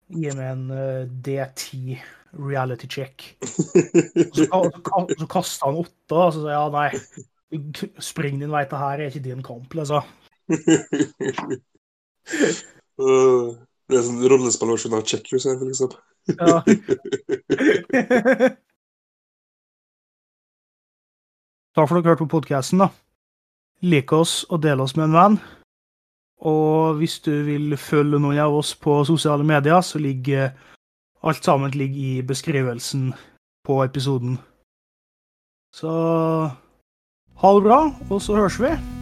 Gi 0.08 0.32
meg 0.38 0.48
en 0.54 0.70
eh, 0.72 1.08
D10 1.26 1.98
reality 2.38 2.88
check. 2.88 3.38
Så, 4.38 4.48
så 5.18 5.28
kasta 5.32 5.66
han 5.68 5.80
åtte, 5.82 6.14
og 6.14 6.34
så 6.34 6.44
sa 6.44 6.50
ja, 6.52 6.66
nei. 6.74 6.90
Spring 8.04 8.42
din 8.42 8.52
vei, 8.52 8.66
til 8.68 8.78
her 8.82 9.00
er 9.00 9.08
ikke 9.10 9.24
din 9.30 9.44
kamp, 9.46 9.74
liksom. 9.78 10.04
Øh, 12.98 13.54
det 13.88 14.00
er 14.00 14.02
sånn 14.08 14.24
rollespillversjon 14.26 14.96
av 14.98 15.04
Checkers 15.06 15.46
her, 15.46 15.60
liksom. 15.62 15.92
Ja. 16.34 16.58
Takk 21.78 21.86
for 21.86 22.00
at 22.00 22.02
dere 22.02 22.16
hørte 22.16 22.26
på 22.26 22.34
podkasten. 22.34 22.82
Lik 23.86 24.10
oss 24.18 24.42
og 24.50 24.66
del 24.66 24.82
oss 24.82 24.96
med 24.98 25.06
en 25.12 25.16
venn. 25.16 25.36
Og 26.40 26.94
hvis 27.00 27.20
du 27.20 27.32
vil 27.48 27.78
følge 27.78 28.20
noen 28.20 28.38
av 28.38 28.54
oss 28.54 28.76
på 28.76 29.00
sosiale 29.10 29.44
medier, 29.44 29.82
så 29.82 30.00
ligger 30.00 30.52
alt 31.24 31.46
sammen 31.46 31.72
ligger 31.72 31.98
i 31.98 32.22
beskrivelsen 32.22 33.14
på 33.66 33.84
episoden. 33.84 34.38
Så 35.74 35.90
ha 37.42 37.56
det 37.56 37.64
bra, 37.64 37.82
og 38.10 38.22
så 38.22 38.36
høres 38.36 38.62
vi. 38.62 38.97